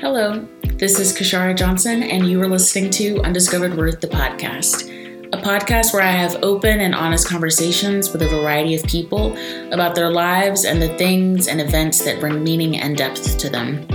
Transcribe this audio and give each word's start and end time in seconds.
Hello, 0.00 0.46
this 0.74 1.00
is 1.00 1.12
Kashara 1.12 1.56
Johnson, 1.56 2.04
and 2.04 2.24
you 2.24 2.40
are 2.40 2.46
listening 2.46 2.88
to 2.92 3.20
Undiscovered 3.22 3.76
Worth, 3.76 4.00
the 4.00 4.06
podcast, 4.06 4.84
a 5.32 5.42
podcast 5.42 5.92
where 5.92 6.04
I 6.04 6.12
have 6.12 6.36
open 6.44 6.78
and 6.78 6.94
honest 6.94 7.26
conversations 7.26 8.12
with 8.12 8.22
a 8.22 8.28
variety 8.28 8.76
of 8.76 8.84
people 8.84 9.36
about 9.72 9.96
their 9.96 10.08
lives 10.08 10.64
and 10.64 10.80
the 10.80 10.96
things 10.98 11.48
and 11.48 11.60
events 11.60 12.04
that 12.04 12.20
bring 12.20 12.44
meaning 12.44 12.78
and 12.78 12.96
depth 12.96 13.38
to 13.38 13.50
them. 13.50 13.88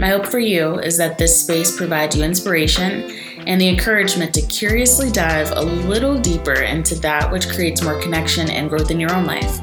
My 0.00 0.08
hope 0.08 0.26
for 0.26 0.40
you 0.40 0.80
is 0.80 0.96
that 0.96 1.18
this 1.18 1.40
space 1.40 1.76
provides 1.76 2.16
you 2.16 2.24
inspiration 2.24 3.08
and 3.46 3.60
the 3.60 3.68
encouragement 3.68 4.34
to 4.34 4.42
curiously 4.42 5.12
dive 5.12 5.52
a 5.52 5.62
little 5.62 6.18
deeper 6.18 6.62
into 6.62 6.96
that 6.96 7.30
which 7.30 7.48
creates 7.48 7.80
more 7.80 8.02
connection 8.02 8.50
and 8.50 8.68
growth 8.68 8.90
in 8.90 8.98
your 8.98 9.14
own 9.14 9.24
life. 9.24 9.60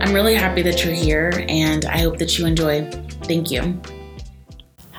I'm 0.00 0.14
really 0.14 0.36
happy 0.36 0.62
that 0.62 0.84
you're 0.84 0.94
here, 0.94 1.44
and 1.48 1.84
I 1.86 1.98
hope 1.98 2.18
that 2.18 2.38
you 2.38 2.46
enjoy. 2.46 2.88
Thank 3.24 3.50
you. 3.50 3.80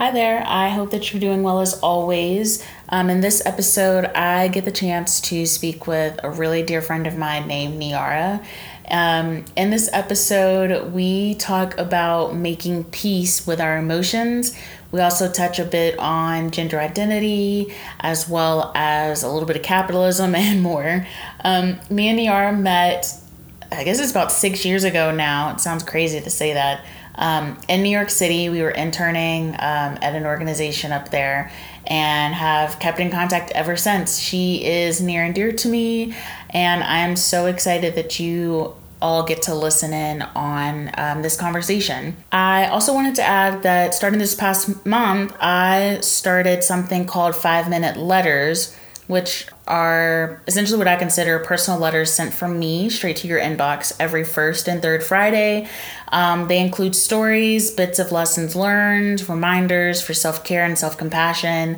Hi 0.01 0.09
there. 0.09 0.43
I 0.47 0.69
hope 0.69 0.89
that 0.89 1.13
you're 1.13 1.19
doing 1.19 1.43
well 1.43 1.59
as 1.59 1.75
always. 1.75 2.65
Um, 2.89 3.11
in 3.11 3.21
this 3.21 3.45
episode, 3.45 4.05
I 4.05 4.47
get 4.47 4.65
the 4.65 4.71
chance 4.71 5.21
to 5.21 5.45
speak 5.45 5.85
with 5.85 6.19
a 6.23 6.31
really 6.31 6.63
dear 6.63 6.81
friend 6.81 7.05
of 7.05 7.19
mine 7.19 7.47
named 7.47 7.77
Niara. 7.77 8.43
Um, 8.89 9.45
in 9.55 9.69
this 9.69 9.91
episode, 9.93 10.91
we 10.91 11.35
talk 11.35 11.77
about 11.77 12.33
making 12.35 12.85
peace 12.85 13.45
with 13.45 13.61
our 13.61 13.77
emotions. 13.77 14.57
We 14.91 15.01
also 15.01 15.31
touch 15.31 15.59
a 15.59 15.65
bit 15.65 15.99
on 15.99 16.49
gender 16.49 16.79
identity, 16.79 17.71
as 17.99 18.27
well 18.27 18.71
as 18.73 19.21
a 19.21 19.29
little 19.29 19.45
bit 19.45 19.55
of 19.55 19.61
capitalism 19.61 20.33
and 20.35 20.63
more. 20.63 21.05
Um, 21.43 21.77
me 21.91 22.07
and 22.07 22.17
Niara 22.17 22.53
met, 22.53 23.05
I 23.71 23.83
guess 23.83 23.99
it's 23.99 24.09
about 24.09 24.31
six 24.31 24.65
years 24.65 24.83
ago 24.83 25.11
now. 25.11 25.51
It 25.51 25.59
sounds 25.59 25.83
crazy 25.83 26.19
to 26.19 26.29
say 26.31 26.55
that. 26.55 26.83
Um, 27.15 27.59
in 27.67 27.83
New 27.83 27.89
York 27.89 28.09
City, 28.09 28.49
we 28.49 28.61
were 28.61 28.71
interning 28.71 29.49
um, 29.53 29.97
at 30.01 30.15
an 30.15 30.25
organization 30.25 30.91
up 30.91 31.09
there 31.09 31.51
and 31.87 32.33
have 32.33 32.79
kept 32.79 32.99
in 32.99 33.11
contact 33.11 33.51
ever 33.51 33.75
since. 33.75 34.19
She 34.19 34.63
is 34.63 35.01
near 35.01 35.23
and 35.23 35.35
dear 35.35 35.51
to 35.51 35.67
me, 35.67 36.15
and 36.49 36.83
I 36.83 36.99
am 36.99 37.15
so 37.15 37.47
excited 37.47 37.95
that 37.95 38.19
you 38.19 38.75
all 39.01 39.23
get 39.23 39.41
to 39.41 39.55
listen 39.55 39.93
in 39.93 40.21
on 40.21 40.91
um, 40.95 41.21
this 41.23 41.35
conversation. 41.35 42.15
I 42.31 42.67
also 42.67 42.93
wanted 42.93 43.15
to 43.15 43.23
add 43.23 43.63
that 43.63 43.95
starting 43.95 44.19
this 44.19 44.35
past 44.35 44.85
month, 44.85 45.35
I 45.41 45.99
started 46.01 46.63
something 46.63 47.05
called 47.05 47.35
Five 47.35 47.67
Minute 47.67 47.97
Letters 47.97 48.75
which 49.11 49.45
are 49.67 50.41
essentially 50.47 50.77
what 50.77 50.87
I 50.87 50.95
consider 50.95 51.37
personal 51.39 51.77
letters 51.77 52.13
sent 52.13 52.33
from 52.33 52.57
me 52.57 52.89
straight 52.89 53.17
to 53.17 53.27
your 53.27 53.41
inbox 53.41 53.93
every 53.99 54.23
first 54.23 54.69
and 54.69 54.81
third 54.81 55.03
Friday. 55.03 55.67
Um, 56.13 56.47
they 56.47 56.59
include 56.59 56.95
stories, 56.95 57.71
bits 57.71 57.99
of 57.99 58.13
lessons 58.13 58.55
learned, 58.55 59.27
reminders 59.27 60.01
for 60.01 60.13
self 60.13 60.45
care 60.45 60.63
and 60.63 60.79
self 60.79 60.97
compassion, 60.97 61.77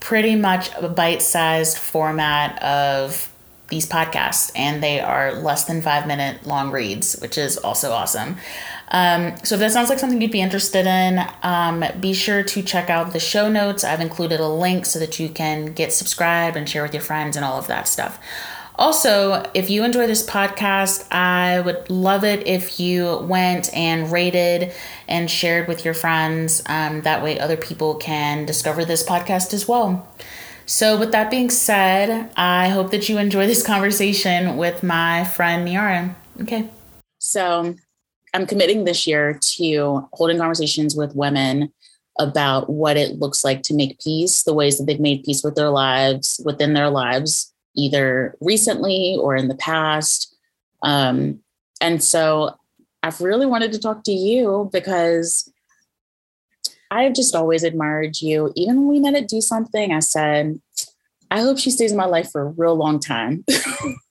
pretty 0.00 0.36
much 0.36 0.68
a 0.76 0.86
bite 0.90 1.22
sized 1.22 1.78
format 1.78 2.62
of 2.62 3.32
these 3.68 3.88
podcasts, 3.88 4.52
and 4.54 4.82
they 4.82 5.00
are 5.00 5.32
less 5.32 5.64
than 5.64 5.80
five 5.80 6.06
minute 6.06 6.46
long 6.46 6.70
reads, 6.70 7.14
which 7.20 7.38
is 7.38 7.56
also 7.56 7.90
awesome. 7.90 8.36
Um, 8.88 9.36
so 9.42 9.56
if 9.56 9.60
that 9.60 9.72
sounds 9.72 9.88
like 9.88 9.98
something 9.98 10.20
you'd 10.20 10.30
be 10.30 10.40
interested 10.40 10.86
in, 10.86 11.24
um, 11.42 11.84
be 12.00 12.12
sure 12.12 12.42
to 12.42 12.62
check 12.62 12.88
out 12.88 13.12
the 13.12 13.20
show 13.20 13.48
notes. 13.48 13.84
I've 13.84 14.00
included 14.00 14.40
a 14.40 14.48
link 14.48 14.86
so 14.86 14.98
that 14.98 15.18
you 15.18 15.28
can 15.28 15.72
get 15.72 15.92
subscribed 15.92 16.56
and 16.56 16.68
share 16.68 16.82
with 16.82 16.94
your 16.94 17.02
friends 17.02 17.36
and 17.36 17.44
all 17.44 17.58
of 17.58 17.66
that 17.66 17.88
stuff. 17.88 18.18
Also, 18.78 19.50
if 19.54 19.70
you 19.70 19.84
enjoy 19.84 20.06
this 20.06 20.24
podcast, 20.24 21.10
I 21.10 21.60
would 21.60 21.88
love 21.88 22.24
it 22.24 22.46
if 22.46 22.78
you 22.78 23.16
went 23.18 23.72
and 23.74 24.12
rated 24.12 24.72
and 25.08 25.30
shared 25.30 25.66
with 25.66 25.84
your 25.84 25.94
friends. 25.94 26.62
Um, 26.66 27.00
that 27.02 27.22
way, 27.22 27.40
other 27.40 27.56
people 27.56 27.94
can 27.94 28.44
discover 28.44 28.84
this 28.84 29.02
podcast 29.02 29.54
as 29.54 29.66
well. 29.66 30.06
So, 30.66 30.98
with 30.98 31.10
that 31.12 31.30
being 31.30 31.48
said, 31.48 32.30
I 32.36 32.68
hope 32.68 32.90
that 32.90 33.08
you 33.08 33.16
enjoy 33.16 33.46
this 33.46 33.66
conversation 33.66 34.58
with 34.58 34.82
my 34.82 35.24
friend 35.24 35.64
Niara. 35.64 36.14
Okay. 36.42 36.68
So, 37.18 37.76
I'm 38.36 38.46
committing 38.46 38.84
this 38.84 39.06
year 39.06 39.38
to 39.56 40.06
holding 40.12 40.36
conversations 40.36 40.94
with 40.94 41.16
women 41.16 41.72
about 42.18 42.68
what 42.68 42.98
it 42.98 43.18
looks 43.18 43.42
like 43.42 43.62
to 43.62 43.74
make 43.74 43.98
peace, 43.98 44.42
the 44.42 44.52
ways 44.52 44.76
that 44.76 44.84
they've 44.84 45.00
made 45.00 45.24
peace 45.24 45.42
with 45.42 45.54
their 45.54 45.70
lives, 45.70 46.38
within 46.44 46.74
their 46.74 46.90
lives, 46.90 47.54
either 47.76 48.36
recently 48.42 49.16
or 49.18 49.36
in 49.36 49.48
the 49.48 49.54
past. 49.54 50.36
Um, 50.82 51.40
and 51.80 52.04
so 52.04 52.54
I've 53.02 53.22
really 53.22 53.46
wanted 53.46 53.72
to 53.72 53.78
talk 53.78 54.04
to 54.04 54.12
you 54.12 54.68
because 54.70 55.50
I've 56.90 57.14
just 57.14 57.34
always 57.34 57.64
admired 57.64 58.20
you. 58.20 58.52
Even 58.54 58.76
when 58.76 58.88
we 58.88 59.00
met 59.00 59.14
at 59.14 59.28
Do 59.28 59.40
Something, 59.40 59.92
I 59.92 60.00
said, 60.00 60.60
I 61.30 61.40
hope 61.40 61.58
she 61.58 61.70
stays 61.70 61.92
in 61.92 61.96
my 61.96 62.04
life 62.04 62.30
for 62.32 62.42
a 62.42 62.50
real 62.50 62.74
long 62.74 63.00
time. 63.00 63.46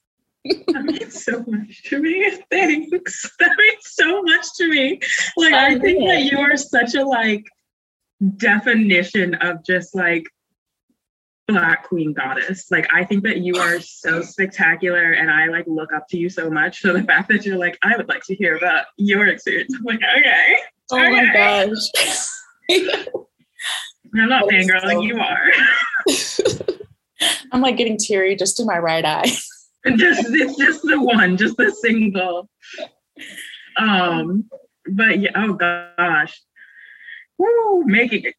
that 0.68 0.84
means 0.84 1.24
so 1.24 1.44
much 1.46 1.82
to 1.84 2.00
me. 2.00 2.38
Thanks. 2.50 3.30
That 3.38 3.56
means 3.58 3.82
so 3.82 4.22
much 4.22 4.46
to 4.56 4.68
me. 4.68 5.00
Like 5.36 5.54
I, 5.54 5.74
I 5.74 5.78
think 5.78 6.06
that 6.08 6.22
you 6.22 6.38
are 6.38 6.56
such 6.56 6.94
a 6.94 7.04
like 7.04 7.44
definition 8.36 9.34
of 9.36 9.64
just 9.64 9.94
like 9.94 10.26
black 11.48 11.84
queen 11.88 12.12
goddess. 12.12 12.70
Like 12.70 12.88
I 12.92 13.04
think 13.04 13.22
that 13.24 13.38
you 13.38 13.56
are 13.56 13.80
so 13.80 14.22
spectacular 14.22 15.12
and 15.12 15.30
I 15.30 15.46
like 15.46 15.66
look 15.66 15.92
up 15.92 16.08
to 16.08 16.18
you 16.18 16.28
so 16.28 16.50
much. 16.50 16.80
So 16.80 16.92
the 16.92 17.02
fact 17.02 17.28
that 17.28 17.44
you're 17.44 17.58
like, 17.58 17.78
I 17.82 17.96
would 17.96 18.08
like 18.08 18.22
to 18.24 18.34
hear 18.34 18.56
about 18.56 18.86
your 18.96 19.26
experience. 19.28 19.74
I'm 19.76 19.84
like, 19.84 20.00
okay. 20.18 20.56
Oh 20.90 20.98
okay. 20.98 21.10
my 21.10 21.32
gosh. 21.32 21.90
I'm 24.14 24.28
not 24.28 24.44
fangirling, 24.44 24.92
so... 24.92 25.00
you 25.02 25.18
are. 25.18 25.50
I'm 27.52 27.60
like 27.60 27.76
getting 27.76 27.98
teary 27.98 28.36
just 28.36 28.60
in 28.60 28.66
my 28.66 28.78
right 28.78 29.04
eye 29.04 29.30
just 29.94 30.26
it's 30.30 30.56
just 30.56 30.82
the 30.82 31.00
one, 31.00 31.36
just 31.36 31.56
the 31.56 31.70
single. 31.70 32.48
Um, 33.78 34.48
but 34.88 35.20
yeah, 35.20 35.30
oh 35.36 35.52
gosh. 35.52 36.40
Woo, 37.38 37.84
making 37.84 38.24
it. 38.24 38.34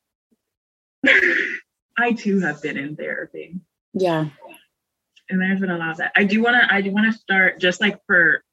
I 1.98 2.14
too 2.14 2.40
have 2.40 2.62
been 2.62 2.78
in 2.78 2.96
therapy. 2.96 3.56
Yeah. 3.94 4.26
And 5.30 5.42
there's 5.42 5.60
been 5.60 5.72
a 5.72 5.78
lot 5.78 5.92
of 5.92 5.98
that. 5.98 6.12
I 6.16 6.24
do 6.24 6.42
want 6.42 6.56
to, 6.62 6.74
I 6.74 6.82
do 6.82 6.92
want 6.92 7.12
to 7.12 7.20
start 7.20 7.60
just 7.60 7.82
like 7.82 8.00
for, 8.06 8.44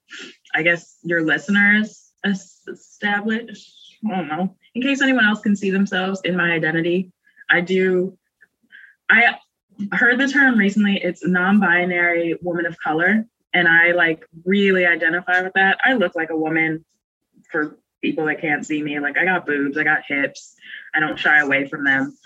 I 0.54 0.62
guess, 0.62 0.98
your 1.02 1.24
listeners 1.24 2.12
establish, 2.24 3.98
I 4.06 4.16
don't 4.16 4.28
know, 4.28 4.56
in 4.74 4.82
case 4.82 5.02
anyone 5.02 5.24
else 5.24 5.40
can 5.40 5.56
see 5.56 5.70
themselves 5.70 6.20
in 6.24 6.36
my 6.36 6.52
identity. 6.52 7.12
I 7.50 7.60
do, 7.60 8.18
I 9.10 9.36
heard 9.92 10.18
the 10.18 10.28
term 10.28 10.58
recently. 10.58 11.00
It's 11.02 11.26
non-binary 11.26 12.38
woman 12.42 12.66
of 12.66 12.78
color, 12.78 13.26
and 13.52 13.68
I 13.68 13.92
like 13.92 14.24
really 14.44 14.86
identify 14.86 15.42
with 15.42 15.52
that. 15.54 15.78
I 15.84 15.94
look 15.94 16.14
like 16.14 16.30
a 16.30 16.36
woman 16.36 16.84
for 17.50 17.78
people 18.02 18.26
that 18.26 18.40
can't 18.40 18.66
see 18.66 18.82
me. 18.82 18.98
Like 19.00 19.16
I 19.16 19.24
got 19.24 19.46
boobs, 19.46 19.78
I 19.78 19.84
got 19.84 20.02
hips. 20.06 20.54
I 20.94 21.00
don't 21.00 21.18
shy 21.18 21.40
away 21.40 21.66
from 21.66 21.84
them, 21.84 22.16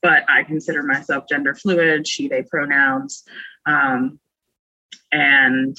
but 0.00 0.24
I 0.28 0.42
consider 0.42 0.82
myself 0.82 1.24
gender 1.28 1.54
fluid, 1.54 2.06
she 2.06 2.28
they 2.28 2.42
pronouns, 2.42 3.24
um, 3.66 4.18
and 5.12 5.76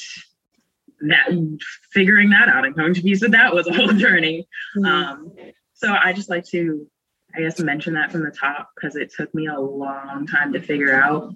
that 1.01 1.57
figuring 1.91 2.29
that 2.29 2.47
out 2.47 2.65
and 2.65 2.75
coming 2.75 2.93
to 2.93 3.01
peace 3.01 3.21
with 3.21 3.31
that 3.31 3.53
was 3.53 3.67
a 3.67 3.73
whole 3.73 3.87
journey. 3.93 4.47
Mm-hmm. 4.77 4.85
Um, 4.85 5.33
so 5.73 5.93
I 5.93 6.13
just 6.13 6.29
like 6.29 6.45
to 6.45 6.87
I 7.35 7.41
guess 7.41 7.59
mention 7.59 7.95
that 7.95 8.11
from 8.11 8.23
the 8.23 8.31
top 8.31 8.69
because 8.75 8.95
it 8.95 9.11
took 9.11 9.33
me 9.33 9.47
a 9.47 9.59
long 9.59 10.27
time 10.27 10.53
to 10.53 10.61
figure 10.61 10.93
out. 10.93 11.33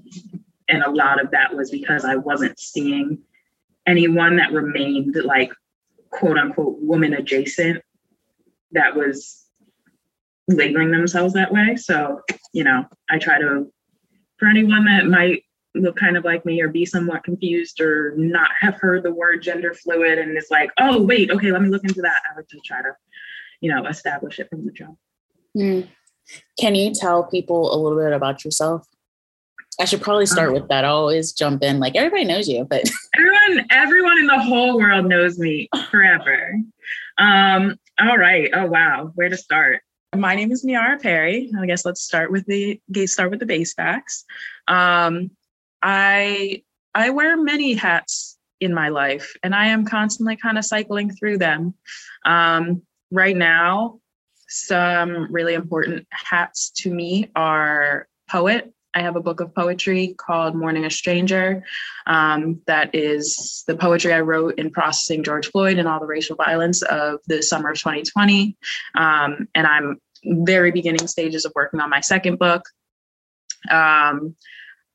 And 0.70 0.84
a 0.84 0.92
lot 0.92 1.22
of 1.24 1.32
that 1.32 1.56
was 1.56 1.72
because 1.72 2.06
I 2.06 2.16
wasn't 2.16 2.60
seeing 2.60 3.20
anyone 3.88 4.36
that 4.38 4.52
remained 4.52 5.16
like 5.24 5.52
quote 6.12 6.38
unquote 6.38 6.78
woman 6.80 7.14
adjacent 7.14 7.82
that 8.72 8.96
was 8.96 9.46
labeling 10.48 10.92
themselves 10.92 11.34
that 11.34 11.52
way. 11.52 11.76
So, 11.76 12.22
you 12.54 12.64
know, 12.64 12.86
I 13.10 13.18
try 13.18 13.40
to, 13.40 13.72
for 14.38 14.48
anyone 14.48 14.86
that 14.86 15.06
might 15.08 15.44
look 15.74 15.96
kind 15.96 16.18
of 16.18 16.26
like 16.26 16.46
me 16.46 16.62
or 16.62 16.70
be 16.70 16.86
somewhat 16.86 17.24
confused 17.24 17.82
or 17.82 18.14
not 18.18 18.50
have 18.60 18.76
heard 18.76 19.04
the 19.04 19.14
word 19.14 19.42
gender 19.42 19.74
fluid 19.74 20.20
and 20.20 20.38
it's 20.38 20.52
like, 20.52 20.72
oh, 20.80 21.02
wait, 21.02 21.32
okay, 21.32 21.52
let 21.52 21.62
me 21.62 21.70
look 21.70 21.84
into 21.84 22.02
that. 22.02 22.22
I 22.32 22.36
like 22.36 22.48
to 22.50 22.60
try 22.64 22.82
to, 22.82 22.92
you 23.62 23.74
know, 23.74 23.86
establish 23.88 24.40
it 24.40 24.50
from 24.50 24.66
the 24.66 24.72
jump. 24.72 24.98
Mm. 25.58 25.88
Can 26.60 26.76
you 26.76 26.94
tell 26.94 27.24
people 27.24 27.74
a 27.74 27.78
little 27.78 27.98
bit 27.98 28.14
about 28.14 28.46
yourself? 28.46 28.88
I 29.80 29.86
should 29.86 30.02
probably 30.02 30.26
start 30.26 30.54
with 30.54 30.68
that. 30.70 30.86
I 30.86 30.88
always 30.88 31.34
jump 31.34 31.62
in 31.62 31.80
like 31.80 31.96
everybody 31.96 32.26
knows 32.26 32.48
you, 32.48 32.66
but 32.66 32.84
everyone, 33.16 33.68
everyone 33.70 34.18
in 34.18 34.28
the 34.28 34.40
whole 34.40 34.78
world 34.78 35.06
knows 35.06 35.38
me 35.38 35.70
forever. 35.92 36.56
Um, 37.20 37.78
all 38.00 38.18
right. 38.18 38.50
Oh 38.54 38.66
wow, 38.66 39.12
where 39.16 39.30
to 39.30 39.38
start? 39.38 39.82
My 40.16 40.36
name 40.36 40.52
is 40.52 40.64
Niara 40.64 40.98
Perry. 40.98 41.52
I 41.60 41.66
guess 41.68 41.86
let's 41.86 42.02
start 42.02 42.32
with 42.32 42.46
the 42.48 42.80
start 43.06 43.30
with 43.30 43.40
the 43.40 43.46
base 43.46 43.74
facts. 43.74 44.26
Um, 44.68 45.32
I 45.84 46.64
I 46.96 47.12
wear 47.12 47.38
many 47.38 47.74
hats 47.74 48.38
in 48.60 48.74
my 48.74 48.90
life, 48.90 49.36
and 49.44 49.54
I 49.54 49.68
am 49.68 49.86
constantly 49.86 50.38
kind 50.38 50.58
of 50.58 50.66
cycling 50.66 51.12
through 51.12 51.38
them. 51.38 51.76
Um, 52.26 52.82
right 53.12 53.38
now, 53.38 54.00
some 54.48 55.32
really 55.32 55.54
important 55.54 56.08
hats 56.12 56.70
to 56.78 56.94
me 56.94 57.30
are 57.36 58.08
poet. 58.30 58.74
I 58.94 59.02
have 59.02 59.16
a 59.16 59.22
book 59.22 59.42
of 59.42 59.54
poetry 59.54 60.16
called 60.18 60.56
Mourning 60.56 60.86
a 60.86 60.90
Stranger. 60.90 61.64
Um, 62.08 62.62
that 62.66 62.90
is 62.94 63.64
the 63.68 63.76
poetry 63.76 64.14
I 64.14 64.22
wrote 64.22 64.58
in 64.58 64.72
processing 64.72 65.24
George 65.24 65.52
Floyd 65.52 65.78
and 65.78 65.88
all 65.88 66.00
the 66.00 66.08
racial 66.08 66.36
violence 66.36 66.82
of 66.84 67.20
the 67.28 67.44
summer 67.44 67.72
of 67.72 67.78
2020. 67.78 68.58
Um, 68.96 69.48
and 69.54 69.68
I'm 69.68 70.00
very 70.26 70.72
beginning 70.72 71.08
stages 71.08 71.46
of 71.46 71.52
working 71.56 71.80
on 71.80 71.90
my 71.90 72.00
second 72.00 72.40
book. 72.40 72.64
Um, 73.70 74.36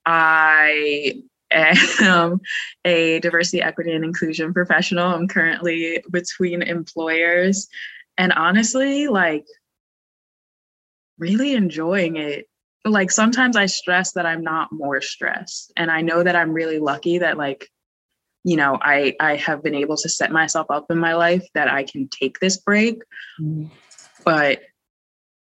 I 0.05 1.22
am 1.52 2.40
a 2.84 3.20
diversity, 3.20 3.62
equity, 3.62 3.93
and 3.93 4.05
inclusion 4.05 4.52
professional. 4.52 5.14
I'm 5.14 5.28
currently 5.28 6.02
between 6.10 6.62
employers 6.62 7.69
and 8.19 8.32
honestly, 8.32 9.09
like, 9.09 9.44
really 11.19 11.55
enjoying 11.55 12.17
it. 12.17 12.47
Like, 12.85 13.11
sometimes 13.11 13.56
I 13.56 13.67
stress 13.67 14.12
that 14.12 14.26
I'm 14.26 14.43
not 14.43 14.73
more 14.73 15.00
stressed. 15.00 15.73
And 15.76 15.91
I 15.91 16.00
know 16.00 16.23
that 16.23 16.37
I'm 16.37 16.53
really 16.53 16.79
lucky 16.79 17.19
that, 17.19 17.37
like, 17.38 17.69
you 18.44 18.56
know, 18.56 18.79
I 18.81 19.14
I 19.20 19.37
have 19.37 19.62
been 19.62 19.75
able 19.75 19.97
to 19.99 20.09
set 20.09 20.32
myself 20.32 20.67
up 20.70 20.87
in 20.91 20.99
my 20.99 21.14
life 21.14 21.47
that 21.55 21.69
I 21.69 21.85
can 21.85 22.09
take 22.09 22.41
this 22.41 22.56
break. 22.56 23.03
Mm-hmm. 23.41 23.67
But 24.25 24.62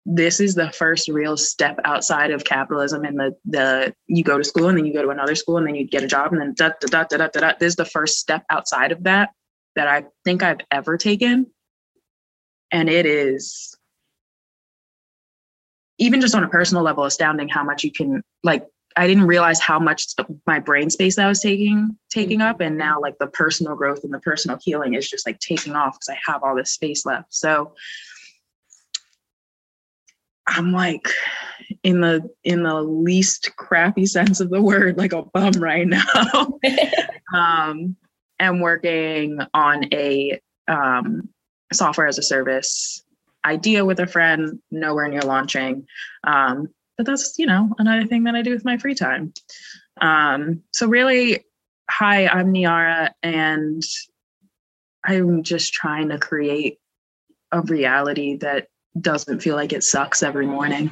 this 0.07 0.41
is 0.41 0.55
the 0.55 0.71
first 0.73 1.09
real 1.09 1.37
step 1.37 1.79
outside 1.85 2.31
of 2.31 2.45
capitalism 2.45 3.05
and 3.05 3.19
the 3.19 3.37
the 3.45 3.95
you 4.07 4.25
go 4.25 4.39
to 4.39 4.45
school 4.45 4.69
and 4.69 4.77
then 4.77 4.87
you 4.87 4.93
go 4.93 5.03
to 5.03 5.11
another 5.11 5.35
school 5.35 5.59
and 5.59 5.67
then 5.67 5.75
you 5.75 5.87
get 5.87 6.03
a 6.03 6.07
job 6.07 6.33
and 6.33 6.41
then 6.41 6.55
da 6.57 6.71
da 6.81 6.89
da 6.89 7.05
da 7.05 7.17
da 7.17 7.29
da. 7.29 7.41
da. 7.41 7.53
This 7.59 7.73
is 7.73 7.77
the 7.77 7.85
first 7.85 8.19
step 8.19 8.45
outside 8.51 8.93
of 8.93 9.05
that 9.05 9.31
that 9.77 9.87
I 9.87 10.05
think 10.25 10.43
I've 10.43 10.61
ever 10.71 10.97
taken, 10.97 11.47
and 12.73 12.89
it 12.89 13.07
is 13.07 13.77
even 15.99 16.21
just 16.21 16.35
on 16.35 16.45
a 16.45 16.49
personal 16.49 16.83
level 16.83 17.05
astounding 17.05 17.49
how 17.49 17.65
much 17.65 17.85
you 17.85 17.93
can 17.93 18.23
like. 18.43 18.67
I 18.97 19.07
didn't 19.07 19.29
realize 19.29 19.61
how 19.61 19.79
much 19.79 20.07
my 20.49 20.59
brain 20.59 20.91
space 20.91 21.17
I 21.17 21.29
was 21.29 21.41
taking 21.41 21.97
taking 22.11 22.41
up, 22.41 22.61
and 22.61 22.77
now 22.77 23.01
like 23.01 23.19
the 23.19 23.29
personal 23.29 23.77
growth 23.77 24.03
and 24.03 24.13
the 24.13 24.19
personal 24.19 24.59
healing 24.61 24.95
is 24.95 25.09
just 25.09 25.27
like 25.27 25.39
taking 25.39 25.77
off 25.77 25.95
because 25.95 26.09
I 26.09 26.19
have 26.27 26.43
all 26.43 26.57
this 26.57 26.73
space 26.73 27.07
left. 27.07 27.33
So 27.33 27.73
I'm 30.49 30.73
like 30.73 31.09
in 31.83 32.01
the 32.01 32.29
in 32.43 32.65
the 32.65 32.83
least 32.83 33.55
crappy 33.57 34.07
sense 34.07 34.41
of 34.41 34.51
the 34.51 34.61
word, 34.61 34.99
like 34.99 35.13
a 35.13 35.23
bum 35.23 35.53
right 35.53 35.87
now. 35.87 36.59
um, 37.35 37.97
and 38.39 38.61
working 38.61 39.39
on 39.55 39.85
a 39.93 40.41
um, 40.67 41.29
software 41.73 42.07
as 42.07 42.19
a 42.19 42.23
service 42.23 43.03
idea 43.45 43.85
with 43.85 44.01
a 44.01 44.07
friend, 44.07 44.61
nowhere 44.71 45.09
near 45.09 45.23
launching. 45.23 45.87
Um, 46.25 46.69
but 46.97 47.07
that's 47.07 47.39
you 47.39 47.47
know 47.47 47.75
another 47.79 48.07
thing 48.07 48.25
that 48.25 48.35
I 48.35 48.43
do 48.43 48.53
with 48.53 48.65
my 48.65 48.77
free 48.77 48.95
time. 48.95 49.33
Um, 50.01 50.63
so 50.73 50.87
really, 50.87 51.45
hi, 51.91 52.27
I'm 52.27 52.53
Niara, 52.53 53.15
and 53.23 53.83
I'm 55.05 55.43
just 55.43 55.73
trying 55.73 56.11
to 56.11 56.19
create 56.19 56.79
a 57.53 57.63
reality 57.63 58.37
that 58.39 58.69
doesn't 59.01 59.41
feel 59.41 59.57
like 59.57 59.73
it 59.73 59.85
sucks 59.85 60.23
every 60.23 60.47
morning 60.47 60.91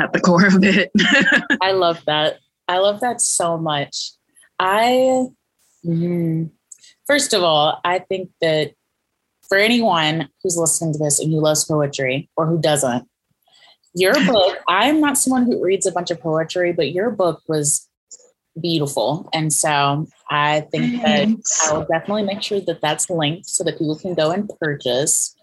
at 0.00 0.12
the 0.12 0.20
core 0.20 0.46
of 0.46 0.62
it. 0.62 0.90
I 1.62 1.72
love 1.72 2.04
that. 2.06 2.38
I 2.68 2.78
love 2.78 3.00
that 3.00 3.20
so 3.20 3.56
much. 3.56 4.12
I, 4.58 5.24
mm, 5.84 6.50
first 7.06 7.32
of 7.32 7.42
all, 7.42 7.80
I 7.84 8.00
think 8.00 8.30
that 8.40 8.72
for 9.48 9.58
anyone 9.58 10.28
who's 10.42 10.56
listening 10.56 10.92
to 10.92 10.98
this 10.98 11.18
and 11.18 11.32
who 11.32 11.40
loves 11.40 11.64
poetry 11.64 12.28
or 12.36 12.46
who 12.46 12.60
doesn't, 12.60 13.08
your 13.94 14.14
book, 14.26 14.58
I'm 14.68 15.00
not 15.00 15.18
someone 15.18 15.46
who 15.46 15.62
reads 15.62 15.86
a 15.86 15.92
bunch 15.92 16.10
of 16.10 16.20
poetry, 16.20 16.72
but 16.72 16.92
your 16.92 17.10
book 17.10 17.42
was 17.48 17.88
beautiful. 18.60 19.28
And 19.32 19.52
so 19.52 20.06
I 20.30 20.60
think 20.70 21.02
that 21.02 21.28
I 21.66 21.72
will 21.72 21.86
definitely 21.86 22.24
make 22.24 22.42
sure 22.42 22.60
that 22.60 22.80
that's 22.80 23.08
linked 23.08 23.46
so 23.46 23.64
that 23.64 23.78
people 23.78 23.96
can 23.96 24.14
go 24.14 24.30
and 24.30 24.50
purchase. 24.60 25.34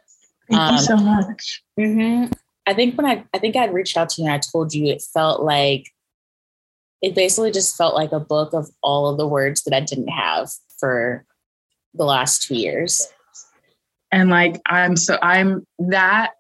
Thank 0.50 0.62
um, 0.62 0.76
you 0.76 0.82
so 0.82 0.98
much. 0.98 1.64
Mm-hmm. 1.80 2.34
I 2.68 2.74
think 2.74 2.98
when 2.98 3.06
I 3.06 3.24
I 3.34 3.40
think 3.40 3.56
I'd 3.56 3.74
reached 3.74 3.98
out 3.98 4.10
to 4.10 4.22
you 4.22 4.28
and 4.28 4.36
I 4.36 4.40
told 4.40 4.74
you 4.74 4.88
it 4.88 5.02
felt 5.02 5.42
like 5.42 5.92
it 7.02 7.16
basically 7.16 7.52
just 7.52 7.76
felt 7.78 7.96
like 7.96 8.12
a 8.12 8.20
book 8.20 8.54
of 8.54 8.70
all 8.82 9.08
of 9.10 9.18
the 9.18 9.28
words 9.28 9.64
that 9.64 9.76
I 9.76 9.80
didn't 9.80 10.08
have 10.08 10.50
for 10.80 11.26
the 11.94 12.06
last 12.06 12.44
two 12.44 12.56
years. 12.56 13.08
And 14.12 14.30
like 14.30 14.62
I'm 14.66 14.96
so 14.96 15.18
I'm 15.22 15.66
that 15.80 16.32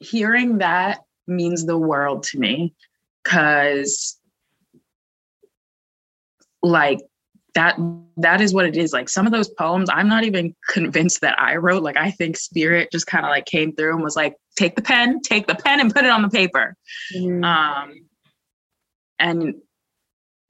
hearing 0.00 0.58
that 0.58 1.00
means 1.26 1.66
the 1.66 1.78
world 1.78 2.22
to 2.24 2.38
me. 2.38 2.74
Because 3.22 4.18
like 6.62 7.00
that 7.54 7.78
that 8.16 8.40
is 8.40 8.54
what 8.54 8.64
it 8.66 8.76
is. 8.76 8.92
Like 8.92 9.08
some 9.08 9.26
of 9.26 9.32
those 9.32 9.48
poems 9.48 9.90
i'm 9.92 10.08
not 10.08 10.24
even 10.24 10.54
convinced 10.68 11.20
that 11.20 11.40
i 11.40 11.56
wrote. 11.56 11.82
Like 11.82 11.96
i 11.96 12.10
think 12.10 12.36
spirit 12.36 12.90
just 12.92 13.06
kind 13.06 13.24
of 13.24 13.30
like 13.30 13.46
came 13.46 13.74
through 13.74 13.94
and 13.94 14.02
was 14.02 14.16
like 14.16 14.36
take 14.56 14.76
the 14.76 14.82
pen 14.82 15.20
take 15.20 15.46
the 15.46 15.54
pen 15.54 15.80
and 15.80 15.94
put 15.94 16.04
it 16.04 16.10
on 16.10 16.22
the 16.22 16.28
paper. 16.30 16.76
Mm. 17.14 17.44
um 17.44 17.92
and 19.18 19.54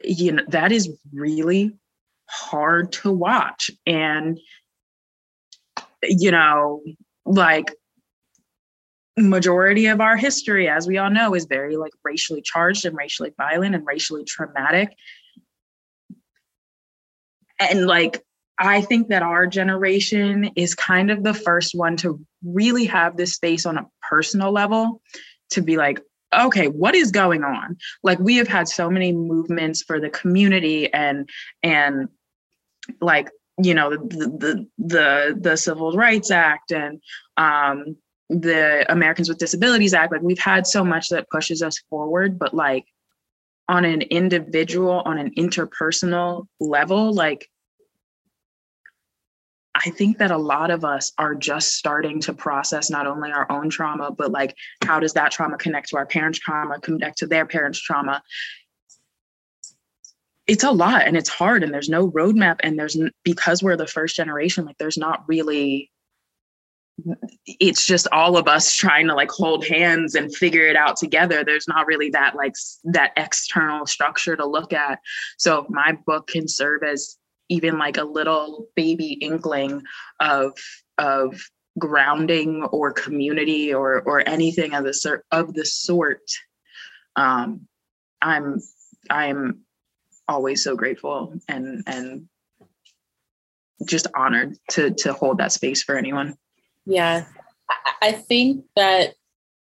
you 0.05 0.33
know 0.33 0.43
that 0.49 0.71
is 0.73 0.89
really 1.13 1.77
hard 2.29 2.93
to 2.93 3.11
watch. 3.11 3.71
And 3.87 4.39
you 6.03 6.31
know 6.31 6.83
like 7.25 7.75
majority 9.17 9.87
of 9.87 10.01
our 10.01 10.17
history 10.17 10.69
as 10.69 10.87
we 10.87 10.99
all 10.99 11.11
know 11.11 11.35
is 11.35 11.47
very 11.47 11.77
like 11.77 11.93
racially 12.05 12.41
charged 12.41 12.85
and 12.85 12.97
racially 12.97 13.33
violent 13.37 13.75
and 13.75 13.85
racially 13.87 14.25
traumatic 14.25 14.95
and 17.61 17.87
like 17.87 18.23
I 18.59 18.81
think 18.81 19.09
that 19.09 19.23
our 19.23 19.47
generation 19.47 20.51
is 20.57 20.75
kind 20.75 21.11
of 21.11 21.23
the 21.23 21.35
first 21.35 21.75
one 21.75 21.97
to 21.99 22.21
really 22.45 22.85
have 22.87 23.17
this 23.17 23.35
space 23.35 23.65
on 23.67 23.79
a 23.79 23.87
personal 24.09 24.51
level 24.51 25.01
to 25.51 25.63
be 25.63 25.77
like, 25.77 26.01
okay, 26.37 26.67
what 26.67 26.95
is 26.95 27.13
going 27.13 27.45
on? 27.45 27.77
Like 28.03 28.19
we 28.19 28.37
have 28.37 28.49
had 28.49 28.69
so 28.69 28.91
many 28.91 29.13
movements 29.13 29.83
for 29.83 30.01
the 30.01 30.11
community 30.11 30.93
and 30.93 31.29
and 31.63 32.09
like 33.01 33.31
you 33.61 33.75
know 33.75 33.91
the 33.91 33.97
the 33.97 34.67
the, 34.79 35.39
the 35.41 35.57
Civil 35.57 35.93
Rights 35.93 36.31
Act 36.31 36.71
and 36.73 37.01
um, 37.37 37.97
the 38.29 38.91
Americans 38.91 39.29
with 39.29 39.39
Disabilities 39.39 39.95
Act. 39.95 40.13
Like 40.13 40.23
we've 40.23 40.39
had 40.39 40.67
so 40.67 40.85
much 40.85 41.09
that 41.09 41.29
pushes 41.31 41.63
us 41.63 41.79
forward, 41.91 42.39
but 42.39 42.55
like 42.55 42.87
on 43.69 43.85
an 43.85 44.03
individual, 44.03 45.03
on 45.05 45.19
an 45.19 45.33
interpersonal 45.37 46.47
level, 46.61 47.13
like 47.13 47.49
I 49.75 49.91
think 49.91 50.19
that 50.19 50.31
a 50.31 50.37
lot 50.37 50.71
of 50.71 50.85
us 50.85 51.13
are 51.19 51.35
just 51.35 51.75
starting 51.75 52.21
to 52.23 52.33
process 52.33 52.91
not 52.91 53.07
only 53.07 53.31
our 53.31 53.51
own 53.51 53.71
trauma, 53.71 54.11
but 54.11 54.33
like 54.33 54.57
how 54.85 54.99
does 54.99 55.13
that 55.15 55.31
trauma 55.31 55.57
connect 55.57 55.91
to 55.91 55.97
our 55.97 56.07
parents' 56.07 56.39
trauma, 56.39 56.81
connect 56.81 57.19
to 57.19 57.27
their 57.27 57.47
parents' 57.47 57.81
trauma? 57.81 58.23
It's 60.49 60.65
a 60.65 60.71
lot 60.73 61.07
and 61.07 61.17
it's 61.17 61.29
hard, 61.29 61.63
and 61.63 61.73
there's 61.73 61.91
no 61.91 62.11
roadmap. 62.11 62.57
And 62.61 62.79
there's 62.79 62.97
because 63.23 63.63
we're 63.63 63.77
the 63.77 63.87
first 63.87 64.17
generation, 64.17 64.65
like 64.65 64.79
there's 64.79 64.99
not 64.99 65.25
really 65.29 65.91
it's 67.47 67.87
just 67.87 68.09
all 68.13 68.37
of 68.37 68.49
us 68.49 68.75
trying 68.75 69.07
to 69.07 69.15
like 69.15 69.31
hold 69.31 69.67
hands 69.67 70.15
and 70.15 70.35
figure 70.35 70.67
it 70.67 70.77
out 70.77 70.97
together 70.97 71.45
there's 71.45 71.69
not 71.69 71.87
really 71.87 72.11
that 72.11 72.35
like 72.35 72.55
that 72.85 73.13
external 73.17 73.87
structure 73.87 74.37
to 74.37 74.47
look 74.47 74.73
at 74.73 74.99
so 75.37 75.67
my 75.69 75.97
book 76.07 76.27
can 76.27 76.49
serve 76.49 76.83
as 76.83 77.17
even 77.49 77.79
like 77.79 77.97
a 77.97 78.05
little 78.05 78.67
baby 78.75 79.13
inkling 79.21 79.83
of 80.21 80.53
of 80.99 81.41
grounding 81.79 82.65
or 82.73 82.93
community 82.93 83.73
or 83.73 84.03
or 84.03 84.29
anything 84.29 84.75
of 84.75 84.85
the 84.85 84.93
sort 84.95 85.25
of 85.31 85.55
the 85.55 85.65
sort 85.65 86.23
um 87.17 87.61
i'm 88.21 88.59
i'm 89.11 89.61
always 90.29 90.63
so 90.63 90.77
grateful 90.77 91.35
and 91.49 91.83
and 91.87 92.29
just 93.87 94.07
honored 94.17 94.57
to 94.71 94.91
to 94.91 95.13
hold 95.13 95.39
that 95.39 95.53
space 95.53 95.83
for 95.83 95.97
anyone 95.97 96.35
yeah 96.85 97.25
i 98.03 98.13
think 98.13 98.65
that 98.77 99.15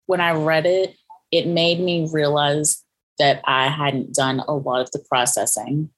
when 0.07 0.21
i 0.21 0.33
read 0.33 0.67
it 0.67 0.97
it 1.31 1.47
made 1.47 1.81
me 1.81 2.09
realize 2.13 2.83
that 3.19 3.41
i 3.45 3.69
hadn't 3.69 4.15
done 4.15 4.41
a 4.49 4.53
lot 4.53 4.81
of 4.81 4.91
the 4.93 5.05
processing 5.09 5.91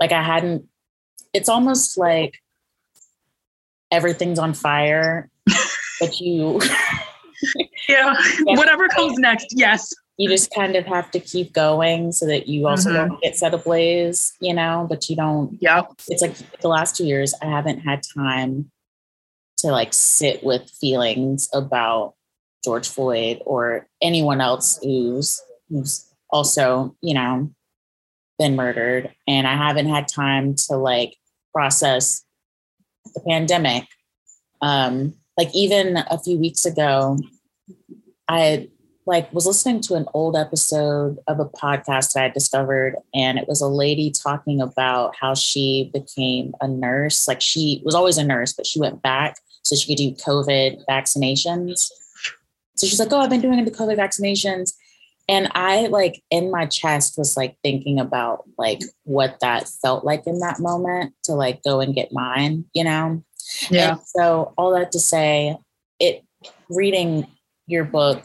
like 0.00 0.12
i 0.12 0.22
hadn't 0.22 0.66
it's 1.34 1.48
almost 1.48 1.98
like 1.98 2.40
everything's 3.90 4.38
on 4.38 4.54
fire, 4.54 5.28
but 6.00 6.20
you. 6.20 6.60
yeah, 7.88 8.14
whatever 8.44 8.88
comes 8.88 9.18
next. 9.18 9.48
Yes. 9.50 9.92
You 10.16 10.28
just 10.28 10.54
kind 10.54 10.76
of 10.76 10.86
have 10.86 11.10
to 11.10 11.20
keep 11.20 11.52
going 11.52 12.12
so 12.12 12.26
that 12.26 12.46
you 12.46 12.68
also 12.68 12.90
mm-hmm. 12.90 13.08
don't 13.08 13.22
get 13.22 13.36
set 13.36 13.52
ablaze, 13.52 14.32
you 14.40 14.54
know, 14.54 14.86
but 14.88 15.08
you 15.08 15.16
don't. 15.16 15.58
Yeah. 15.60 15.82
It's 16.08 16.22
like 16.22 16.36
the 16.60 16.68
last 16.68 16.96
two 16.96 17.04
years, 17.04 17.34
I 17.42 17.46
haven't 17.46 17.80
had 17.80 18.02
time 18.14 18.70
to 19.58 19.68
like 19.68 19.92
sit 19.92 20.44
with 20.44 20.70
feelings 20.80 21.48
about 21.52 22.14
George 22.64 22.88
Floyd 22.88 23.40
or 23.44 23.88
anyone 24.02 24.40
else 24.40 24.78
who's 24.82 25.42
who's 25.68 26.06
also, 26.30 26.96
you 27.00 27.14
know, 27.14 27.50
been 28.38 28.56
murdered. 28.56 29.12
And 29.26 29.46
I 29.46 29.56
haven't 29.56 29.88
had 29.88 30.08
time 30.08 30.54
to 30.68 30.76
like 30.76 31.16
process 31.52 32.24
the 33.14 33.20
pandemic. 33.20 33.86
Um, 34.60 35.14
like 35.36 35.54
even 35.54 35.96
a 35.96 36.18
few 36.18 36.38
weeks 36.38 36.64
ago, 36.64 37.18
I 38.28 38.68
like 39.06 39.32
was 39.32 39.46
listening 39.46 39.80
to 39.82 39.94
an 39.94 40.06
old 40.14 40.36
episode 40.36 41.18
of 41.26 41.38
a 41.38 41.44
podcast 41.44 42.12
that 42.12 42.24
I 42.24 42.28
discovered, 42.28 42.96
and 43.14 43.38
it 43.38 43.46
was 43.46 43.60
a 43.60 43.68
lady 43.68 44.10
talking 44.10 44.60
about 44.60 45.14
how 45.20 45.34
she 45.34 45.90
became 45.92 46.54
a 46.60 46.68
nurse. 46.68 47.28
Like 47.28 47.40
she 47.40 47.82
was 47.84 47.94
always 47.94 48.18
a 48.18 48.24
nurse, 48.24 48.52
but 48.52 48.66
she 48.66 48.80
went 48.80 49.02
back 49.02 49.36
so 49.62 49.76
she 49.76 49.88
could 49.88 50.02
do 50.02 50.22
COVID 50.24 50.84
vaccinations. 50.88 51.90
So 52.76 52.86
she's 52.86 52.98
like, 52.98 53.12
"Oh, 53.12 53.20
I've 53.20 53.30
been 53.30 53.42
doing 53.42 53.62
the 53.64 53.70
COVID 53.70 53.98
vaccinations," 53.98 54.72
and 55.28 55.48
I 55.54 55.86
like 55.86 56.22
in 56.30 56.50
my 56.50 56.66
chest 56.66 57.18
was 57.18 57.36
like 57.36 57.56
thinking 57.62 58.00
about 58.00 58.44
like 58.58 58.80
what 59.04 59.38
that 59.40 59.68
felt 59.68 60.04
like 60.04 60.26
in 60.26 60.38
that 60.40 60.60
moment 60.60 61.14
to 61.24 61.32
like 61.32 61.62
go 61.62 61.80
and 61.80 61.94
get 61.94 62.12
mine, 62.12 62.64
you 62.72 62.84
know. 62.84 63.22
Yeah. 63.70 63.92
And 63.92 64.00
so 64.06 64.54
all 64.56 64.72
that 64.72 64.92
to 64.92 64.98
say, 64.98 65.56
it 66.00 66.24
reading 66.68 67.26
your 67.66 67.84
book 67.84 68.24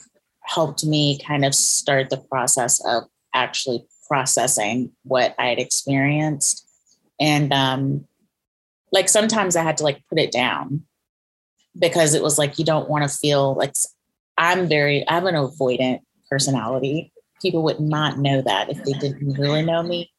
helped 0.50 0.84
me 0.84 1.20
kind 1.26 1.46
of 1.46 1.54
start 1.54 2.10
the 2.10 2.18
process 2.18 2.84
of 2.86 3.04
actually 3.34 3.86
processing 4.08 4.92
what 5.04 5.36
I 5.38 5.48
had 5.48 5.60
experienced. 5.60 6.66
And 7.20 7.54
um, 7.54 8.06
like 8.92 9.10
sometimes 9.10 9.56
I 9.56 9.64
had 9.64 9.78
to 9.78 9.84
like 9.84 10.04
put 10.10 10.18
it 10.18 10.32
down 10.32 10.84
because 11.78 12.16
it 12.16 12.24
was 12.24 12.38
like 12.38 12.58
you 12.58 12.66
don't 12.66 12.90
want 12.90 13.10
to 13.10 13.18
feel 13.18 13.54
like 13.56 13.74
I'm 14.38 14.68
very, 14.68 15.08
I 15.08 15.14
have 15.14 15.26
an 15.26 15.36
avoidant 15.36 16.00
personality. 16.30 17.14
People 17.42 17.64
would 17.64 17.80
not 17.80 18.18
know 18.18 18.42
that 18.42 18.70
if 18.70 18.84
they 18.84 18.94
didn't 18.94 19.34
really 19.34 19.64
know 19.64 19.84
me. 19.84 20.12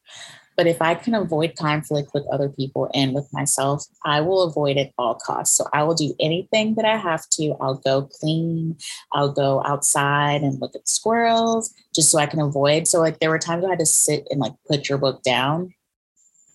But 0.61 0.67
if 0.67 0.79
I 0.79 0.93
can 0.93 1.15
avoid 1.15 1.55
conflict 1.55 2.11
with 2.13 2.23
other 2.31 2.47
people 2.47 2.87
and 2.93 3.15
with 3.15 3.27
myself, 3.33 3.83
I 4.05 4.21
will 4.21 4.43
avoid 4.43 4.77
at 4.77 4.91
all 4.95 5.15
costs. 5.15 5.57
So 5.57 5.67
I 5.73 5.81
will 5.81 5.95
do 5.95 6.13
anything 6.19 6.75
that 6.75 6.85
I 6.85 6.97
have 6.97 7.27
to. 7.29 7.55
I'll 7.59 7.81
go 7.83 8.03
clean, 8.03 8.77
I'll 9.11 9.31
go 9.31 9.63
outside 9.65 10.43
and 10.43 10.61
look 10.61 10.75
at 10.75 10.87
squirrels 10.87 11.73
just 11.95 12.11
so 12.11 12.19
I 12.19 12.27
can 12.27 12.39
avoid. 12.39 12.87
So, 12.87 12.99
like, 12.99 13.17
there 13.17 13.31
were 13.31 13.39
times 13.39 13.65
I 13.65 13.69
had 13.69 13.79
to 13.79 13.87
sit 13.87 14.27
and 14.29 14.39
like 14.39 14.53
put 14.67 14.87
your 14.87 14.99
book 14.99 15.23
down, 15.23 15.73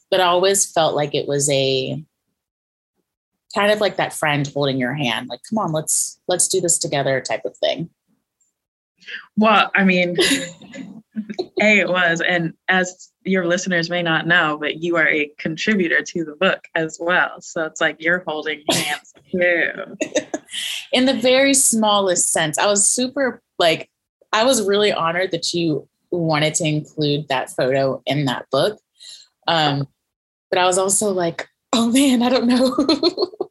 but 0.09 0.21
I 0.21 0.27
always 0.27 0.71
felt 0.71 0.95
like 0.95 1.13
it 1.13 1.27
was 1.27 1.51
a 1.51 2.01
kind 3.57 3.73
of 3.73 3.81
like 3.81 3.97
that 3.97 4.13
friend 4.13 4.49
holding 4.55 4.79
your 4.79 4.95
hand, 4.95 5.29
like, 5.29 5.41
come 5.51 5.59
on, 5.59 5.73
let's 5.73 6.21
let's 6.29 6.47
do 6.47 6.61
this 6.61 6.79
together 6.79 7.21
type 7.21 7.45
of 7.45 7.57
thing. 7.57 7.91
Well, 9.37 9.71
I 9.75 9.85
mean, 9.85 10.17
A, 11.61 11.79
it 11.79 11.89
was. 11.89 12.21
And 12.21 12.55
as 12.69 13.11
your 13.25 13.47
listeners 13.47 13.89
may 13.89 14.03
not 14.03 14.27
know, 14.27 14.59
but 14.61 14.83
you 14.83 14.97
are 14.97 15.09
a 15.09 15.31
contributor 15.39 16.03
to 16.03 16.25
the 16.25 16.37
book 16.37 16.65
as 16.75 16.99
well. 17.01 17.41
So 17.41 17.65
it's 17.65 17.81
like 17.81 17.97
you're 17.99 18.25
holding 18.27 18.63
hands 18.71 19.15
too. 19.33 19.97
In 20.93 21.07
the 21.07 21.15
very 21.15 21.55
smallest 21.55 22.31
sense, 22.33 22.59
I 22.59 22.67
was 22.67 22.87
super 22.87 23.43
like, 23.59 23.91
I 24.33 24.45
was 24.45 24.67
really 24.67 24.93
honored 24.93 25.31
that 25.31 25.55
you 25.55 25.89
wanted 26.11 26.55
to 26.57 26.65
include 26.65 27.29
that 27.29 27.51
photo 27.51 28.03
in 28.07 28.27
that 28.27 28.47
book. 28.51 28.79
Um, 29.49 29.89
but 30.51 30.59
I 30.59 30.67
was 30.67 30.79
also 30.79 31.13
like, 31.13 31.49
oh 31.73 31.91
man, 31.91 32.23
I 32.23 32.29
don't 32.29 32.47
know. 32.47 33.33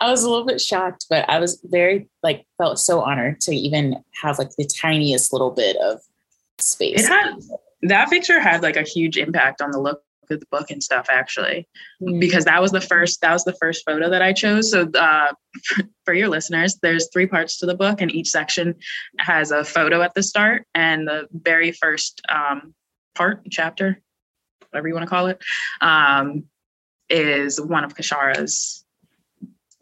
I 0.00 0.10
was 0.10 0.24
a 0.24 0.30
little 0.30 0.46
bit 0.46 0.60
shocked, 0.60 1.06
but 1.08 1.28
I 1.28 1.38
was 1.38 1.60
very 1.64 2.08
like 2.22 2.46
felt 2.58 2.78
so 2.78 3.00
honored 3.00 3.40
to 3.42 3.54
even 3.54 4.02
have 4.22 4.38
like 4.38 4.50
the 4.58 4.66
tiniest 4.66 5.32
little 5.32 5.50
bit 5.50 5.76
of 5.76 6.00
space. 6.58 7.04
It 7.04 7.08
had 7.08 7.34
that 7.82 8.10
picture 8.10 8.40
had 8.40 8.62
like 8.62 8.76
a 8.76 8.82
huge 8.82 9.16
impact 9.16 9.60
on 9.60 9.70
the 9.70 9.80
look 9.80 10.02
of 10.30 10.40
the 10.40 10.46
book 10.46 10.70
and 10.70 10.82
stuff 10.82 11.06
actually 11.10 11.68
mm-hmm. 12.02 12.18
because 12.18 12.44
that 12.44 12.62
was 12.62 12.70
the 12.70 12.80
first 12.80 13.20
that 13.20 13.32
was 13.32 13.44
the 13.44 13.54
first 13.54 13.84
photo 13.84 14.08
that 14.08 14.22
I 14.22 14.32
chose. 14.32 14.70
So 14.70 14.88
uh, 14.94 15.32
for 16.04 16.14
your 16.14 16.28
listeners, 16.28 16.78
there's 16.82 17.08
three 17.12 17.26
parts 17.26 17.58
to 17.58 17.66
the 17.66 17.74
book 17.74 18.00
and 18.00 18.12
each 18.12 18.28
section 18.28 18.74
has 19.18 19.50
a 19.50 19.64
photo 19.64 20.02
at 20.02 20.14
the 20.14 20.22
start 20.22 20.66
and 20.74 21.06
the 21.06 21.28
very 21.32 21.72
first 21.72 22.22
um, 22.28 22.74
part 23.14 23.42
chapter, 23.50 24.00
whatever 24.70 24.88
you 24.88 24.94
want 24.94 25.04
to 25.04 25.10
call 25.10 25.26
it, 25.26 25.42
um, 25.80 26.44
is 27.08 27.60
one 27.60 27.84
of 27.84 27.94
Kashara's 27.94 28.81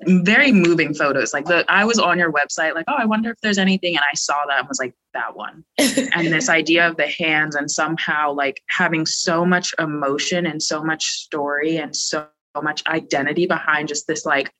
very 0.06 0.52
moving 0.52 0.94
photos. 0.94 1.32
Like 1.32 1.44
the 1.44 1.64
I 1.70 1.84
was 1.84 1.98
on 1.98 2.18
your 2.18 2.32
website, 2.32 2.74
like, 2.74 2.86
oh, 2.88 2.96
I 2.96 3.04
wonder 3.04 3.30
if 3.30 3.40
there's 3.42 3.58
anything. 3.58 3.96
And 3.96 4.04
I 4.10 4.14
saw 4.14 4.44
that 4.48 4.60
and 4.60 4.68
was 4.68 4.78
like, 4.78 4.94
that 5.12 5.36
one. 5.36 5.64
and 5.78 6.28
this 6.28 6.48
idea 6.60 6.88
of 6.88 6.96
the 6.96 7.06
hands 7.06 7.54
and 7.54 7.70
somehow 7.70 8.32
like 8.32 8.62
having 8.68 9.06
so 9.06 9.44
much 9.44 9.74
emotion 9.78 10.46
and 10.46 10.62
so 10.62 10.82
much 10.82 11.04
story 11.04 11.76
and 11.76 11.94
so 11.94 12.26
much 12.62 12.86
identity 12.86 13.46
behind 13.46 13.88
just 13.88 14.06
this 14.06 14.24
like 14.24 14.52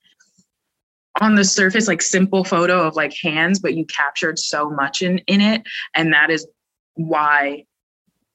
on 1.20 1.35
the 1.35 1.44
surface, 1.44 1.88
like 1.88 2.02
simple 2.02 2.44
photo 2.44 2.87
of 2.87 2.97
like 2.97 3.14
hands, 3.14 3.59
but 3.59 3.75
you 3.75 3.85
captured 3.87 4.38
so 4.38 4.70
much 4.70 5.02
in, 5.02 5.18
in 5.26 5.40
it. 5.40 5.62
And 5.94 6.12
that 6.12 6.30
is 6.30 6.47
why 6.94 7.64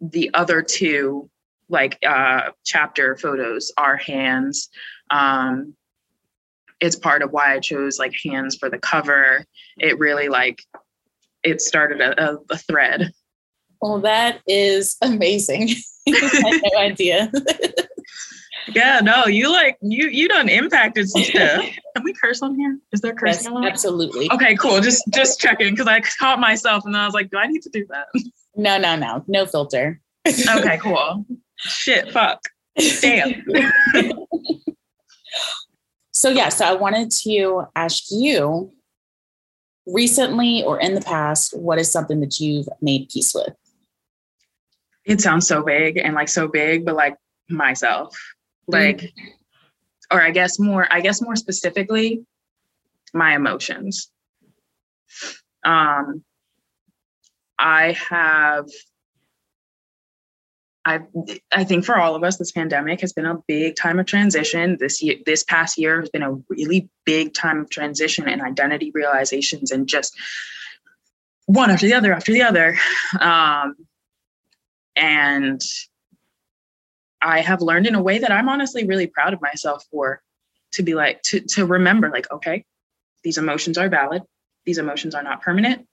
the 0.01 0.29
other 0.33 0.61
two 0.61 1.29
like 1.67 1.97
uh 2.05 2.51
chapter 2.63 3.15
photos 3.17 3.71
are 3.77 3.97
hands. 3.97 4.69
Um 5.09 5.75
it's 6.79 6.95
part 6.95 7.21
of 7.21 7.31
why 7.31 7.53
I 7.53 7.59
chose 7.59 7.99
like 7.99 8.13
hands 8.23 8.55
for 8.55 8.69
the 8.69 8.77
cover. 8.77 9.45
It 9.77 9.97
really 9.99 10.27
like 10.27 10.61
it 11.43 11.61
started 11.61 12.01
a, 12.01 12.37
a, 12.49 12.57
thread. 12.57 13.11
Well, 13.81 13.99
that 13.99 14.41
is 14.47 14.97
amazing. 15.01 15.69
I 16.07 16.41
had 16.51 16.61
no 16.73 16.79
idea. 16.79 17.31
yeah, 18.75 18.99
no, 19.01 19.25
you 19.25 19.51
like 19.51 19.77
you 19.81 20.09
you 20.09 20.27
done 20.27 20.49
impacted 20.49 21.09
some 21.09 21.23
stuff. 21.23 21.65
Can 21.95 22.03
we 22.03 22.13
curse 22.13 22.41
on 22.41 22.55
here? 22.55 22.77
Is 22.91 23.01
there 23.01 23.13
cursing 23.13 23.53
yes, 23.61 23.71
Absolutely. 23.71 24.29
Okay, 24.31 24.55
cool. 24.55 24.81
Just 24.81 25.03
just 25.13 25.39
checking 25.39 25.73
because 25.73 25.87
I 25.87 26.01
caught 26.19 26.39
myself 26.39 26.85
and 26.85 26.93
then 26.93 27.01
I 27.01 27.05
was 27.05 27.13
like, 27.13 27.29
do 27.29 27.37
I 27.37 27.47
need 27.47 27.61
to 27.61 27.69
do 27.69 27.85
that? 27.89 28.07
No, 28.55 28.77
no, 28.77 28.95
no, 28.95 29.23
no 29.27 29.45
filter. 29.45 30.01
okay, 30.27 30.77
cool. 30.81 31.25
Shit, 31.57 32.11
fuck. 32.11 32.41
Damn. 33.01 33.43
So, 36.25 36.31
yeah, 36.31 36.49
so 36.49 36.65
I 36.65 36.73
wanted 36.73 37.11
to 37.21 37.67
ask 37.75 38.05
you 38.09 38.73
recently 39.85 40.63
or 40.63 40.79
in 40.79 40.95
the 40.95 41.01
past, 41.01 41.55
what 41.55 41.77
is 41.77 41.91
something 41.91 42.19
that 42.21 42.39
you've 42.39 42.67
made 42.81 43.09
peace 43.09 43.35
with? 43.35 43.53
It 45.05 45.21
sounds 45.21 45.47
so 45.47 45.61
big 45.61 45.97
and 45.97 46.15
like 46.15 46.29
so 46.29 46.47
big, 46.47 46.83
but 46.83 46.95
like 46.95 47.15
myself. 47.47 48.17
Like, 48.65 48.97
mm-hmm. 48.97 50.17
or 50.17 50.19
I 50.23 50.31
guess 50.31 50.57
more, 50.57 50.87
I 50.89 50.99
guess 51.01 51.21
more 51.21 51.35
specifically, 51.35 52.25
my 53.13 53.35
emotions. 53.35 54.09
Um, 55.63 56.23
I 57.59 57.95
have 58.09 58.65
I 60.85 60.99
I 61.51 61.63
think 61.63 61.83
for 61.83 61.97
all 61.97 62.15
of 62.15 62.23
us, 62.23 62.37
this 62.37 62.51
pandemic 62.51 63.01
has 63.01 63.11
been 63.11 63.25
a 63.25 63.41
big 63.47 63.75
time 63.75 63.99
of 63.99 64.05
transition. 64.05 64.77
This 64.79 65.01
year, 65.01 65.15
this 65.25 65.43
past 65.43 65.77
year 65.77 65.99
has 65.99 66.09
been 66.09 66.21
a 66.21 66.33
really 66.47 66.89
big 67.05 67.33
time 67.33 67.59
of 67.59 67.69
transition 67.69 68.29
and 68.29 68.41
identity 68.41 68.91
realizations, 68.93 69.71
and 69.71 69.87
just 69.87 70.15
one 71.47 71.71
after 71.71 71.87
the 71.87 71.93
other 71.93 72.13
after 72.13 72.31
the 72.31 72.43
other. 72.43 72.77
Um, 73.19 73.75
and 74.95 75.61
I 77.21 77.41
have 77.41 77.61
learned 77.61 77.87
in 77.87 77.95
a 77.95 78.01
way 78.01 78.19
that 78.19 78.31
I'm 78.31 78.47
honestly 78.47 78.85
really 78.85 79.07
proud 79.07 79.33
of 79.33 79.41
myself 79.41 79.83
for, 79.91 80.21
to 80.73 80.83
be 80.83 80.93
like 80.93 81.21
to 81.23 81.39
to 81.39 81.65
remember, 81.65 82.11
like, 82.11 82.31
okay, 82.31 82.63
these 83.23 83.39
emotions 83.39 83.79
are 83.79 83.89
valid. 83.89 84.21
These 84.65 84.77
emotions 84.77 85.15
are 85.15 85.23
not 85.23 85.41
permanent 85.41 85.87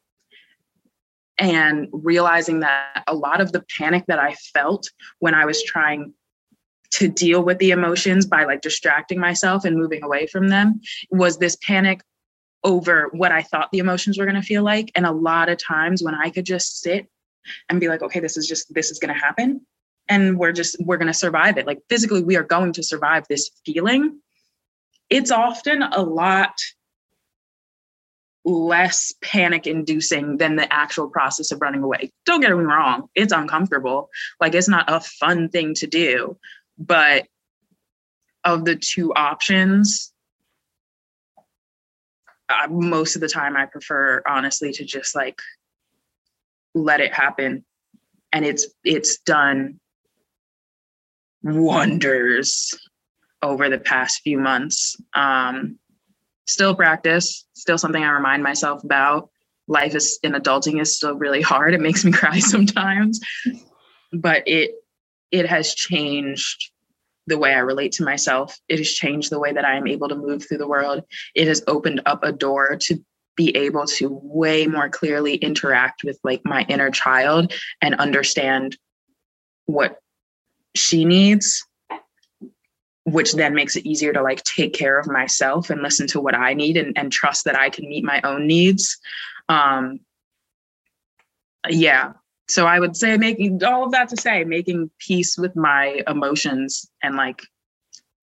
and 1.42 1.88
realizing 1.90 2.60
that 2.60 3.02
a 3.08 3.14
lot 3.14 3.40
of 3.40 3.50
the 3.50 3.64
panic 3.76 4.04
that 4.06 4.20
I 4.20 4.34
felt 4.54 4.88
when 5.18 5.34
I 5.34 5.44
was 5.44 5.60
trying 5.64 6.14
to 6.92 7.08
deal 7.08 7.42
with 7.42 7.58
the 7.58 7.72
emotions 7.72 8.26
by 8.26 8.44
like 8.44 8.60
distracting 8.60 9.18
myself 9.18 9.64
and 9.64 9.76
moving 9.76 10.04
away 10.04 10.28
from 10.28 10.48
them 10.48 10.80
was 11.10 11.38
this 11.38 11.56
panic 11.56 12.00
over 12.62 13.10
what 13.12 13.32
I 13.32 13.42
thought 13.42 13.72
the 13.72 13.78
emotions 13.78 14.18
were 14.18 14.24
going 14.24 14.40
to 14.40 14.42
feel 14.42 14.62
like. 14.62 14.92
And 14.94 15.04
a 15.04 15.10
lot 15.10 15.48
of 15.48 15.58
times 15.58 16.00
when 16.00 16.14
I 16.14 16.30
could 16.30 16.46
just 16.46 16.80
sit 16.80 17.08
and 17.68 17.80
be 17.80 17.88
like, 17.88 18.02
okay, 18.02 18.20
this 18.20 18.36
is 18.36 18.46
just, 18.46 18.72
this 18.72 18.92
is 18.92 19.00
going 19.00 19.12
to 19.12 19.20
happen. 19.20 19.66
And 20.08 20.38
we're 20.38 20.52
just, 20.52 20.76
we're 20.84 20.96
going 20.96 21.08
to 21.08 21.14
survive 21.14 21.58
it. 21.58 21.66
Like 21.66 21.80
physically, 21.88 22.22
we 22.22 22.36
are 22.36 22.44
going 22.44 22.72
to 22.74 22.84
survive 22.84 23.26
this 23.28 23.50
feeling. 23.66 24.20
It's 25.10 25.32
often 25.32 25.82
a 25.82 26.02
lot 26.02 26.54
less 28.44 29.14
panic 29.22 29.66
inducing 29.66 30.36
than 30.36 30.56
the 30.56 30.72
actual 30.72 31.08
process 31.08 31.52
of 31.52 31.60
running 31.60 31.82
away. 31.82 32.12
Don't 32.26 32.40
get 32.40 32.50
me 32.50 32.64
wrong, 32.64 33.08
it's 33.14 33.32
uncomfortable. 33.32 34.08
Like 34.40 34.54
it's 34.54 34.68
not 34.68 34.84
a 34.88 35.00
fun 35.00 35.48
thing 35.48 35.74
to 35.74 35.86
do, 35.86 36.36
but 36.78 37.26
of 38.44 38.64
the 38.64 38.76
two 38.76 39.12
options, 39.14 40.12
uh, 42.48 42.66
most 42.68 43.14
of 43.14 43.20
the 43.20 43.28
time 43.28 43.56
I 43.56 43.66
prefer 43.66 44.22
honestly 44.26 44.72
to 44.72 44.84
just 44.84 45.14
like 45.14 45.38
let 46.74 47.00
it 47.00 47.14
happen 47.14 47.64
and 48.32 48.44
it's 48.44 48.66
it's 48.84 49.18
done 49.18 49.78
wonders 51.42 52.72
over 53.42 53.68
the 53.68 53.78
past 53.78 54.20
few 54.22 54.38
months 54.38 54.96
um 55.14 55.78
still 56.46 56.74
practice 56.74 57.46
still 57.54 57.78
something 57.78 58.02
i 58.02 58.10
remind 58.10 58.42
myself 58.42 58.82
about 58.84 59.30
life 59.68 59.94
is 59.94 60.18
in 60.22 60.32
adulting 60.32 60.80
is 60.80 60.96
still 60.96 61.14
really 61.14 61.42
hard 61.52 61.74
it 61.74 61.80
makes 61.80 62.04
me 62.04 62.12
cry 62.12 62.38
sometimes 62.38 63.20
but 64.12 64.42
it 64.46 64.72
it 65.30 65.46
has 65.46 65.74
changed 65.74 66.70
the 67.26 67.38
way 67.38 67.54
I 67.54 67.58
relate 67.58 67.92
to 67.92 68.04
myself. 68.04 68.58
It 68.68 68.78
has 68.78 68.92
changed 68.92 69.30
the 69.30 69.38
way 69.38 69.52
that 69.52 69.64
I 69.64 69.76
am 69.76 69.86
able 69.86 70.08
to 70.08 70.14
move 70.14 70.46
through 70.46 70.58
the 70.58 70.68
world. 70.68 71.02
It 71.34 71.48
has 71.48 71.62
opened 71.66 72.02
up 72.06 72.24
a 72.24 72.32
door 72.32 72.76
to 72.82 72.98
be 73.36 73.56
able 73.56 73.86
to 73.86 74.20
way 74.22 74.66
more 74.66 74.88
clearly 74.88 75.36
interact 75.36 76.04
with 76.04 76.18
like 76.22 76.42
my 76.44 76.66
inner 76.68 76.90
child 76.90 77.52
and 77.80 77.94
understand 77.94 78.76
what 79.66 79.98
she 80.74 81.04
needs 81.04 81.64
which 83.04 83.32
then 83.32 83.54
makes 83.54 83.74
it 83.74 83.84
easier 83.84 84.12
to 84.12 84.22
like 84.22 84.42
take 84.44 84.72
care 84.72 84.98
of 84.98 85.08
myself 85.08 85.70
and 85.70 85.82
listen 85.82 86.06
to 86.06 86.20
what 86.20 86.34
i 86.34 86.54
need 86.54 86.76
and, 86.76 86.96
and 86.96 87.12
trust 87.12 87.44
that 87.44 87.58
i 87.58 87.68
can 87.68 87.88
meet 87.88 88.04
my 88.04 88.20
own 88.22 88.46
needs 88.46 88.98
um 89.48 89.98
yeah 91.68 92.12
so 92.52 92.66
I 92.66 92.80
would 92.80 92.96
say 92.96 93.16
making 93.16 93.64
all 93.64 93.84
of 93.84 93.92
that 93.92 94.10
to 94.10 94.16
say 94.16 94.44
making 94.44 94.90
peace 94.98 95.38
with 95.38 95.56
my 95.56 96.02
emotions 96.06 96.86
and 97.02 97.16
like 97.16 97.40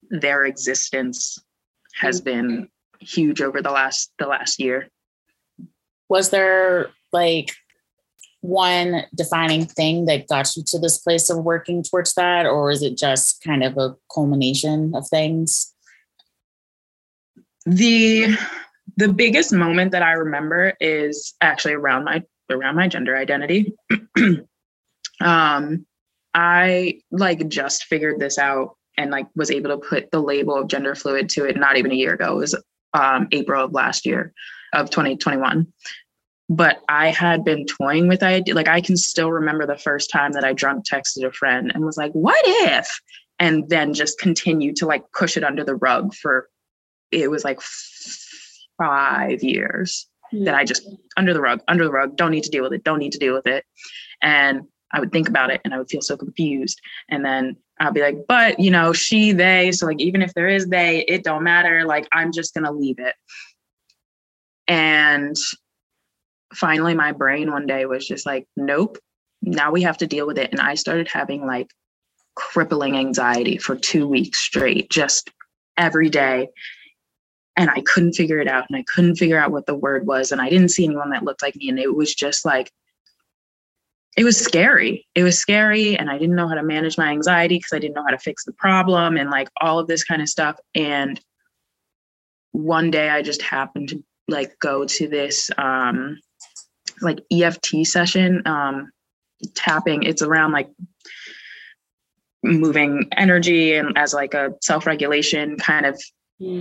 their 0.09 0.45
existence 0.45 1.39
has 1.95 2.21
mm-hmm. 2.21 2.25
been 2.25 2.69
huge 3.00 3.41
over 3.41 3.62
the 3.62 3.71
last 3.71 4.12
the 4.19 4.27
last 4.27 4.59
year. 4.59 4.89
Was 6.09 6.29
there 6.29 6.91
like 7.12 7.55
one 8.41 9.03
defining 9.15 9.65
thing 9.65 10.05
that 10.05 10.27
got 10.27 10.55
you 10.55 10.63
to 10.67 10.79
this 10.79 10.98
place 10.98 11.29
of 11.29 11.43
working 11.43 11.84
towards 11.84 12.13
that 12.13 12.46
or 12.46 12.72
is 12.72 12.81
it 12.81 12.98
just 12.98 13.43
kind 13.43 13.63
of 13.63 13.77
a 13.77 13.96
culmination 14.13 14.96
of 14.96 15.08
things? 15.08 15.74
The 17.65 18.38
the 18.98 19.12
biggest 19.12 19.53
moment 19.53 19.91
that 19.91 20.03
I 20.03 20.13
remember 20.13 20.74
is 20.79 21.36
actually 21.41 21.74
around 21.74 22.05
my 22.05 22.24
around 22.50 22.75
my 22.75 22.88
gender 22.88 23.15
identity. 23.15 23.74
um, 25.22 25.86
I 26.34 27.01
like 27.12 27.48
just 27.50 27.86
figured 27.86 28.19
this 28.19 28.38
out 28.38 28.75
and 28.98 29.12
like 29.12 29.27
was 29.36 29.51
able 29.51 29.69
to 29.69 29.77
put 29.77 30.12
the 30.12 30.22
label 30.22 30.55
of 30.55 30.67
gender 30.67 30.96
fluid 30.96 31.29
to 31.29 31.46
it 31.46 31.58
not 31.58 31.77
even 31.77 31.91
a 31.91 31.96
year 31.96 32.13
ago. 32.13 32.34
It 32.34 32.39
was 32.39 32.63
um, 32.93 33.27
April 33.31 33.65
of 33.65 33.74
last 33.74 34.05
year 34.05 34.34
of 34.74 34.89
2021. 34.89 35.67
But 36.50 36.82
I 36.89 37.10
had 37.10 37.46
been 37.46 37.65
toying 37.65 38.08
with 38.08 38.24
idea. 38.24 38.56
Like 38.56 38.68
I 38.68 38.82
can 38.82 38.98
still 38.98 39.32
remember 39.32 39.68
the 39.68 39.77
first 39.77 40.10
time 40.10 40.32
that 40.32 40.44
I 40.44 40.53
drunk 40.53 40.86
texted 40.86 41.25
a 41.25 41.32
friend 41.32 41.72
and 41.74 41.86
was 41.86 41.98
like, 41.98 42.12
what 42.13 42.41
if? 42.46 42.88
And 43.38 43.70
then 43.70 43.94
just 43.94 44.20
continued 44.20 44.75
to 44.77 44.86
like 44.86 45.03
push 45.13 45.38
it 45.38 45.44
under 45.44 45.63
the 45.63 45.75
rug 45.75 46.13
for 46.15 46.50
it 47.12 47.29
was 47.29 47.44
like 47.44 47.60
five 48.77 49.44
years 49.44 50.08
that 50.32 50.56
I 50.56 50.63
just 50.63 50.84
hmm. 50.84 50.96
under 51.18 51.34
the 51.34 51.41
rug, 51.41 51.62
under 51.68 51.84
the 51.84 51.91
rug, 51.91 52.15
don't 52.15 52.32
need 52.32 52.44
to 52.44 52.51
deal 52.51 52.63
with 52.63 52.74
it, 52.74 52.84
don't 52.84 53.00
need 53.00 53.12
to 53.13 53.20
deal 53.20 53.34
with 53.34 53.48
it. 53.48 53.65
And 54.22 54.63
I 54.91 55.00
would 55.00 55.12
think 55.12 55.29
about 55.29 55.51
it 55.51 55.62
and 55.63 55.74
I 55.74 55.77
would 55.77 55.89
feel 55.89 56.01
so 56.01 56.18
confused. 56.18 56.79
And 57.10 57.24
then 57.24 57.56
I'll 57.79 57.91
be 57.91 58.01
like, 58.01 58.25
but 58.27 58.60
you 58.60 58.72
know, 58.72 58.91
she, 58.91 59.32
they, 59.32 59.72
so 59.72 59.86
like 59.86 60.00
even 60.00 60.22
if 60.22 60.34
there 60.34 60.48
is 60.48 60.68
they, 60.68 61.06
it 61.08 61.24
don't 61.24 61.44
matter. 61.44 61.86
Like 61.86 62.08
I'm 62.12 62.32
just 62.32 62.53
gonna 62.53 62.72
leave 62.72 63.00
it. 63.00 63.15
And 64.68 65.36
finally 66.53 66.94
my 66.94 67.12
brain 67.12 67.51
one 67.51 67.65
day 67.65 67.86
was 67.86 68.08
just 68.08 68.25
like, 68.25 68.48
nope, 68.56 68.98
now 69.41 69.72
we 69.72 69.82
have 69.84 69.98
to 69.98 70.08
deal 70.08 70.27
with 70.27 70.38
it. 70.38 70.51
And 70.51 70.60
I 70.60 70.75
started 70.75 71.07
having 71.07 71.46
like 71.46 71.72
crippling 72.35 72.96
anxiety 72.96 73.57
for 73.57 73.75
two 73.75 74.07
weeks 74.07 74.40
straight, 74.40 74.90
just 74.90 75.31
every 75.77 76.09
day 76.09 76.50
and 77.59 77.70
I 77.70 77.81
couldn't 77.81 78.14
figure 78.14 78.40
it 78.40 78.48
out 78.48 78.66
and 78.70 78.77
I 78.77 78.83
couldn't 78.83 79.18
figure 79.18 79.38
out 79.38 79.51
what 79.51 79.66
the 79.66 79.75
word 79.75 80.07
was 80.07 80.31
and 80.31 80.42
I 80.42 80.50
didn't 80.50 80.70
see 80.70 80.85
anyone 80.85 81.09
that 81.09 81.24
looked 81.24 81.42
like 81.42 81.57
me 81.57 81.68
and 81.68 81.77
it 81.77 81.94
was 81.94 82.16
just 82.16 82.46
like 82.46 82.72
it 84.18 84.24
was 84.24 84.40
scary. 84.40 85.05
It 85.14 85.24
was 85.24 85.38
scary 85.38 85.98
and 85.98 86.09
I 86.09 86.18
didn't 86.18 86.35
know 86.35 86.48
how 86.48 86.55
to 86.55 86.64
manage 86.64 86.98
my 86.98 87.09
anxiety 87.09 87.57
because 87.57 87.74
I 87.74 87.79
didn't 87.79 87.96
know 87.96 88.03
how 88.03 88.12
to 88.12 88.18
fix 88.18 88.44
the 88.44 88.53
problem 88.53 89.18
and 89.18 89.29
like 89.29 89.50
all 89.62 89.77
of 89.77 89.88
this 89.88 90.03
kind 90.03 90.22
of 90.22 90.29
stuff 90.29 90.57
and 90.74 91.20
one 92.51 92.92
day 92.92 93.09
I 93.09 93.22
just 93.22 93.42
happened 93.42 93.90
to 93.90 94.03
like 94.27 94.57
go 94.59 94.85
to 94.85 95.07
this 95.07 95.51
um 95.57 96.18
like 97.01 97.20
EFT 97.31 97.85
session 97.85 98.42
um 98.46 98.92
tapping 99.55 100.03
it's 100.03 100.22
around 100.22 100.51
like 100.51 100.70
moving 102.44 103.07
energy 103.18 103.74
and 103.74 103.98
as 103.98 104.14
like 104.14 104.33
a 104.33 104.53
self-regulation 104.62 105.57
kind 105.57 105.85
of 105.85 106.01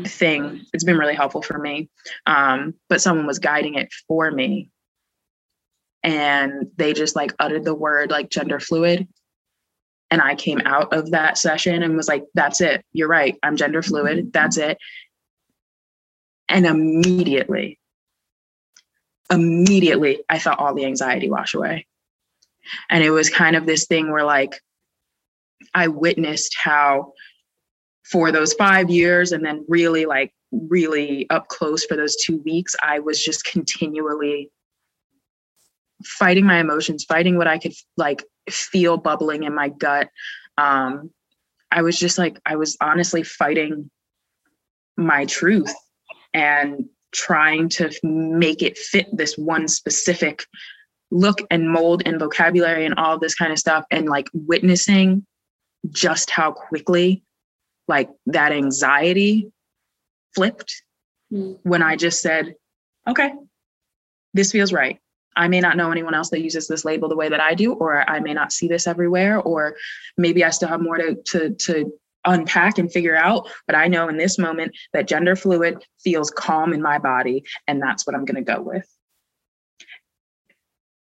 thing. 0.05 0.65
It's 0.73 0.85
been 0.85 0.99
really 0.99 1.15
helpful 1.15 1.43
for 1.43 1.59
me. 1.59 1.89
Um, 2.27 2.75
but 2.89 3.01
someone 3.01 3.27
was 3.27 3.39
guiding 3.39 3.75
it 3.75 3.93
for 4.07 4.31
me. 4.31 4.71
And 6.03 6.69
they 6.77 6.93
just 6.93 7.17
like 7.17 7.33
uttered 7.39 7.65
the 7.65 7.75
word 7.75 8.11
like 8.11 8.31
gender 8.31 8.61
fluid. 8.61 9.07
And 10.11 10.23
I 10.23 10.35
came 10.35 10.61
out 10.65 10.93
of 10.93 11.11
that 11.11 11.37
session 11.37 11.83
and 11.83 11.97
was 11.97 12.09
like, 12.09 12.25
that's 12.35 12.61
it. 12.61 12.85
You're 12.93 13.09
right. 13.09 13.37
I'm 13.43 13.57
gender 13.57 13.83
fluid. 13.83 14.33
That's 14.33 14.57
it. 14.57 14.79
And 16.49 16.67
immediately, 16.67 17.79
immediately, 19.31 20.23
I 20.29 20.39
felt 20.39 20.59
all 20.59 20.75
the 20.75 20.85
anxiety 20.85 21.31
wash 21.31 21.55
away. 21.55 21.87
And 22.91 23.03
it 23.03 23.11
was 23.11 23.31
kind 23.31 23.57
of 23.57 23.67
this 23.67 23.87
thing 23.87 24.11
where 24.11 24.25
like 24.25 24.61
I 25.75 25.89
witnessed 25.89 26.57
how 26.57 27.13
for 28.11 28.33
those 28.33 28.55
five 28.55 28.91
years 28.91 29.33
and 29.33 29.45
then 29.45 29.65
really 29.69 30.07
like 30.07 30.33
really 30.51 31.29
up 31.31 31.49
close 31.49 31.85
for 31.85 31.97
those 31.97 32.17
two 32.17 32.39
weeks 32.39 32.75
i 32.83 32.99
was 32.99 33.23
just 33.23 33.45
continually 33.45 34.51
fighting 36.05 36.47
my 36.47 36.59
emotions 36.59 37.05
fighting 37.05 37.37
what 37.37 37.47
i 37.47 37.59
could 37.59 37.75
like 37.97 38.25
feel 38.49 38.97
bubbling 38.97 39.43
in 39.43 39.55
my 39.55 39.69
gut 39.69 40.09
um 40.57 41.11
i 41.71 41.83
was 41.83 41.99
just 41.99 42.17
like 42.17 42.41
i 42.47 42.57
was 42.57 42.77
honestly 42.81 43.23
fighting 43.23 43.91
my 44.97 45.27
truth 45.27 45.75
and 46.33 46.87
trying 47.13 47.69
to 47.69 47.91
make 48.03 48.63
it 48.63 48.77
fit 48.77 49.07
this 49.13 49.37
one 49.37 49.69
specific 49.69 50.45
look 51.11 51.39
and 51.51 51.71
mold 51.71 52.03
and 52.05 52.19
vocabulary 52.19 52.85
and 52.85 52.95
all 52.97 53.19
this 53.19 53.35
kind 53.35 53.53
of 53.53 53.59
stuff 53.59 53.85
and 53.91 54.07
like 54.07 54.29
witnessing 54.35 55.25
just 55.91 56.31
how 56.31 56.53
quickly 56.53 57.23
like 57.87 58.11
that 58.27 58.53
anxiety 58.53 59.51
flipped 60.35 60.83
mm. 61.33 61.59
when 61.63 61.83
I 61.83 61.97
just 61.97 62.21
said, 62.21 62.55
okay, 63.09 63.33
this 64.35 64.53
feels 64.53 64.73
right. 64.73 64.99
I 65.37 65.49
may 65.49 65.61
not 65.61 65.77
know 65.77 65.91
anyone 65.91 66.15
else 66.15 66.31
that 66.31 66.43
uses 66.43 66.67
this 66.67 66.85
label 66.85 67.09
the 67.09 67.17
way 67.17 67.29
that 67.29 67.41
I 67.41 67.55
do, 67.55 67.73
or 67.73 68.09
I 68.11 68.19
may 68.21 68.35
not 68.35 68.53
see 68.53 68.67
this 68.67 68.87
everywhere, 68.87 69.41
or 69.41 69.77
maybe 70.17 70.45
I 70.45 70.51
still 70.51 70.69
have 70.69 70.83
more 70.83 70.99
to 70.99 71.15
to 71.15 71.51
to 71.51 71.93
unpack 72.25 72.79
and 72.79 72.93
figure 72.93 73.17
out. 73.17 73.49
But 73.67 73.77
I 73.77 73.89
know 73.89 74.09
in 74.09 74.17
this 74.17 74.39
moment 74.39 74.77
that 74.93 75.09
gender 75.09 75.37
fluid 75.37 75.85
feels 76.03 76.31
calm 76.31 76.73
in 76.73 76.83
my 76.83 76.99
body, 76.99 77.45
and 77.67 77.81
that's 77.81 78.07
what 78.07 78.15
I'm 78.15 78.25
going 78.25 78.45
to 78.45 78.53
go 78.55 78.61
with. 78.61 78.87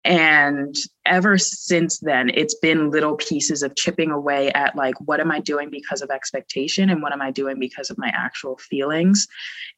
And 0.05 0.75
ever 1.05 1.37
since 1.37 1.99
then, 1.99 2.31
it's 2.33 2.55
been 2.55 2.91
little 2.91 3.17
pieces 3.17 3.63
of 3.63 3.77
chipping 3.77 4.11
away 4.11 4.51
at 4.53 4.75
like, 4.75 4.99
what 5.01 5.21
am 5.21 5.31
I 5.31 5.41
doing 5.41 5.69
because 5.71 6.01
of 6.01 6.11
expectation 6.11 6.89
and 6.89 7.03
what 7.03 7.13
am 7.13 7.21
I 7.21 7.31
doing 7.31 7.59
because 7.59 7.91
of 7.91 7.99
my 7.99 8.11
actual 8.15 8.57
feelings? 8.57 9.27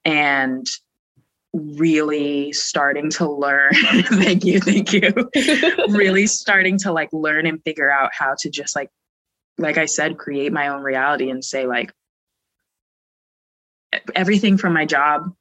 And 0.04 0.66
really 1.52 2.52
starting 2.52 3.10
to 3.10 3.28
learn 3.28 3.72
thank 4.04 4.44
you 4.44 4.60
thank 4.60 4.92
you 4.92 5.12
really 5.88 6.24
starting 6.24 6.78
to 6.78 6.92
like 6.92 7.08
learn 7.12 7.44
and 7.44 7.60
figure 7.64 7.90
out 7.90 8.10
how 8.16 8.36
to 8.38 8.48
just 8.48 8.76
like 8.76 8.88
like 9.60 9.78
i 9.78 9.86
said 9.86 10.18
create 10.18 10.52
my 10.52 10.68
own 10.68 10.82
reality 10.82 11.30
and 11.30 11.44
say 11.44 11.66
like 11.66 11.92
everything 14.14 14.56
from 14.56 14.72
my 14.72 14.84
job 14.84 15.32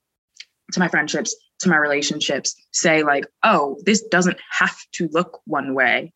to 0.72 0.80
my 0.80 0.88
friendships 0.88 1.36
to 1.60 1.70
my 1.70 1.78
relationships 1.78 2.56
say 2.72 3.04
like 3.04 3.26
oh 3.44 3.78
this 3.86 4.02
doesn't 4.04 4.38
have 4.50 4.78
to 4.94 5.08
look 5.12 5.42
one 5.46 5.74
way. 5.74 6.14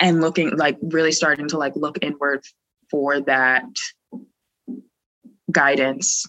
And 0.00 0.20
looking 0.20 0.56
like 0.56 0.78
really 0.80 1.10
starting 1.10 1.48
to 1.48 1.58
like 1.58 1.74
look 1.74 1.98
inward 2.02 2.44
for 2.88 3.20
that 3.22 3.64
guidance 5.50 6.24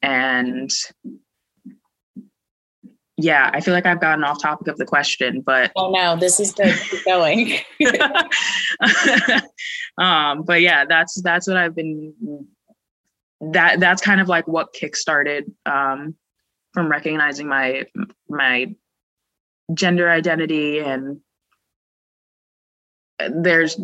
and 0.00 0.70
yeah 3.20 3.50
i 3.52 3.60
feel 3.60 3.74
like 3.74 3.86
i've 3.86 4.00
gotten 4.00 4.24
off 4.24 4.40
topic 4.40 4.68
of 4.68 4.76
the 4.76 4.84
question 4.84 5.40
but 5.40 5.70
oh 5.76 5.90
no 5.90 6.16
this 6.16 6.40
is 6.40 6.52
good. 6.52 6.74
Keep 6.90 7.04
going. 7.04 7.58
Um 9.98 10.44
but 10.44 10.62
yeah 10.62 10.84
that's 10.88 11.20
that's 11.20 11.46
what 11.46 11.56
i've 11.56 11.74
been 11.74 12.14
that 13.40 13.80
that's 13.80 14.00
kind 14.00 14.20
of 14.20 14.28
like 14.28 14.46
what 14.46 14.74
kickstarted 14.74 15.42
um 15.66 16.14
from 16.72 16.88
recognizing 16.88 17.48
my 17.48 17.84
my 18.28 18.74
gender 19.74 20.08
identity 20.08 20.78
and 20.78 21.20
there's 23.28 23.78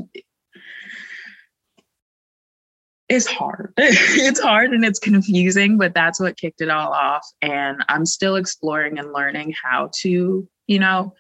it's 3.09 3.27
hard. 3.27 3.73
it's 3.77 4.41
hard 4.41 4.73
and 4.73 4.85
it's 4.85 4.99
confusing, 4.99 5.79
but 5.79 5.95
that's 5.95 6.21
what 6.21 6.37
kicked 6.37 6.61
it 6.61 6.71
all 6.71 6.93
off. 6.93 7.27
And 7.41 7.85
I'm 7.89 8.05
still 8.05 8.37
exploring 8.37 8.99
and 8.99 9.13
learning 9.13 9.55
how 9.63 9.91
to, 10.01 10.49
you 10.67 10.79
know, 10.79 11.15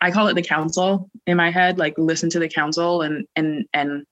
I 0.00 0.10
call 0.10 0.28
it 0.28 0.34
the 0.34 0.42
council 0.42 1.10
in 1.26 1.36
my 1.36 1.50
head, 1.50 1.78
like 1.78 1.94
listen 1.96 2.30
to 2.30 2.38
the 2.38 2.48
council 2.48 3.02
and 3.02 3.26
and 3.36 3.66
and 3.72 4.04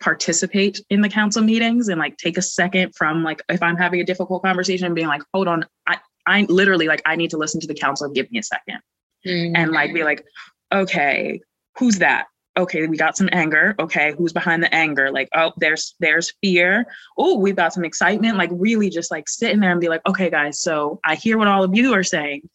participate 0.00 0.80
in 0.90 1.00
the 1.00 1.08
council 1.08 1.42
meetings 1.42 1.88
and 1.88 1.98
like 1.98 2.16
take 2.18 2.36
a 2.36 2.42
second 2.42 2.94
from 2.94 3.24
like 3.24 3.42
if 3.48 3.62
I'm 3.62 3.76
having 3.76 4.00
a 4.00 4.04
difficult 4.04 4.42
conversation 4.42 4.92
being 4.94 5.08
like, 5.08 5.22
hold 5.32 5.48
on, 5.48 5.64
I 5.86 5.98
I 6.26 6.42
literally 6.48 6.86
like 6.86 7.02
I 7.06 7.16
need 7.16 7.30
to 7.30 7.38
listen 7.38 7.60
to 7.60 7.66
the 7.66 7.74
council, 7.74 8.10
give 8.10 8.30
me 8.30 8.38
a 8.38 8.42
2nd 8.42 8.78
mm-hmm. 9.26 9.56
and 9.56 9.72
like 9.72 9.94
be 9.94 10.04
like, 10.04 10.24
okay, 10.72 11.40
who's 11.78 11.98
that? 11.98 12.26
Okay 12.58 12.86
we 12.86 12.96
got 12.96 13.16
some 13.16 13.28
anger. 13.32 13.74
Okay 13.78 14.14
who's 14.16 14.32
behind 14.32 14.62
the 14.62 14.74
anger? 14.74 15.10
Like 15.10 15.28
oh 15.34 15.52
there's 15.56 15.94
there's 16.00 16.32
fear. 16.42 16.86
Oh 17.16 17.38
we've 17.38 17.56
got 17.56 17.72
some 17.72 17.84
excitement. 17.84 18.36
Like 18.36 18.50
really 18.52 18.90
just 18.90 19.10
like 19.10 19.28
sitting 19.28 19.60
there 19.60 19.72
and 19.72 19.80
be 19.80 19.88
like 19.88 20.02
okay 20.06 20.30
guys 20.30 20.60
so 20.60 21.00
i 21.04 21.14
hear 21.14 21.38
what 21.38 21.48
all 21.48 21.64
of 21.64 21.74
you 21.74 21.94
are 21.94 22.02
saying. 22.02 22.48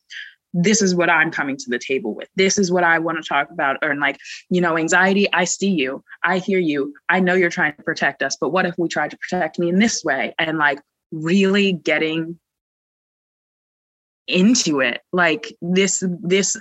This 0.53 0.81
is 0.81 0.93
what 0.93 1.09
i'm 1.09 1.31
coming 1.31 1.57
to 1.57 1.69
the 1.69 1.79
table 1.79 2.13
with. 2.13 2.29
This 2.35 2.57
is 2.57 2.71
what 2.71 2.83
i 2.83 2.99
want 2.99 3.17
to 3.17 3.27
talk 3.27 3.49
about. 3.49 3.77
Or 3.81 3.95
like 3.95 4.17
you 4.49 4.61
know 4.61 4.77
anxiety 4.77 5.27
i 5.33 5.45
see 5.45 5.71
you. 5.71 6.03
I 6.23 6.37
hear 6.39 6.59
you. 6.59 6.93
I 7.09 7.19
know 7.19 7.33
you're 7.33 7.49
trying 7.49 7.75
to 7.75 7.83
protect 7.83 8.21
us 8.21 8.37
but 8.39 8.49
what 8.49 8.65
if 8.65 8.75
we 8.77 8.87
tried 8.87 9.11
to 9.11 9.17
protect 9.17 9.57
me 9.57 9.69
in 9.69 9.79
this 9.79 10.03
way? 10.03 10.35
And 10.37 10.57
like 10.57 10.79
really 11.11 11.73
getting 11.73 12.39
into 14.27 14.79
it. 14.79 15.01
Like 15.11 15.53
this 15.61 16.03
this 16.21 16.57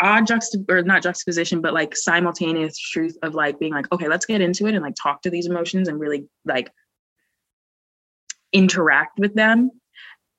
odd 0.00 0.26
juxtap 0.26 0.68
or 0.68 0.82
not 0.82 1.02
juxtaposition, 1.02 1.60
but 1.60 1.74
like 1.74 1.96
simultaneous 1.96 2.78
truth 2.78 3.16
of 3.22 3.34
like 3.34 3.58
being 3.58 3.72
like, 3.72 3.90
okay, 3.92 4.08
let's 4.08 4.26
get 4.26 4.40
into 4.40 4.66
it 4.66 4.74
and 4.74 4.82
like 4.82 4.94
talk 5.00 5.22
to 5.22 5.30
these 5.30 5.46
emotions 5.46 5.88
and 5.88 5.98
really 5.98 6.26
like 6.44 6.70
interact 8.52 9.18
with 9.18 9.34
them. 9.34 9.70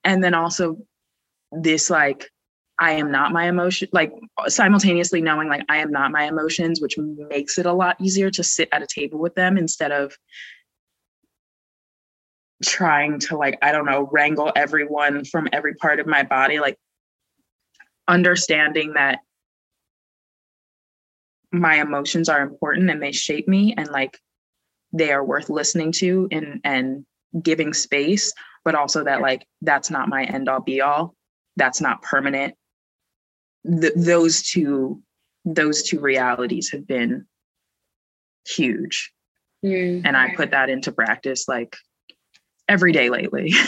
And 0.04 0.24
then 0.24 0.34
also 0.34 0.78
this 1.52 1.90
like 1.90 2.30
I 2.78 2.92
am 2.92 3.10
not 3.10 3.32
my 3.32 3.46
emotion, 3.46 3.88
like 3.92 4.12
simultaneously 4.48 5.20
knowing 5.20 5.48
like 5.48 5.64
I 5.68 5.78
am 5.78 5.90
not 5.90 6.12
my 6.12 6.24
emotions, 6.24 6.80
which 6.80 6.96
makes 6.96 7.58
it 7.58 7.66
a 7.66 7.72
lot 7.72 8.00
easier 8.00 8.30
to 8.30 8.42
sit 8.42 8.70
at 8.72 8.82
a 8.82 8.86
table 8.86 9.18
with 9.18 9.34
them 9.34 9.58
instead 9.58 9.92
of 9.92 10.16
trying 12.64 13.18
to 13.18 13.36
like, 13.36 13.58
I 13.60 13.72
don't 13.72 13.84
know, 13.84 14.08
wrangle 14.10 14.50
everyone 14.56 15.26
from 15.26 15.48
every 15.52 15.74
part 15.74 16.00
of 16.00 16.06
my 16.06 16.22
body. 16.22 16.58
Like 16.58 16.78
understanding 18.08 18.94
that 18.94 19.20
my 21.52 21.80
emotions 21.80 22.28
are 22.28 22.42
important 22.42 22.90
and 22.90 23.02
they 23.02 23.12
shape 23.12 23.48
me 23.48 23.74
and 23.76 23.88
like 23.88 24.18
they 24.92 25.12
are 25.12 25.24
worth 25.24 25.50
listening 25.50 25.92
to 25.92 26.28
and 26.30 26.60
and 26.64 27.04
giving 27.42 27.72
space 27.72 28.32
but 28.64 28.74
also 28.74 29.04
that 29.04 29.20
like 29.20 29.46
that's 29.62 29.90
not 29.90 30.08
my 30.08 30.24
end 30.24 30.48
all 30.48 30.60
be 30.60 30.80
all. 30.80 31.14
That's 31.56 31.80
not 31.80 32.02
permanent. 32.02 32.54
Th- 33.66 33.92
those 33.96 34.42
two 34.42 35.02
those 35.44 35.82
two 35.82 36.00
realities 36.00 36.70
have 36.72 36.86
been 36.86 37.26
huge. 38.46 39.12
Mm. 39.62 40.06
and 40.06 40.16
i 40.16 40.34
put 40.34 40.52
that 40.52 40.70
into 40.70 40.90
practice 40.90 41.46
like 41.46 41.76
every 42.68 42.92
day 42.92 43.10
lately. 43.10 43.52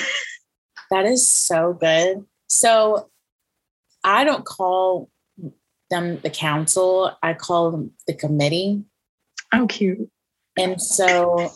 That 0.90 1.07
is 1.07 1.27
so 1.27 1.73
good. 1.73 2.27
So 2.49 3.09
i 4.05 4.25
don't 4.25 4.45
call 4.45 5.09
them 5.92 6.18
the 6.20 6.31
council. 6.31 7.16
I 7.22 7.35
call 7.35 7.70
them 7.70 7.92
the 8.07 8.14
committee. 8.14 8.83
Oh, 9.52 9.66
cute. 9.66 10.09
And 10.59 10.81
so, 10.81 11.50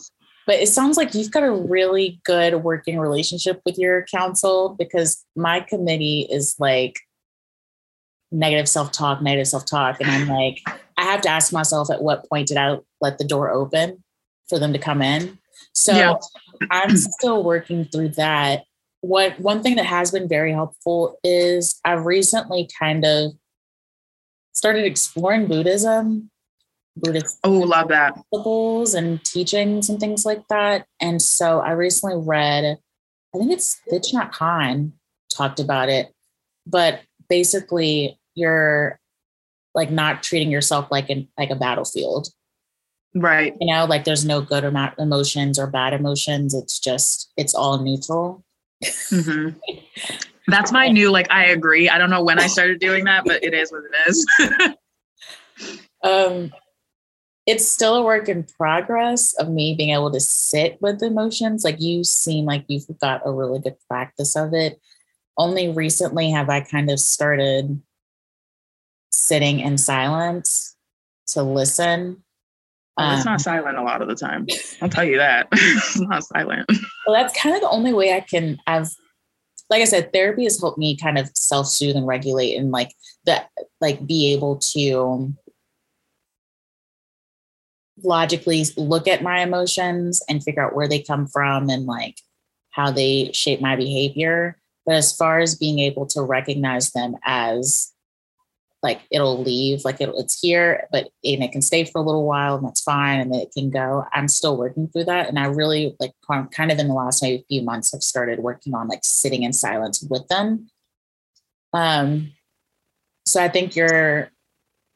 but 0.45 0.55
it 0.55 0.69
sounds 0.69 0.97
like 0.97 1.13
you've 1.13 1.31
got 1.31 1.43
a 1.43 1.51
really 1.51 2.21
good 2.23 2.63
working 2.63 2.99
relationship 2.99 3.61
with 3.65 3.77
your 3.77 4.05
council 4.05 4.75
because 4.79 5.25
my 5.35 5.59
committee 5.59 6.27
is 6.31 6.55
like 6.59 6.99
negative 8.31 8.69
self 8.69 8.91
talk, 8.91 9.21
negative 9.21 9.47
self 9.47 9.65
talk. 9.65 9.99
And 9.99 10.09
I'm 10.09 10.27
like, 10.37 10.61
I 10.97 11.03
have 11.03 11.21
to 11.21 11.29
ask 11.29 11.51
myself 11.51 11.89
at 11.91 12.01
what 12.01 12.27
point 12.29 12.47
did 12.47 12.57
I 12.57 12.77
let 13.01 13.17
the 13.17 13.25
door 13.25 13.49
open 13.49 14.03
for 14.47 14.59
them 14.59 14.73
to 14.73 14.79
come 14.79 15.01
in? 15.01 15.37
So 15.73 15.93
yeah. 15.93 16.15
I'm 16.71 16.95
still 16.97 17.43
working 17.43 17.85
through 17.85 18.09
that. 18.09 18.63
What 19.01 19.39
one 19.39 19.61
thing 19.61 19.75
that 19.75 19.85
has 19.85 20.11
been 20.11 20.27
very 20.27 20.51
helpful 20.51 21.19
is 21.23 21.79
I've 21.85 22.05
recently 22.05 22.67
kind 22.79 23.05
of 23.05 23.31
started 24.57 24.85
exploring 24.85 25.45
Buddhism, 25.45 26.31
Buddhist 26.95 27.37
oh, 27.43 27.51
love 27.51 27.89
that 27.89 28.13
principles 28.13 28.95
and 28.95 29.23
teachings 29.23 29.87
and 29.87 29.99
things 29.99 30.25
like 30.25 30.47
that. 30.49 30.87
And 30.99 31.21
so 31.21 31.59
I 31.59 31.71
recently 31.73 32.15
read, 32.17 32.79
I 33.35 33.37
think 33.37 33.51
it's 33.51 33.79
Thich 33.91 34.13
Nhat 34.13 34.33
Hanh 34.33 34.93
talked 35.31 35.59
about 35.59 35.89
it, 35.89 36.11
but 36.65 37.01
basically 37.29 38.19
you're 38.33 38.99
like 39.75 39.91
not 39.91 40.23
treating 40.23 40.49
yourself 40.49 40.87
like 40.89 41.11
an 41.11 41.27
like 41.37 41.51
a 41.51 41.55
battlefield. 41.55 42.29
Right. 43.13 43.55
You 43.61 43.71
know, 43.71 43.85
like 43.85 44.05
there's 44.05 44.25
no 44.25 44.41
good 44.41 44.63
or 44.63 44.71
not 44.71 44.97
emotions 44.97 45.59
or 45.59 45.67
bad 45.67 45.93
emotions. 45.93 46.55
It's 46.55 46.79
just 46.79 47.31
it's 47.37 47.53
all 47.53 47.77
neutral. 47.83 48.43
Mm-hmm. 48.83 49.59
That's 50.47 50.71
my 50.71 50.87
new 50.87 51.11
like 51.11 51.29
I 51.29 51.47
agree. 51.47 51.89
I 51.89 51.97
don't 51.97 52.09
know 52.09 52.23
when 52.23 52.39
I 52.39 52.47
started 52.47 52.79
doing 52.79 53.03
that, 53.05 53.23
but 53.25 53.43
it 53.43 53.53
is 53.53 53.71
what 53.71 53.83
it 53.83 54.09
is. 54.09 54.25
um 56.03 56.51
it's 57.45 57.65
still 57.65 57.95
a 57.95 58.03
work 58.03 58.27
in 58.27 58.43
progress 58.43 59.33
of 59.39 59.49
me 59.49 59.73
being 59.73 59.91
able 59.91 60.11
to 60.11 60.19
sit 60.19 60.77
with 60.81 61.01
emotions. 61.01 61.63
Like 61.63 61.79
you 61.79 62.03
seem 62.03 62.43
like 62.43 62.65
you've 62.67 62.85
got 62.99 63.21
a 63.25 63.31
really 63.31 63.59
good 63.59 63.77
practice 63.89 64.35
of 64.35 64.53
it. 64.53 64.81
Only 65.37 65.69
recently 65.69 66.29
have 66.31 66.49
I 66.49 66.59
kind 66.59 66.89
of 66.91 66.99
started 66.99 67.81
sitting 69.11 69.61
in 69.61 69.77
silence 69.77 70.75
to 71.27 71.41
listen. 71.41 72.23
Oh, 72.97 73.11
it's 73.11 73.25
um, 73.25 73.31
not 73.31 73.41
silent 73.41 73.77
a 73.77 73.83
lot 73.83 74.01
of 74.01 74.09
the 74.09 74.15
time. 74.15 74.45
I'll 74.81 74.89
tell 74.89 75.05
you 75.05 75.17
that. 75.17 75.47
it's 75.53 75.99
not 76.01 76.23
silent. 76.23 76.69
Well, 77.05 77.15
that's 77.15 77.37
kind 77.39 77.55
of 77.55 77.61
the 77.61 77.69
only 77.69 77.93
way 77.93 78.13
I 78.13 78.19
can 78.19 78.57
I've 78.67 78.89
like 79.69 79.81
I 79.81 79.85
said, 79.85 80.13
therapy 80.13 80.43
has 80.45 80.59
helped 80.59 80.77
me 80.77 80.97
kind 80.97 81.17
of 81.17 81.29
self 81.35 81.67
soothe 81.67 81.95
and 81.95 82.07
regulate 82.07 82.55
and 82.55 82.71
like 82.71 82.91
that, 83.25 83.49
like 83.81 84.05
be 84.05 84.33
able 84.33 84.57
to 84.73 85.33
logically 88.03 88.63
look 88.77 89.07
at 89.07 89.23
my 89.23 89.41
emotions 89.41 90.21
and 90.29 90.43
figure 90.43 90.63
out 90.63 90.75
where 90.75 90.87
they 90.87 91.01
come 91.01 91.27
from 91.27 91.69
and 91.69 91.85
like 91.85 92.15
how 92.71 92.91
they 92.91 93.31
shape 93.33 93.59
my 93.59 93.75
behavior. 93.75 94.57
But 94.85 94.95
as 94.95 95.15
far 95.15 95.39
as 95.39 95.55
being 95.55 95.79
able 95.79 96.05
to 96.07 96.21
recognize 96.21 96.91
them 96.91 97.15
as 97.25 97.91
like 98.83 99.01
it'll 99.11 99.41
leave, 99.41 99.83
like 99.83 99.99
it, 100.01 100.09
it's 100.15 100.39
here, 100.39 100.87
but 100.91 101.09
and 101.23 101.43
it 101.43 101.51
can 101.51 101.61
stay 101.61 101.83
for 101.83 101.99
a 101.99 102.03
little 102.03 102.25
while 102.25 102.55
and 102.55 102.65
that's 102.65 102.81
fine 102.81 103.19
and 103.19 103.35
it 103.35 103.51
can 103.51 103.69
go. 103.69 104.05
I'm 104.13 104.27
still 104.27 104.55
working 104.55 104.87
through 104.87 105.05
that. 105.05 105.27
And 105.27 105.39
I 105.39 105.45
really 105.45 105.95
like 105.99 106.11
kind 106.27 106.71
of 106.71 106.77
in 106.77 106.87
the 106.87 106.93
last 106.93 107.23
maybe 107.23 107.43
few 107.47 107.63
months 107.63 107.91
have 107.91 108.03
started 108.03 108.39
working 108.39 108.75
on 108.75 108.87
like 108.87 109.01
sitting 109.03 109.43
in 109.43 109.53
silence 109.53 110.05
with 110.07 110.27
them. 110.27 110.69
Um, 111.73 112.33
so 113.25 113.43
I 113.43 113.49
think 113.49 113.75
you're, 113.75 114.29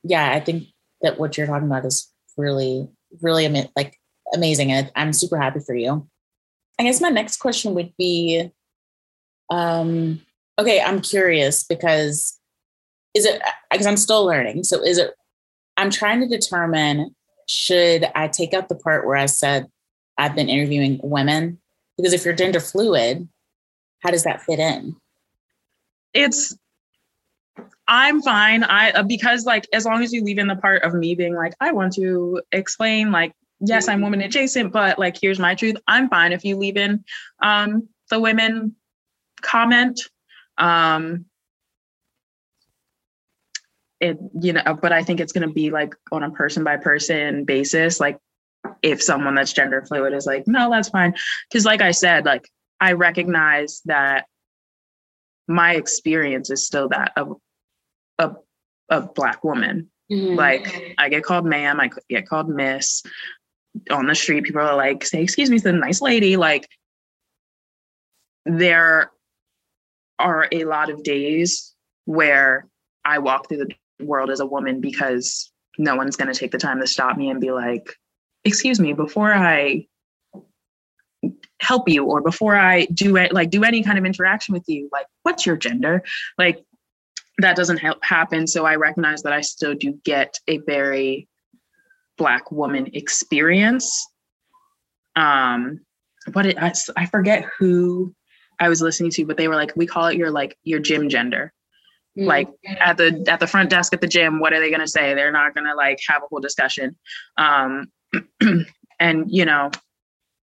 yeah, 0.03 0.31
I 0.31 0.39
think 0.39 0.67
that 1.01 1.19
what 1.19 1.37
you're 1.37 1.47
talking 1.47 1.67
about 1.67 1.85
is 1.85 2.11
really, 2.37 2.87
really 3.21 3.47
like 3.75 3.97
amazing. 4.33 4.71
And 4.71 4.91
I'm 4.95 5.11
super 5.11 5.37
happy 5.37 5.59
for 5.59 5.75
you. 5.75 6.07
I 6.79 6.83
guess 6.83 7.01
my 7.01 7.09
next 7.09 7.37
question 7.37 7.73
would 7.73 7.93
be, 7.97 8.51
um, 9.49 10.21
okay, 10.57 10.81
I'm 10.81 11.01
curious 11.01 11.63
because 11.63 12.39
is 13.13 13.25
it 13.25 13.41
because 13.71 13.85
I'm 13.85 13.97
still 13.97 14.25
learning. 14.25 14.63
So 14.63 14.83
is 14.83 14.97
it 14.97 15.11
I'm 15.77 15.89
trying 15.89 16.21
to 16.21 16.27
determine 16.27 17.15
should 17.47 18.09
I 18.15 18.27
take 18.27 18.53
out 18.53 18.69
the 18.69 18.75
part 18.75 19.05
where 19.05 19.17
I 19.17 19.25
said 19.25 19.67
I've 20.17 20.35
been 20.35 20.49
interviewing 20.49 20.99
women? 21.03 21.59
Because 21.97 22.13
if 22.13 22.23
you're 22.23 22.33
gender 22.33 22.59
fluid, 22.59 23.27
how 24.01 24.11
does 24.11 24.23
that 24.23 24.41
fit 24.41 24.59
in? 24.59 24.95
It's 26.13 26.55
I'm 27.87 28.21
fine. 28.21 28.63
I 28.63 28.91
uh, 28.91 29.03
because 29.03 29.45
like 29.45 29.67
as 29.73 29.85
long 29.85 30.01
as 30.01 30.13
you 30.13 30.23
leave 30.23 30.37
in 30.39 30.47
the 30.47 30.55
part 30.55 30.83
of 30.83 30.93
me 30.93 31.15
being 31.15 31.35
like 31.35 31.53
I 31.59 31.71
want 31.71 31.93
to 31.93 32.41
explain 32.51 33.11
like 33.11 33.33
yes 33.59 33.87
I'm 33.87 34.01
woman 34.01 34.21
adjacent 34.21 34.71
but 34.71 34.97
like 34.97 35.17
here's 35.21 35.39
my 35.39 35.55
truth. 35.55 35.75
I'm 35.87 36.09
fine 36.09 36.31
if 36.31 36.45
you 36.45 36.57
leave 36.57 36.77
in 36.77 37.03
um 37.43 37.87
the 38.09 38.19
women 38.19 38.75
comment 39.41 39.99
um 40.57 41.25
it 44.01 44.17
you 44.41 44.51
know 44.53 44.61
but 44.81 44.91
i 44.91 45.01
think 45.03 45.19
it's 45.19 45.31
going 45.31 45.47
to 45.47 45.53
be 45.53 45.71
like 45.71 45.93
on 46.11 46.23
a 46.23 46.31
person 46.31 46.63
by 46.63 46.75
person 46.75 47.45
basis 47.45 47.99
like 47.99 48.17
if 48.81 49.01
someone 49.01 49.35
that's 49.35 49.53
gender 49.53 49.83
fluid 49.87 50.13
is 50.13 50.25
like 50.25 50.43
no 50.47 50.69
that's 50.69 50.89
fine 50.89 51.13
because 51.49 51.65
like 51.65 51.81
i 51.81 51.91
said 51.91 52.25
like 52.25 52.47
i 52.79 52.91
recognize 52.91 53.81
that 53.85 54.25
my 55.47 55.75
experience 55.75 56.49
is 56.49 56.65
still 56.65 56.89
that 56.89 57.11
of 57.15 57.37
a, 58.17 58.31
a 58.89 59.01
black 59.01 59.43
woman. 59.43 59.89
Mm-hmm. 60.11 60.35
Like 60.35 60.95
I 60.97 61.09
get 61.09 61.23
called 61.23 61.45
ma'am, 61.45 61.79
I 61.79 61.89
get 62.09 62.27
called 62.27 62.49
miss 62.49 63.03
on 63.89 64.07
the 64.07 64.15
street. 64.15 64.43
People 64.43 64.61
are 64.61 64.75
like, 64.75 65.05
say, 65.05 65.21
excuse 65.21 65.49
me, 65.49 65.59
the 65.59 65.71
nice 65.71 66.01
lady. 66.01 66.37
Like 66.37 66.67
there 68.45 69.11
are 70.19 70.47
a 70.51 70.65
lot 70.65 70.89
of 70.89 71.03
days 71.03 71.73
where 72.05 72.67
I 73.05 73.19
walk 73.19 73.47
through 73.47 73.65
the 73.65 73.73
world 74.03 74.29
as 74.29 74.39
a 74.39 74.45
woman 74.45 74.81
because 74.81 75.51
no 75.77 75.95
one's 75.95 76.15
going 76.15 76.31
to 76.31 76.39
take 76.39 76.51
the 76.51 76.57
time 76.57 76.79
to 76.79 76.87
stop 76.87 77.17
me 77.17 77.29
and 77.29 77.41
be 77.41 77.51
like, 77.51 77.95
excuse 78.43 78.79
me, 78.79 78.93
before 78.93 79.33
I 79.33 79.87
help 81.59 81.87
you 81.87 82.05
or 82.05 82.21
before 82.21 82.55
I 82.55 82.85
do 82.85 83.15
it, 83.17 83.33
like 83.33 83.49
do 83.49 83.63
any 83.63 83.83
kind 83.83 83.97
of 83.97 84.05
interaction 84.05 84.53
with 84.53 84.63
you, 84.67 84.89
like 84.91 85.05
what's 85.23 85.45
your 85.45 85.57
gender? 85.57 86.03
Like 86.37 86.63
that 87.37 87.55
doesn't 87.55 87.77
help 87.77 88.03
happen. 88.03 88.47
So 88.47 88.65
I 88.65 88.75
recognize 88.75 89.21
that 89.23 89.33
I 89.33 89.41
still 89.41 89.75
do 89.75 89.99
get 90.03 90.39
a 90.47 90.57
very 90.59 91.27
black 92.17 92.51
woman 92.51 92.89
experience. 92.93 94.07
Um, 95.15 95.81
what 96.33 96.45
it, 96.45 96.57
I, 96.61 96.73
I 96.95 97.05
forget 97.05 97.45
who 97.57 98.13
I 98.59 98.69
was 98.69 98.81
listening 98.81 99.11
to, 99.11 99.25
but 99.25 99.37
they 99.37 99.47
were 99.47 99.55
like, 99.55 99.75
we 99.75 99.87
call 99.87 100.07
it 100.07 100.17
your 100.17 100.31
like 100.31 100.57
your 100.63 100.79
gym 100.79 101.09
gender. 101.09 101.53
Mm-hmm. 102.17 102.27
Like 102.27 102.49
at 102.65 102.97
the 102.97 103.23
at 103.27 103.39
the 103.39 103.47
front 103.47 103.69
desk 103.69 103.93
at 103.93 104.01
the 104.01 104.07
gym, 104.07 104.39
what 104.39 104.51
are 104.53 104.59
they 104.59 104.69
gonna 104.69 104.87
say? 104.87 105.13
They're 105.13 105.31
not 105.31 105.55
gonna 105.55 105.75
like 105.75 105.99
have 106.09 106.23
a 106.23 106.25
whole 106.27 106.41
discussion. 106.41 106.97
Um, 107.37 107.89
and 108.99 109.25
you 109.31 109.45
know, 109.45 109.71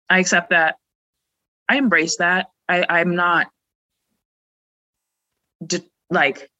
I 0.08 0.20
accept 0.20 0.50
that. 0.50 0.76
I 1.68 1.76
embrace 1.76 2.16
that. 2.16 2.46
I, 2.68 2.84
I'm 2.88 3.14
not 3.14 3.48
d- 5.66 5.86
like 6.08 6.50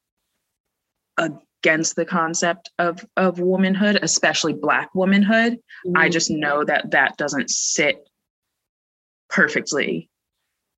against 1.17 1.95
the 1.95 2.05
concept 2.05 2.69
of 2.77 3.03
of 3.17 3.39
womanhood, 3.39 3.99
especially 4.03 4.53
Black 4.53 4.93
womanhood. 4.93 5.53
Mm-hmm. 5.53 5.97
I 5.97 6.09
just 6.09 6.29
know 6.29 6.63
that 6.63 6.91
that 6.91 7.17
doesn't 7.17 7.49
sit 7.49 8.07
perfectly 9.27 10.09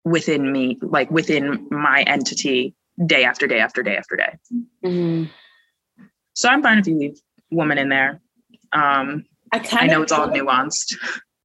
within 0.06 0.50
me, 0.52 0.78
like 0.82 1.12
within 1.12 1.68
my 1.70 2.04
entity, 2.04 2.76
day 3.06 3.24
after 3.24 3.48
day 3.48 3.60
after 3.60 3.84
day 3.84 3.98
after 3.98 4.16
day. 4.16 4.38
Mm-hmm. 4.84 5.26
So 6.34 6.50
I'm 6.50 6.62
fine 6.62 6.80
if 6.80 6.88
you 6.88 6.98
leave 6.98 7.20
woman 7.50 7.78
in 7.78 7.90
there. 7.90 8.22
Um, 8.72 9.26
I 9.52 9.60
kind 9.60 9.92
I 9.92 9.94
know 9.94 10.02
it's 10.02 10.12
all 10.12 10.28
nuanced. 10.28 10.96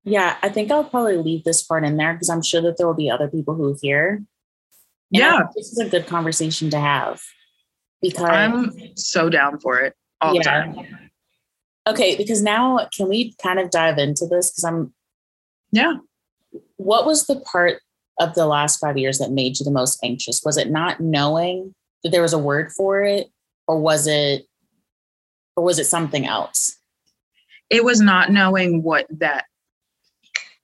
Yeah, 0.05 0.37
I 0.43 0.49
think 0.49 0.71
I'll 0.71 0.85
probably 0.85 1.17
leave 1.17 1.43
this 1.43 1.63
part 1.63 1.85
in 1.85 1.97
there 1.97 2.13
because 2.13 2.31
I'm 2.31 2.43
sure 2.43 2.63
that 2.63 2.79
there 2.79 2.87
will 2.87 2.95
be 2.95 3.11
other 3.11 3.29
people 3.29 3.55
who 3.55 3.77
hear. 3.83 4.23
Yeah, 5.11 5.41
this 5.57 5.73
is 5.73 5.79
a 5.79 5.89
good 5.89 6.07
conversation 6.07 6.71
to 6.71 6.79
have 6.79 7.21
because 8.01 8.29
I'm 8.29 8.97
so 8.97 9.29
down 9.29 9.59
for 9.59 9.81
it 9.81 9.95
all 10.21 10.35
yeah. 10.35 10.41
the 10.41 10.45
time. 10.45 11.11
Okay, 11.89 12.17
because 12.17 12.43
now 12.43 12.89
can 12.97 13.09
we 13.09 13.35
kind 13.43 13.59
of 13.59 13.71
dive 13.71 13.99
into 13.99 14.27
this? 14.27 14.51
Because 14.51 14.65
I'm, 14.65 14.95
yeah. 15.71 15.95
What 16.77 17.07
was 17.07 17.27
the 17.27 17.41
part 17.41 17.81
of 18.19 18.35
the 18.35 18.47
last 18.47 18.79
five 18.79 18.97
years 18.97 19.19
that 19.19 19.31
made 19.31 19.59
you 19.59 19.65
the 19.65 19.71
most 19.71 19.99
anxious? 20.03 20.43
Was 20.45 20.57
it 20.57 20.71
not 20.71 21.01
knowing 21.01 21.75
that 22.03 22.11
there 22.11 22.23
was 22.23 22.33
a 22.33 22.39
word 22.39 22.73
for 22.73 23.03
it, 23.03 23.29
or 23.67 23.79
was 23.79 24.07
it, 24.07 24.47
or 25.57 25.65
was 25.65 25.79
it 25.79 25.85
something 25.85 26.27
else? 26.27 26.77
It 27.71 27.85
was 27.85 28.01
not 28.01 28.31
knowing 28.31 28.83
what 28.83 29.07
that 29.11 29.47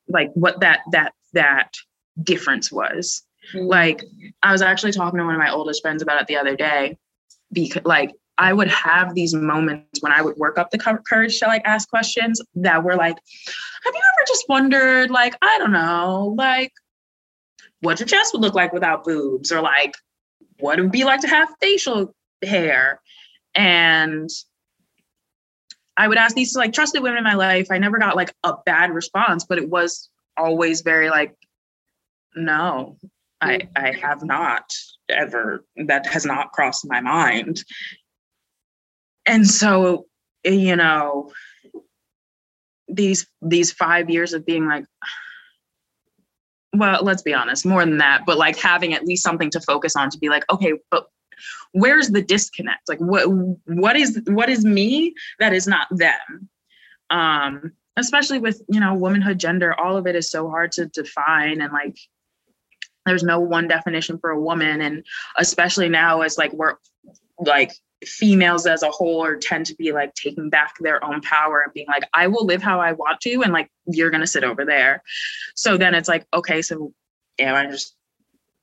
like 0.08 0.30
what 0.34 0.60
that 0.60 0.80
that 0.92 1.12
that 1.32 1.74
difference 2.22 2.70
was. 2.70 3.22
Mm-hmm. 3.54 3.66
Like 3.66 4.02
I 4.42 4.52
was 4.52 4.62
actually 4.62 4.92
talking 4.92 5.18
to 5.18 5.24
one 5.24 5.34
of 5.34 5.40
my 5.40 5.50
oldest 5.50 5.82
friends 5.82 6.02
about 6.02 6.20
it 6.20 6.26
the 6.26 6.36
other 6.36 6.56
day 6.56 6.96
because 7.52 7.84
like 7.84 8.12
I 8.38 8.52
would 8.52 8.68
have 8.68 9.14
these 9.14 9.34
moments 9.34 10.00
when 10.00 10.12
I 10.12 10.22
would 10.22 10.36
work 10.36 10.58
up 10.58 10.70
the 10.70 10.78
courage 10.78 11.38
to 11.40 11.46
like 11.46 11.62
ask 11.64 11.88
questions 11.88 12.40
that 12.56 12.82
were 12.82 12.96
like, 12.96 13.16
have 13.84 13.94
you 13.94 14.00
ever 14.00 14.26
just 14.26 14.48
wondered, 14.48 15.10
like, 15.10 15.36
I 15.42 15.58
don't 15.58 15.72
know, 15.72 16.34
like, 16.36 16.72
what 17.82 18.00
your 18.00 18.06
chest 18.06 18.32
would 18.32 18.42
look 18.42 18.54
like 18.54 18.72
without 18.72 19.04
boobs, 19.04 19.52
or 19.52 19.60
like, 19.60 19.94
what 20.58 20.78
it 20.78 20.82
would 20.82 20.92
be 20.92 21.04
like 21.04 21.20
to 21.20 21.28
have 21.28 21.48
facial 21.60 22.14
hair? 22.42 23.00
And 23.54 24.30
I 25.96 26.08
would 26.08 26.16
ask 26.16 26.34
these 26.34 26.52
to 26.52 26.58
like 26.58 26.72
trusted 26.72 27.02
women 27.02 27.18
in 27.18 27.24
my 27.24 27.34
life. 27.34 27.66
I 27.70 27.78
never 27.78 27.98
got 27.98 28.16
like 28.16 28.32
a 28.44 28.54
bad 28.64 28.90
response, 28.92 29.44
but 29.44 29.58
it 29.58 29.68
was 29.68 30.08
always 30.36 30.80
very 30.80 31.10
like, 31.10 31.36
no, 32.34 32.96
I 33.40 33.58
mm. 33.58 33.68
I 33.76 33.92
have 33.92 34.22
not 34.22 34.72
ever. 35.10 35.64
That 35.76 36.06
has 36.06 36.24
not 36.24 36.52
crossed 36.52 36.86
my 36.88 37.00
mind. 37.00 37.62
And 39.26 39.46
so, 39.46 40.06
you 40.44 40.76
know, 40.76 41.30
these 42.88 43.26
these 43.42 43.72
five 43.72 44.08
years 44.08 44.32
of 44.32 44.46
being 44.46 44.66
like, 44.66 44.86
well, 46.72 47.02
let's 47.04 47.22
be 47.22 47.35
honest, 47.35 47.66
more 47.66 47.85
than 47.85 47.98
that, 47.98 48.22
but 48.26 48.38
like 48.38 48.56
having 48.58 48.94
at 48.94 49.04
least 49.04 49.22
something 49.22 49.50
to 49.50 49.61
focus 49.61 49.94
on 49.96 50.11
to 50.11 50.18
be 50.18 50.28
like, 50.28 50.44
okay, 50.50 50.72
but 50.90 51.06
where's 51.72 52.08
the 52.08 52.22
disconnect? 52.22 52.88
Like 52.88 53.00
what 53.00 53.26
what 53.66 53.96
is 53.96 54.20
what 54.26 54.48
is 54.48 54.64
me 54.64 55.14
that 55.38 55.52
is 55.52 55.66
not 55.66 55.88
them? 55.90 56.48
Um 57.11 57.72
especially 57.96 58.38
with 58.38 58.62
you 58.68 58.80
know 58.80 58.94
womanhood 58.94 59.38
gender 59.38 59.78
all 59.78 59.96
of 59.96 60.06
it 60.06 60.16
is 60.16 60.30
so 60.30 60.48
hard 60.48 60.72
to 60.72 60.87
define 60.87 61.61
and 61.61 61.72
like 61.72 61.96
there's 63.04 63.22
no 63.22 63.38
one 63.40 63.68
definition 63.68 64.18
for 64.18 64.30
a 64.30 64.40
woman 64.40 64.80
and 64.80 65.04
especially 65.37 65.88
now 65.88 66.22
as 66.22 66.38
like 66.38 66.52
we're 66.52 66.76
like 67.44 67.72
females 68.06 68.66
as 68.66 68.82
a 68.82 68.90
whole 68.90 69.24
are 69.24 69.36
tend 69.36 69.66
to 69.66 69.74
be 69.76 69.92
like 69.92 70.14
taking 70.14 70.50
back 70.50 70.74
their 70.80 71.04
own 71.04 71.20
power 71.20 71.60
and 71.62 71.72
being 71.72 71.86
like 71.88 72.04
i 72.14 72.26
will 72.26 72.44
live 72.44 72.62
how 72.62 72.80
i 72.80 72.92
want 72.92 73.20
to 73.20 73.42
and 73.42 73.52
like 73.52 73.70
you're 73.86 74.10
gonna 74.10 74.26
sit 74.26 74.44
over 74.44 74.64
there 74.64 75.02
so 75.54 75.76
then 75.76 75.94
it's 75.94 76.08
like 76.08 76.26
okay 76.34 76.62
so 76.62 76.92
am 77.38 77.54
i 77.54 77.70
just 77.70 77.94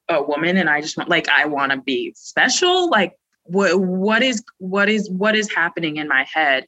a 0.10 0.22
woman 0.22 0.58
and 0.58 0.70
I 0.70 0.82
just 0.82 0.98
want 0.98 1.10
like 1.10 1.30
I 1.30 1.46
want 1.46 1.72
to 1.72 1.80
be 1.80 2.14
special. 2.16 2.90
Like 2.90 3.16
what 3.44 3.80
what 3.80 4.24
is 4.24 4.44
what 4.58 4.90
is 4.90 5.10
what 5.10 5.36
is 5.36 5.54
happening 5.54 5.98
in 5.98 6.08
my 6.08 6.26
head? 6.32 6.66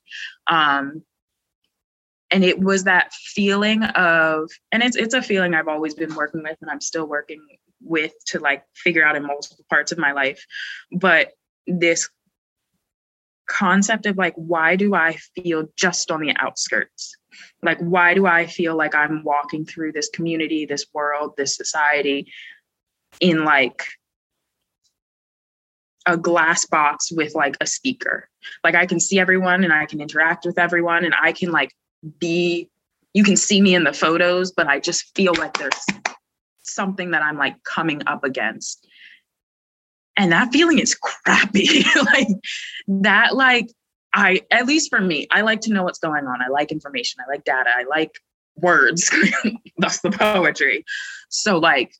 Um 0.47 1.03
and 2.29 2.45
it 2.45 2.59
was 2.59 2.85
that 2.85 3.11
feeling 3.13 3.83
of 3.83 4.49
and 4.71 4.83
it's 4.83 4.95
it's 4.95 5.13
a 5.13 5.21
feeling 5.21 5.53
I've 5.53 5.67
always 5.67 5.95
been 5.95 6.15
working 6.15 6.43
with 6.43 6.57
and 6.61 6.69
I'm 6.69 6.81
still 6.81 7.05
working 7.05 7.45
with 7.81 8.13
to 8.27 8.39
like 8.39 8.63
figure 8.75 9.03
out 9.03 9.15
in 9.15 9.25
multiple 9.25 9.65
parts 9.69 9.91
of 9.91 9.97
my 9.97 10.11
life. 10.11 10.45
But 10.91 11.31
this 11.67 12.09
concept 13.51 14.05
of 14.05 14.17
like 14.17 14.33
why 14.35 14.75
do 14.75 14.95
I 14.95 15.17
feel 15.35 15.65
just 15.75 16.09
on 16.09 16.21
the 16.21 16.33
outskirts? 16.37 17.15
Like 17.61 17.79
why 17.79 18.13
do 18.13 18.25
I 18.25 18.45
feel 18.45 18.75
like 18.75 18.95
I'm 18.95 19.23
walking 19.23 19.65
through 19.65 19.91
this 19.91 20.09
community, 20.09 20.65
this 20.65 20.85
world, 20.93 21.33
this 21.37 21.55
society 21.55 22.31
in 23.19 23.43
like 23.43 23.85
a 26.05 26.17
glass 26.17 26.65
box 26.65 27.11
with 27.11 27.35
like 27.35 27.57
a 27.61 27.67
speaker. 27.67 28.29
Like 28.63 28.75
I 28.75 28.85
can 28.85 28.99
see 28.99 29.19
everyone 29.19 29.63
and 29.63 29.73
I 29.73 29.85
can 29.85 30.01
interact 30.01 30.45
with 30.45 30.57
everyone 30.57 31.05
and 31.05 31.13
I 31.21 31.31
can 31.31 31.51
like 31.51 31.71
be 32.19 32.69
you 33.13 33.25
can 33.25 33.35
see 33.35 33.61
me 33.61 33.75
in 33.75 33.83
the 33.83 33.91
photos, 33.91 34.53
but 34.53 34.67
I 34.67 34.79
just 34.79 35.13
feel 35.15 35.33
like 35.37 35.57
there's 35.57 35.85
something 36.61 37.11
that 37.11 37.21
I'm 37.21 37.37
like 37.37 37.61
coming 37.63 38.01
up 38.07 38.23
against. 38.23 38.87
And 40.17 40.31
that 40.31 40.51
feeling 40.51 40.79
is 40.79 40.95
crappy. 40.95 41.83
like 42.05 42.27
that 42.87 43.35
like 43.35 43.69
I 44.13 44.41
at 44.51 44.65
least 44.65 44.89
for 44.89 44.99
me, 44.99 45.27
I 45.31 45.41
like 45.41 45.61
to 45.61 45.73
know 45.73 45.83
what's 45.83 45.99
going 45.99 46.25
on. 46.25 46.41
I 46.41 46.49
like 46.49 46.71
information. 46.71 47.21
I 47.25 47.31
like 47.31 47.43
data. 47.43 47.69
I 47.75 47.83
like 47.83 48.11
words. 48.55 49.09
That's 49.77 50.01
the 50.01 50.11
poetry. 50.11 50.85
So 51.29 51.57
like 51.57 51.93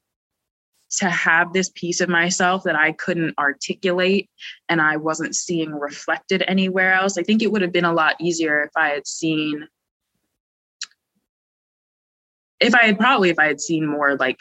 to 0.97 1.09
have 1.09 1.53
this 1.53 1.69
piece 1.73 2.01
of 2.01 2.09
myself 2.09 2.63
that 2.63 2.75
I 2.75 2.91
couldn't 2.91 3.37
articulate 3.39 4.29
and 4.67 4.81
I 4.81 4.97
wasn't 4.97 5.35
seeing 5.35 5.73
reflected 5.73 6.43
anywhere 6.47 6.93
else. 6.93 7.17
I 7.17 7.23
think 7.23 7.41
it 7.41 7.51
would 7.51 7.61
have 7.61 7.71
been 7.71 7.85
a 7.85 7.93
lot 7.93 8.15
easier 8.19 8.63
if 8.63 8.71
I 8.75 8.89
had 8.89 9.07
seen 9.07 9.67
if 12.59 12.75
I 12.75 12.83
had 12.83 12.99
probably 12.99 13.29
if 13.29 13.39
I 13.39 13.45
had 13.45 13.61
seen 13.61 13.87
more 13.87 14.15
like 14.17 14.37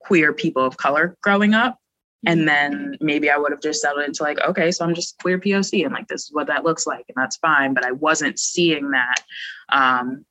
queer 0.00 0.32
people 0.32 0.64
of 0.64 0.76
color 0.76 1.16
growing 1.22 1.54
up 1.54 1.78
and 2.26 2.40
mm-hmm. 2.40 2.46
then 2.46 2.96
maybe 3.00 3.30
I 3.30 3.36
would 3.36 3.52
have 3.52 3.60
just 3.60 3.82
settled 3.82 4.04
into 4.04 4.22
like 4.22 4.40
okay 4.40 4.70
so 4.70 4.84
I'm 4.84 4.94
just 4.94 5.18
queer 5.20 5.38
POC 5.38 5.84
and 5.84 5.94
like 5.94 6.08
this 6.08 6.24
is 6.24 6.32
what 6.32 6.46
that 6.48 6.64
looks 6.64 6.86
like 6.86 7.04
and 7.08 7.16
that's 7.16 7.36
fine 7.36 7.74
but 7.74 7.84
I 7.84 7.92
wasn't 7.92 8.38
seeing 8.38 8.90
that 8.90 9.16
um 9.70 10.24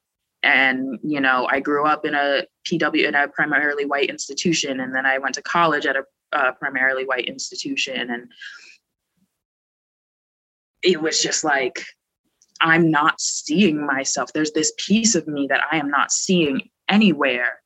and 0.44 1.00
you 1.04 1.20
know 1.20 1.48
i 1.52 1.60
grew 1.60 1.86
up 1.86 2.06
in 2.06 2.16
a 2.16 2.44
pw 2.66 3.08
in 3.08 3.16
a 3.16 3.28
primarily 3.28 3.86
white 3.86 4.10
institution 4.10 4.80
and 4.80 4.94
then 4.94 5.06
i 5.06 5.18
went 5.18 5.36
to 5.36 5.42
college 5.42 5.86
at 5.86 5.96
a 5.96 6.04
uh, 6.34 6.52
primarily 6.54 7.06
white 7.06 7.26
institution 7.26 8.10
and 8.10 8.32
it 10.82 11.02
was 11.02 11.22
just 11.22 11.44
like 11.44 11.84
i'm 12.62 12.90
not 12.90 13.20
seeing 13.20 13.86
myself 13.86 14.32
there's 14.34 14.54
this 14.54 14.74
piece 14.78 15.14
of 15.14 15.28
me 15.28 15.46
that 15.48 15.62
i 15.72 15.78
am 15.78 15.90
not 15.90 16.12
seeing 16.12 16.70
anywhere 16.90 17.61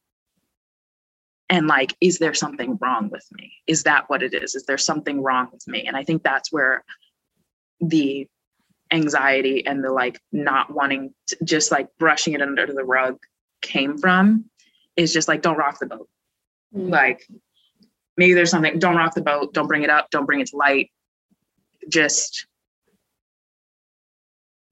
and 1.49 1.67
like 1.67 1.95
is 2.01 2.19
there 2.19 2.33
something 2.33 2.77
wrong 2.81 3.09
with 3.09 3.25
me? 3.31 3.53
Is 3.67 3.83
that 3.83 4.09
what 4.09 4.23
it 4.23 4.33
is? 4.33 4.55
Is 4.55 4.65
there 4.65 4.77
something 4.77 5.21
wrong 5.21 5.49
with 5.51 5.67
me? 5.67 5.85
And 5.85 5.95
i 5.95 6.03
think 6.03 6.23
that's 6.23 6.51
where 6.51 6.83
the 7.81 8.27
anxiety 8.91 9.65
and 9.65 9.83
the 9.83 9.91
like 9.91 10.19
not 10.31 10.71
wanting 10.71 11.13
to, 11.27 11.37
just 11.43 11.71
like 11.71 11.87
brushing 11.97 12.33
it 12.33 12.41
under 12.41 12.65
the 12.67 12.83
rug 12.83 13.17
came 13.61 13.97
from 13.97 14.45
is 14.95 15.11
just 15.11 15.27
like 15.27 15.41
don't 15.41 15.57
rock 15.57 15.79
the 15.79 15.85
boat. 15.85 16.07
Mm-hmm. 16.75 16.89
like 16.89 17.25
maybe 18.17 18.33
there's 18.33 18.49
something 18.49 18.79
don't 18.79 18.95
rock 18.95 19.13
the 19.13 19.21
boat 19.21 19.53
don't 19.53 19.67
bring 19.67 19.83
it 19.83 19.89
up 19.89 20.09
don't 20.09 20.25
bring 20.25 20.39
it 20.39 20.47
to 20.47 20.57
light. 20.57 20.91
Just 21.87 22.47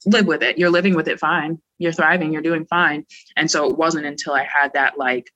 live 0.05 0.25
with 0.25 0.41
it. 0.41 0.57
You're 0.57 0.71
living 0.71 0.95
with 0.95 1.07
it 1.07 1.19
fine. 1.19 1.61
You're 1.77 1.93
thriving. 1.93 2.33
You're 2.33 2.41
doing 2.41 2.65
fine. 2.65 3.05
And 3.37 3.49
so 3.49 3.69
it 3.69 3.77
wasn't 3.77 4.05
until 4.05 4.33
i 4.33 4.43
had 4.43 4.73
that 4.73 4.97
like 4.97 5.31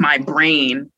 my 0.00 0.18
brain 0.18 0.90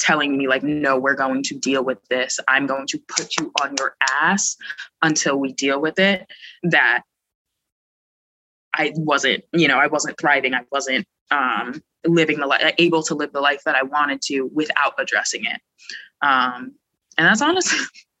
telling 0.00 0.36
me 0.36 0.48
like 0.48 0.62
no 0.62 0.98
we're 0.98 1.14
going 1.14 1.42
to 1.44 1.58
deal 1.58 1.84
with 1.84 1.98
this. 2.08 2.40
I'm 2.48 2.66
going 2.66 2.86
to 2.88 2.98
put 3.06 3.36
you 3.38 3.52
on 3.62 3.76
your 3.78 3.94
ass 4.20 4.56
until 5.02 5.38
we 5.38 5.52
deal 5.52 5.80
with 5.80 5.98
it. 5.98 6.26
That 6.64 7.02
i 8.74 8.92
wasn't 8.94 9.42
you 9.52 9.68
know 9.68 9.78
i 9.78 9.86
wasn't 9.86 10.18
thriving. 10.18 10.54
I 10.54 10.62
wasn't 10.72 11.06
um 11.30 11.82
living 12.06 12.40
the 12.40 12.46
life 12.46 12.74
able 12.78 13.02
to 13.04 13.14
live 13.14 13.32
the 13.32 13.40
life 13.40 13.62
that 13.66 13.76
i 13.76 13.82
wanted 13.82 14.22
to 14.22 14.50
without 14.52 14.94
addressing 14.98 15.44
it. 15.44 15.60
Um 16.22 16.72
and 17.18 17.26
that's 17.26 17.42
honestly 17.42 17.78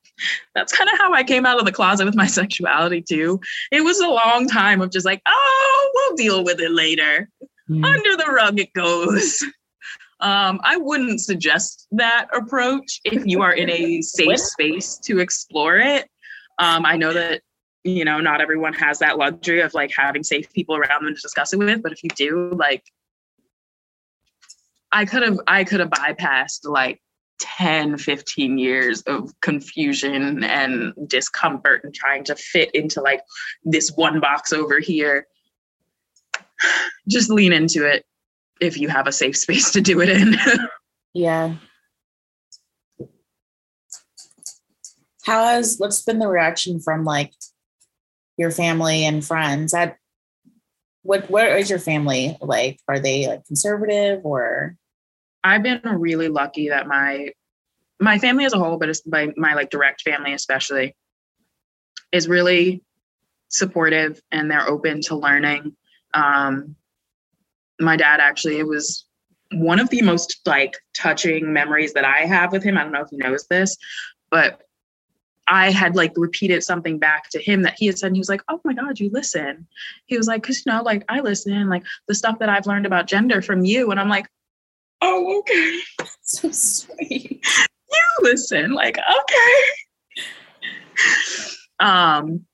that's 0.54 0.76
kind 0.76 0.90
of 0.90 0.98
how 0.98 1.12
i 1.14 1.24
came 1.24 1.46
out 1.46 1.58
of 1.58 1.64
the 1.64 1.72
closet 1.72 2.04
with 2.04 2.14
my 2.14 2.26
sexuality 2.40 3.02
too. 3.02 3.40
It 3.72 3.80
was 3.80 4.00
a 4.00 4.08
long 4.08 4.46
time 4.48 4.82
of 4.82 4.92
just 4.92 5.06
like 5.06 5.22
oh 5.26 5.90
we'll 5.94 6.16
deal 6.16 6.44
with 6.44 6.60
it 6.60 6.70
later. 6.70 7.28
Mm. 7.70 7.84
under 7.84 8.16
the 8.16 8.28
rug 8.32 8.58
it 8.58 8.72
goes 8.72 9.44
um, 10.22 10.60
I 10.62 10.76
wouldn't 10.76 11.20
suggest 11.20 11.86
that 11.92 12.26
approach 12.34 13.00
if 13.04 13.26
you 13.26 13.42
are 13.42 13.52
in 13.52 13.70
a 13.70 14.02
safe 14.02 14.38
space 14.38 14.98
to 15.04 15.18
explore 15.18 15.78
it. 15.78 16.08
Um, 16.58 16.84
I 16.84 16.96
know 16.96 17.12
that 17.12 17.42
you 17.84 18.04
know 18.04 18.20
not 18.20 18.40
everyone 18.40 18.74
has 18.74 18.98
that 18.98 19.16
luxury 19.16 19.60
of 19.60 19.72
like 19.72 19.90
having 19.96 20.22
safe 20.22 20.52
people 20.52 20.76
around 20.76 21.04
them 21.04 21.14
to 21.14 21.20
discuss 21.20 21.52
it 21.52 21.58
with, 21.58 21.82
but 21.82 21.92
if 21.92 22.02
you 22.04 22.10
do, 22.10 22.52
like, 22.54 22.84
I 24.92 25.04
could 25.04 25.22
have 25.22 25.40
I 25.46 25.64
could 25.64 25.80
have 25.80 25.90
bypassed 25.90 26.64
like 26.64 27.00
10 27.40 27.96
15 27.96 28.58
years 28.58 29.00
of 29.02 29.32
confusion 29.40 30.44
and 30.44 30.92
discomfort 31.08 31.82
and 31.84 31.94
trying 31.94 32.22
to 32.24 32.36
fit 32.36 32.70
into 32.74 33.00
like 33.00 33.22
this 33.64 33.92
one 33.92 34.20
box 34.20 34.52
over 34.52 34.78
here 34.78 35.26
just 37.08 37.30
lean 37.30 37.52
into 37.52 37.86
it 37.86 38.04
if 38.60 38.78
you 38.78 38.88
have 38.88 39.06
a 39.06 39.12
safe 39.12 39.36
space 39.36 39.72
to 39.72 39.80
do 39.80 40.00
it 40.00 40.08
in. 40.08 40.36
yeah. 41.14 41.54
How 45.24 45.44
has 45.44 45.76
what's 45.78 46.02
been 46.02 46.18
the 46.18 46.28
reaction 46.28 46.80
from 46.80 47.04
like 47.04 47.32
your 48.36 48.50
family 48.50 49.04
and 49.04 49.24
friends? 49.24 49.74
At 49.74 49.96
what 51.02 51.30
what 51.30 51.46
is 51.46 51.70
your 51.70 51.78
family 51.78 52.36
like? 52.40 52.78
Are 52.88 52.98
they 52.98 53.26
like 53.26 53.46
conservative 53.46 54.20
or 54.24 54.76
I've 55.42 55.62
been 55.62 55.80
really 55.84 56.28
lucky 56.28 56.68
that 56.68 56.86
my 56.86 57.30
my 58.00 58.18
family 58.18 58.44
as 58.44 58.52
a 58.52 58.58
whole, 58.58 58.78
but 58.78 58.88
it's 58.88 59.06
my 59.06 59.32
my 59.36 59.54
like 59.54 59.70
direct 59.70 60.02
family 60.02 60.32
especially, 60.32 60.96
is 62.12 62.28
really 62.28 62.82
supportive 63.48 64.20
and 64.30 64.50
they're 64.50 64.68
open 64.68 65.02
to 65.02 65.16
learning. 65.16 65.76
Um, 66.14 66.76
my 67.80 67.96
dad 67.96 68.20
actually 68.20 68.58
it 68.58 68.66
was 68.66 69.04
one 69.52 69.80
of 69.80 69.90
the 69.90 70.02
most 70.02 70.40
like 70.46 70.76
touching 70.96 71.52
memories 71.52 71.92
that 71.94 72.04
I 72.04 72.20
have 72.20 72.52
with 72.52 72.62
him. 72.62 72.78
I 72.78 72.82
don't 72.82 72.92
know 72.92 73.02
if 73.02 73.10
he 73.10 73.16
knows 73.16 73.46
this, 73.50 73.76
but 74.30 74.62
I 75.48 75.70
had 75.70 75.96
like 75.96 76.12
repeated 76.16 76.62
something 76.62 76.98
back 76.98 77.28
to 77.30 77.40
him 77.40 77.62
that 77.62 77.74
he 77.76 77.86
had 77.86 77.98
said. 77.98 78.08
And 78.08 78.16
he 78.16 78.20
was 78.20 78.28
like, 78.28 78.42
Oh 78.48 78.60
my 78.64 78.72
God, 78.72 79.00
you 79.00 79.10
listen. 79.12 79.66
He 80.06 80.16
was 80.16 80.28
like, 80.28 80.42
Cause 80.44 80.62
you 80.64 80.72
know, 80.72 80.82
like 80.82 81.04
I 81.08 81.20
listen, 81.20 81.68
like 81.68 81.84
the 82.06 82.14
stuff 82.14 82.38
that 82.38 82.48
I've 82.48 82.66
learned 82.66 82.86
about 82.86 83.08
gender 83.08 83.42
from 83.42 83.64
you. 83.64 83.90
And 83.90 83.98
I'm 83.98 84.08
like, 84.08 84.26
Oh, 85.02 85.38
okay. 85.40 85.80
So 86.22 86.48
sweet. 86.52 87.44
you 87.90 88.02
listen, 88.20 88.72
like, 88.72 88.96
okay. 88.96 89.64
um, 91.80 92.44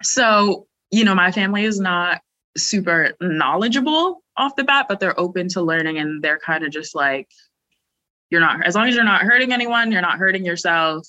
so, 0.00 0.68
you 0.92 1.04
know, 1.04 1.14
my 1.16 1.32
family 1.32 1.64
is 1.64 1.80
not 1.80 2.20
super 2.62 3.12
knowledgeable 3.20 4.22
off 4.36 4.56
the 4.56 4.64
bat, 4.64 4.86
but 4.88 5.00
they're 5.00 5.18
open 5.18 5.48
to 5.48 5.62
learning 5.62 5.98
and 5.98 6.22
they're 6.22 6.38
kind 6.38 6.64
of 6.64 6.70
just 6.70 6.94
like, 6.94 7.28
you're 8.30 8.40
not, 8.40 8.64
as 8.64 8.74
long 8.74 8.88
as 8.88 8.94
you're 8.94 9.04
not 9.04 9.22
hurting 9.22 9.52
anyone, 9.52 9.90
you're 9.90 10.00
not 10.02 10.18
hurting 10.18 10.44
yourself, 10.44 11.06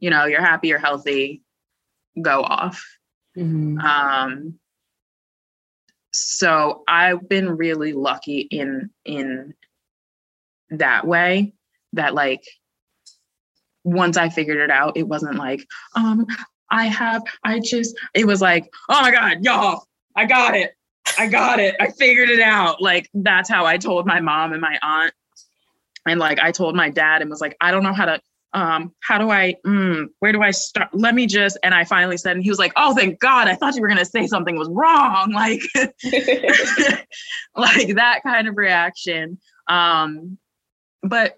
you 0.00 0.10
know, 0.10 0.24
you're 0.24 0.40
happy, 0.40 0.68
you're 0.68 0.78
healthy, 0.78 1.42
go 2.20 2.42
off. 2.42 2.84
Mm-hmm. 3.36 3.78
Um, 3.78 4.58
so 6.12 6.82
I've 6.86 7.28
been 7.28 7.56
really 7.56 7.92
lucky 7.92 8.40
in 8.40 8.90
in 9.04 9.54
that 10.70 11.06
way 11.06 11.54
that 11.94 12.14
like 12.14 12.44
once 13.84 14.16
I 14.16 14.28
figured 14.28 14.58
it 14.58 14.70
out, 14.70 14.96
it 14.96 15.04
wasn't 15.04 15.36
like, 15.36 15.66
um, 15.94 16.26
I 16.70 16.86
have, 16.86 17.22
I 17.44 17.60
just, 17.60 17.96
it 18.14 18.26
was 18.26 18.40
like, 18.40 18.72
oh 18.88 19.00
my 19.02 19.10
God, 19.10 19.44
y'all, 19.44 19.84
I 20.16 20.26
got 20.26 20.56
it. 20.56 20.74
I 21.18 21.26
got 21.26 21.60
it. 21.60 21.76
I 21.80 21.90
figured 21.90 22.30
it 22.30 22.40
out. 22.40 22.80
Like 22.80 23.08
that's 23.14 23.48
how 23.48 23.66
I 23.66 23.76
told 23.76 24.06
my 24.06 24.20
mom 24.20 24.52
and 24.52 24.60
my 24.60 24.78
aunt. 24.82 25.12
And 26.06 26.18
like 26.18 26.38
I 26.40 26.52
told 26.52 26.74
my 26.74 26.90
dad 26.90 27.22
and 27.22 27.30
was 27.30 27.40
like, 27.40 27.56
I 27.60 27.70
don't 27.70 27.82
know 27.82 27.92
how 27.92 28.06
to 28.06 28.20
um 28.54 28.92
how 29.00 29.16
do 29.16 29.30
I 29.30 29.56
mm, 29.66 30.08
where 30.18 30.32
do 30.32 30.42
I 30.42 30.50
start? 30.50 30.88
Let 30.92 31.14
me 31.14 31.26
just 31.26 31.58
and 31.62 31.74
I 31.74 31.84
finally 31.84 32.18
said 32.18 32.36
and 32.36 32.42
he 32.42 32.50
was 32.50 32.58
like, 32.58 32.72
"Oh, 32.76 32.94
thank 32.94 33.18
God. 33.18 33.48
I 33.48 33.54
thought 33.54 33.74
you 33.74 33.80
were 33.80 33.88
going 33.88 33.98
to 33.98 34.04
say 34.04 34.26
something 34.26 34.56
was 34.56 34.68
wrong." 34.70 35.32
Like 35.42 35.62
like 37.56 37.94
that 37.96 38.20
kind 38.22 38.48
of 38.48 38.56
reaction. 38.56 39.38
Um 39.68 40.38
but 41.02 41.36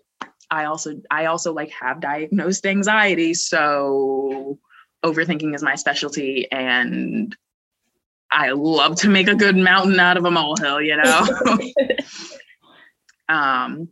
I 0.51 0.65
also 0.65 1.01
I 1.11 1.27
also 1.27 1.53
like 1.53 1.71
have 1.71 2.01
diagnosed 2.01 2.67
anxiety, 2.67 3.35
so 3.35 4.59
overthinking 5.05 5.55
is 5.55 5.63
my 5.63 5.75
specialty 5.75 6.51
and 6.51 7.37
I 8.35 8.51
love 8.51 8.97
to 8.97 9.09
make 9.09 9.29
a 9.29 9.35
good 9.37 9.57
mountain 9.57 10.01
out 10.01 10.17
of 10.17 10.25
a 10.25 10.31
molehill, 10.31 10.83
you 10.83 10.97
know. 10.97 11.27
um, 13.29 13.89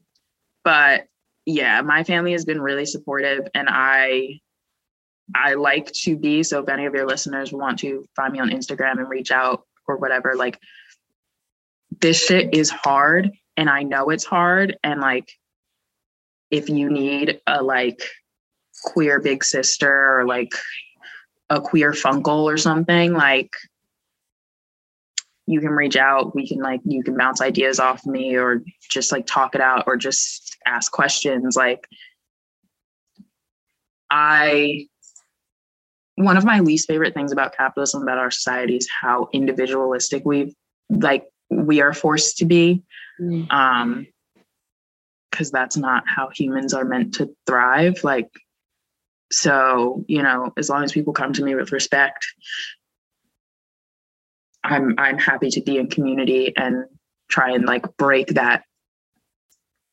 but 0.65 1.07
yeah, 1.47 1.81
my 1.83 2.03
family 2.03 2.33
has 2.33 2.45
been 2.45 2.61
really 2.61 2.85
supportive, 2.85 3.47
and 3.55 3.69
I 3.71 4.41
I 5.33 5.55
like 5.55 5.93
to 6.03 6.17
be. 6.17 6.43
So 6.43 6.61
if 6.61 6.69
any 6.69 6.87
of 6.87 6.95
your 6.95 7.07
listeners 7.07 7.53
want 7.53 7.79
to 7.81 8.05
find 8.17 8.33
me 8.33 8.41
on 8.41 8.51
Instagram 8.51 8.99
and 8.99 9.09
reach 9.09 9.31
out 9.31 9.65
or 9.87 9.97
whatever, 9.97 10.35
like 10.35 10.59
this 12.01 12.27
shit 12.27 12.53
is 12.53 12.69
hard, 12.69 13.31
and 13.57 13.71
I 13.71 13.85
know 13.85 14.11
it's 14.11 14.25
hard, 14.25 14.77
and 14.83 15.01
like 15.01 15.31
if 16.51 16.69
you 16.69 16.91
need 16.91 17.41
a 17.47 17.63
like 17.63 18.03
queer 18.85 19.21
big 19.21 19.45
sister 19.45 20.19
or 20.19 20.27
like 20.27 20.53
a 21.49 21.61
queer 21.61 21.93
funkle 21.93 22.43
or 22.45 22.57
something, 22.57 23.13
like 23.13 23.53
you 25.53 25.61
can 25.61 25.71
reach 25.71 25.97
out. 25.97 26.35
We 26.35 26.49
can 26.49 26.59
like 26.59 26.81
you 26.85 27.03
can 27.03 27.17
bounce 27.17 27.41
ideas 27.41 27.79
off 27.79 28.05
me 28.07 28.37
or 28.37 28.63
just 28.91 29.13
like 29.13 29.27
talk 29.27 29.55
it 29.55 29.61
out 29.61 29.85
or 29.87 29.97
just 29.97 30.57
ask 30.67 30.91
questions. 30.91 31.57
Like 31.57 31.87
i 34.13 34.87
one 36.17 36.37
of 36.37 36.45
my 36.45 36.61
least 36.61 36.87
favorite 36.87 37.15
things 37.15 37.33
about 37.33 37.57
capitalism 37.57 38.03
about 38.03 38.19
our 38.19 38.31
society 38.31 38.77
is 38.77 38.89
how 39.01 39.29
individualistic 39.33 40.23
we 40.27 40.55
like 40.91 41.25
we 41.51 41.81
are 41.81 41.95
forced 41.95 42.37
to 42.37 42.45
be 42.45 42.83
mm. 43.21 43.51
um 43.51 44.07
because 45.31 45.51
that's 45.51 45.79
not 45.79 46.05
how 46.07 46.29
humans 46.29 46.75
are 46.75 46.85
meant 46.85 47.15
to 47.15 47.35
thrive. 47.47 48.05
Like 48.05 48.29
so 49.31 50.05
you 50.07 50.23
know 50.23 50.53
as 50.59 50.69
long 50.69 50.85
as 50.85 50.93
people 50.93 51.15
come 51.15 51.33
to 51.33 51.43
me 51.43 51.55
with 51.55 51.73
respect 51.73 52.27
I'm 54.65 54.95
I'm 54.99 55.19
happy 55.19 55.51
to 55.51 55.61
be 55.61 55.79
in 55.79 55.89
community 55.89 56.53
and 56.57 56.85
try 57.31 57.51
and 57.53 57.65
like 57.65 57.85
break 57.97 58.29
that 58.29 58.65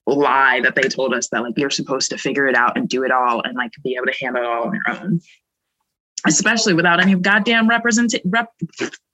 lie 0.06 0.60
that 0.62 0.76
they 0.76 0.84
told 0.84 1.14
us 1.14 1.30
that 1.30 1.42
like 1.42 1.54
you're 1.58 1.70
supposed 1.70 2.10
to 2.10 2.18
figure 2.18 2.48
it 2.48 2.56
out 2.56 2.78
and 2.78 2.90
do 2.90 3.04
it 3.04 3.12
all 3.12 3.42
and 3.42 3.56
like 3.56 3.72
be 3.84 3.96
able 3.96 4.08
to 4.08 4.16
handle 4.20 4.44
it 4.44 4.48
all 4.48 4.64
on 4.68 4.74
your 4.74 4.96
own. 4.96 5.20
Especially 6.28 6.74
without 6.74 7.02
any 7.02 7.16
goddamn 7.16 7.70
represent 7.70 8.14
rep- 8.26 8.54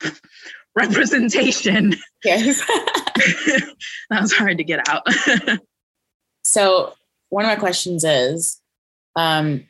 representation. 0.76 1.96
Yes. 2.24 2.62
That 4.10 4.22
was 4.22 4.34
hard 4.34 4.58
to 4.58 4.64
get 4.64 4.88
out. 4.90 5.08
So 6.44 6.94
one 7.30 7.44
of 7.44 7.50
my 7.50 7.56
questions 7.56 8.04
is 8.04 8.62
um 9.16 9.66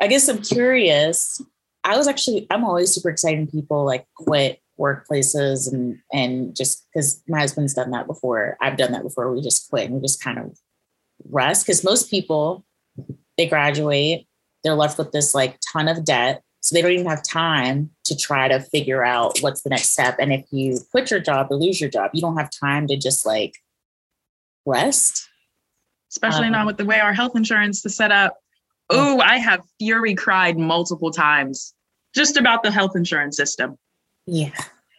i 0.00 0.06
guess 0.06 0.28
i'm 0.28 0.40
curious 0.40 1.40
i 1.84 1.96
was 1.96 2.08
actually 2.08 2.46
i'm 2.50 2.64
always 2.64 2.92
super 2.92 3.10
excited 3.10 3.38
when 3.38 3.46
people 3.46 3.84
like 3.84 4.06
quit 4.16 4.60
workplaces 4.78 5.72
and 5.72 5.98
and 6.12 6.56
just 6.56 6.86
because 6.92 7.22
my 7.28 7.40
husband's 7.40 7.74
done 7.74 7.90
that 7.90 8.06
before 8.06 8.56
i've 8.60 8.76
done 8.76 8.92
that 8.92 9.02
before 9.02 9.32
we 9.32 9.40
just 9.40 9.70
quit 9.70 9.84
and 9.84 9.94
we 9.94 10.00
just 10.00 10.22
kind 10.22 10.38
of 10.38 10.58
rest 11.30 11.64
because 11.64 11.84
most 11.84 12.10
people 12.10 12.64
they 13.38 13.46
graduate 13.46 14.26
they're 14.62 14.74
left 14.74 14.98
with 14.98 15.12
this 15.12 15.34
like 15.34 15.58
ton 15.72 15.88
of 15.88 16.04
debt 16.04 16.42
so 16.60 16.74
they 16.74 16.82
don't 16.82 16.92
even 16.92 17.06
have 17.06 17.22
time 17.22 17.90
to 18.04 18.16
try 18.16 18.48
to 18.48 18.58
figure 18.58 19.04
out 19.04 19.38
what's 19.40 19.62
the 19.62 19.70
next 19.70 19.90
step 19.90 20.16
and 20.18 20.32
if 20.32 20.44
you 20.50 20.78
quit 20.90 21.10
your 21.10 21.20
job 21.20 21.46
or 21.50 21.56
lose 21.56 21.80
your 21.80 21.90
job 21.90 22.10
you 22.12 22.20
don't 22.20 22.36
have 22.36 22.50
time 22.50 22.86
to 22.86 22.96
just 22.96 23.24
like 23.24 23.54
rest. 24.66 25.28
Especially 26.10 26.46
um, 26.46 26.52
not 26.52 26.66
with 26.66 26.76
the 26.76 26.84
way 26.84 27.00
our 27.00 27.12
health 27.12 27.36
insurance 27.36 27.84
is 27.84 27.96
set 27.96 28.12
up. 28.12 28.38
oh 28.90 29.20
i 29.20 29.38
have 29.38 29.62
fury 29.78 30.14
cried 30.14 30.58
multiple 30.58 31.10
times 31.10 31.74
just 32.14 32.36
about 32.36 32.62
the 32.62 32.70
health 32.70 32.94
insurance 32.94 33.36
system 33.36 33.78
yeah, 34.26 34.54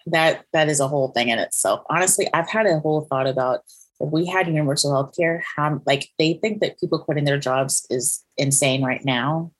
that 0.07 0.45
that 0.53 0.69
is 0.69 0.79
a 0.79 0.87
whole 0.87 1.09
thing 1.09 1.29
in 1.29 1.39
itself. 1.39 1.83
Honestly, 1.89 2.27
I've 2.33 2.49
had 2.49 2.65
a 2.65 2.79
whole 2.79 3.07
thought 3.09 3.27
about 3.27 3.61
if 3.99 4.11
we 4.11 4.25
had 4.25 4.47
universal 4.47 4.91
health 4.91 5.15
care, 5.15 5.43
how 5.55 5.81
like 5.85 6.09
they 6.19 6.33
think 6.33 6.61
that 6.61 6.79
people 6.79 6.99
quitting 6.99 7.25
their 7.25 7.39
jobs 7.39 7.85
is 7.89 8.23
insane 8.37 8.83
right 8.83 9.03
now. 9.03 9.51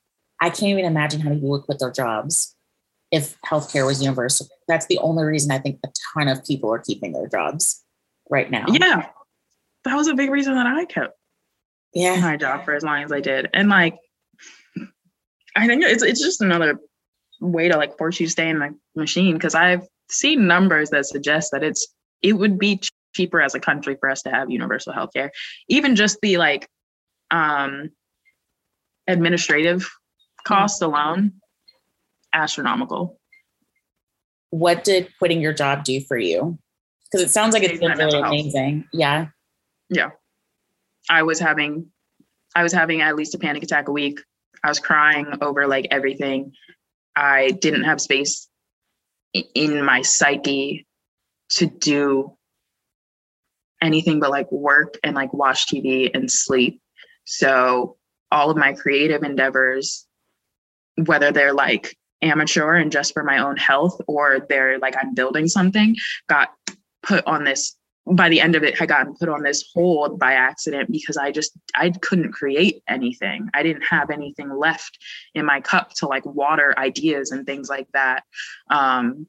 I 0.42 0.50
can't 0.50 0.64
even 0.64 0.86
imagine 0.86 1.22
how 1.22 1.30
many 1.30 1.40
people 1.40 1.52
would 1.52 1.64
quit 1.64 1.80
their 1.80 1.92
jobs 1.92 2.56
if 3.12 3.40
healthcare 3.42 3.86
was 3.86 4.02
universal. 4.02 4.48
That's 4.68 4.88
the 4.88 4.98
only 5.00 5.24
reason 5.24 5.52
I 5.52 5.60
think 5.60 5.80
a 5.86 5.90
ton 6.14 6.28
of 6.28 6.44
people 6.44 6.72
are 6.74 6.80
keeping 6.80 7.14
their 7.14 7.28
jobs 7.28 7.84
right 8.30 8.52
now. 8.52 8.66
Yeah. 8.68 9.08
That 9.86 9.96
was 9.96 10.08
a 10.08 10.16
big 10.16 10.30
reason 10.30 10.56
that 10.56 10.66
I 10.66 10.86
kept 10.86 11.16
yeah. 11.94 12.20
my 12.20 12.36
job 12.36 12.66
for 12.66 12.76
as 12.76 12.84
long 12.84 13.04
as 13.04 13.12
I 13.12 13.22
did. 13.22 13.50
And 13.54 13.70
like 13.70 13.98
I 15.56 15.68
think 15.68 15.84
it's 15.84 16.04
it's 16.04 16.22
just 16.22 16.42
another 16.42 16.78
way 17.42 17.68
to 17.68 17.78
like 17.78 17.98
force 17.98 18.20
you 18.20 18.28
to 18.28 18.32
stay 18.32 18.50
in 18.50 18.60
the 18.60 18.76
machine 18.96 19.34
because 19.34 19.56
I've 19.56 19.88
seen 20.10 20.48
numbers 20.48 20.90
that 20.92 21.06
suggest 21.06 21.52
that 21.52 21.64
it's 21.64 21.88
it 22.22 22.34
would 22.34 22.58
be 22.58 22.82
cheaper 23.16 23.42
as 23.42 23.56
a 23.56 23.60
country 23.60 23.96
for 24.00 24.10
us 24.10 24.22
to 24.24 24.30
have 24.30 24.50
universal 24.50 24.94
health 24.94 25.12
care. 25.14 25.32
Even 25.70 25.96
just 25.96 26.20
the 26.22 26.38
like 26.38 26.68
um 27.32 27.90
administrative 29.08 29.90
costs 30.46 30.82
alone, 30.82 31.34
astronomical. 32.34 33.20
What 34.52 34.84
did 34.84 35.10
quitting 35.20 35.42
your 35.42 35.54
job 35.54 35.84
do 35.84 36.00
for 36.02 36.18
you? 36.18 36.58
Because 37.12 37.26
it 37.26 37.32
sounds 37.32 37.54
like 37.54 37.64
it's 37.64 37.80
been 37.80 37.98
really 37.98 38.20
amazing. 38.20 38.88
Yeah. 38.94 39.28
Yeah. 39.90 40.12
I 41.10 41.24
was 41.24 41.40
having 41.40 41.92
I 42.56 42.64
was 42.64 42.72
having 42.72 43.02
at 43.02 43.16
least 43.16 43.36
a 43.36 43.38
panic 43.38 43.64
attack 43.64 43.88
a 43.90 43.92
week. 43.92 44.20
I 44.64 44.70
was 44.70 44.80
crying 44.80 45.28
over 45.42 45.68
like 45.68 45.88
everything. 45.92 46.54
I 47.16 47.52
didn't 47.52 47.84
have 47.84 48.02
space 48.02 48.48
in 49.54 49.84
my 49.84 50.02
psyche 50.02 50.86
to 51.50 51.68
do 51.68 52.36
anything 53.82 54.20
but 54.20 54.32
like 54.32 54.52
work 54.52 54.98
and 55.04 55.16
like 55.16 55.34
watch 55.34 55.68
TV 55.68 56.10
and 56.14 56.32
sleep. 56.32 56.82
So 57.26 57.98
all 58.32 58.50
of 58.50 58.58
my 58.58 58.74
creative 58.74 59.24
endeavors, 59.24 60.08
whether 61.06 61.32
they're 61.32 61.54
like 61.54 61.98
amateur 62.22 62.76
and 62.76 62.92
just 62.92 63.14
for 63.14 63.24
my 63.24 63.40
own 63.40 63.58
health 63.58 64.00
or 64.08 64.46
they're 64.50 64.80
like 64.80 64.96
I'm 64.98 65.14
building 65.14 65.48
something, 65.48 65.96
got 66.28 66.50
put 67.04 67.26
on 67.28 67.44
this 67.44 67.76
by 68.08 68.30
the 68.30 68.40
end 68.40 68.56
of 68.56 68.64
it 68.64 68.76
I 68.76 68.78
had 68.80 68.90
gotten 68.90 69.16
put 69.16 69.30
on 69.30 69.42
this 69.42 69.72
hold 69.74 70.20
by 70.20 70.34
accident 70.34 70.92
because 70.92 71.18
i 71.18 71.32
just 71.32 71.54
i 71.76 71.90
couldn't 71.90 72.34
create 72.34 72.84
anything. 72.88 73.50
I 73.54 73.64
didn't 73.64 73.84
have 73.84 74.10
anything 74.10 74.56
left 74.56 74.98
in 75.34 75.46
my 75.46 75.62
cup 75.62 75.92
to 75.96 76.08
like 76.08 76.26
water 76.26 76.78
ideas 76.78 77.32
and 77.32 77.46
things 77.46 77.70
like 77.70 77.88
that. 77.94 78.24
Um 78.70 79.28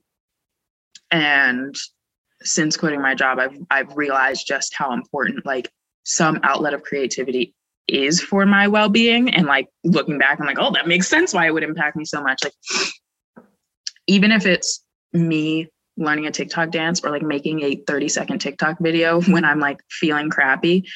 and 1.10 1.74
since 2.42 2.76
quitting 2.76 3.00
my 3.00 3.14
job 3.14 3.38
i've 3.38 3.56
i've 3.70 3.96
realized 3.96 4.46
just 4.46 4.74
how 4.74 4.92
important 4.92 5.46
like 5.46 5.70
some 6.04 6.38
outlet 6.42 6.74
of 6.74 6.82
creativity 6.82 7.54
is 7.88 8.20
for 8.20 8.44
my 8.46 8.68
well-being. 8.68 9.32
And 9.32 9.46
like 9.46 9.68
looking 9.84 10.18
back 10.18 10.38
i'm 10.38 10.46
like 10.46 10.58
oh 10.60 10.70
that 10.72 10.86
makes 10.86 11.08
sense 11.08 11.32
why 11.32 11.46
it 11.46 11.54
would 11.54 11.62
impact 11.62 11.96
me 11.96 12.04
so 12.04 12.22
much. 12.22 12.44
Like 12.44 12.52
even 14.06 14.32
if 14.32 14.44
it's 14.44 14.84
me 15.12 15.68
learning 15.97 16.26
a 16.26 16.30
TikTok 16.30 16.70
dance 16.70 17.03
or 17.05 17.11
like 17.11 17.22
making 17.22 17.62
a 17.62 17.76
30 17.86 18.09
second 18.09 18.38
TikTok 18.38 18.78
video 18.80 19.20
when 19.30 19.44
I'm 19.44 19.61
like 19.61 19.80
feeling 19.90 20.30
crappy 20.30 20.88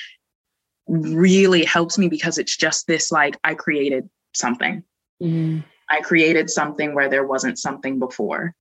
really 0.88 1.64
helps 1.64 1.98
me 1.98 2.09
because 2.09 2.38
it's 2.38 2.57
just 2.57 2.86
this 2.86 3.12
like 3.12 3.38
I 3.44 3.55
created 3.55 4.09
something. 4.34 4.82
Mm-hmm. 5.22 5.61
I 5.88 6.01
created 6.01 6.51
something 6.51 6.94
where 6.94 7.09
there 7.09 7.26
wasn't 7.26 7.59
something 7.59 7.98
before. 7.98 8.55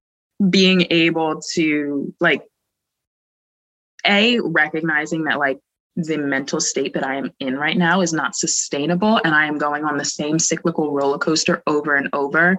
Being 0.50 0.88
able 0.90 1.42
to 1.54 2.14
like 2.20 2.44
a 4.06 4.40
recognizing 4.40 5.26
that 5.26 5.40
like 5.40 5.60
the 5.96 6.18
mental 6.18 6.62
state 6.62 6.94
that 6.94 7.06
I 7.06 7.16
am 7.16 7.32
in 7.40 7.58
right 7.58 7.78
now 7.78 8.02
is 8.02 8.14
not 8.14 8.36
sustainable 8.36 9.20
and 9.24 9.36
I 9.36 9.46
am 9.46 9.58
going 9.58 9.84
on 9.84 9.98
the 9.98 10.06
same 10.06 10.40
cyclical 10.40 10.94
roller 10.94 11.18
coaster 11.18 11.62
over 11.68 11.96
and 11.96 12.10
over 12.14 12.58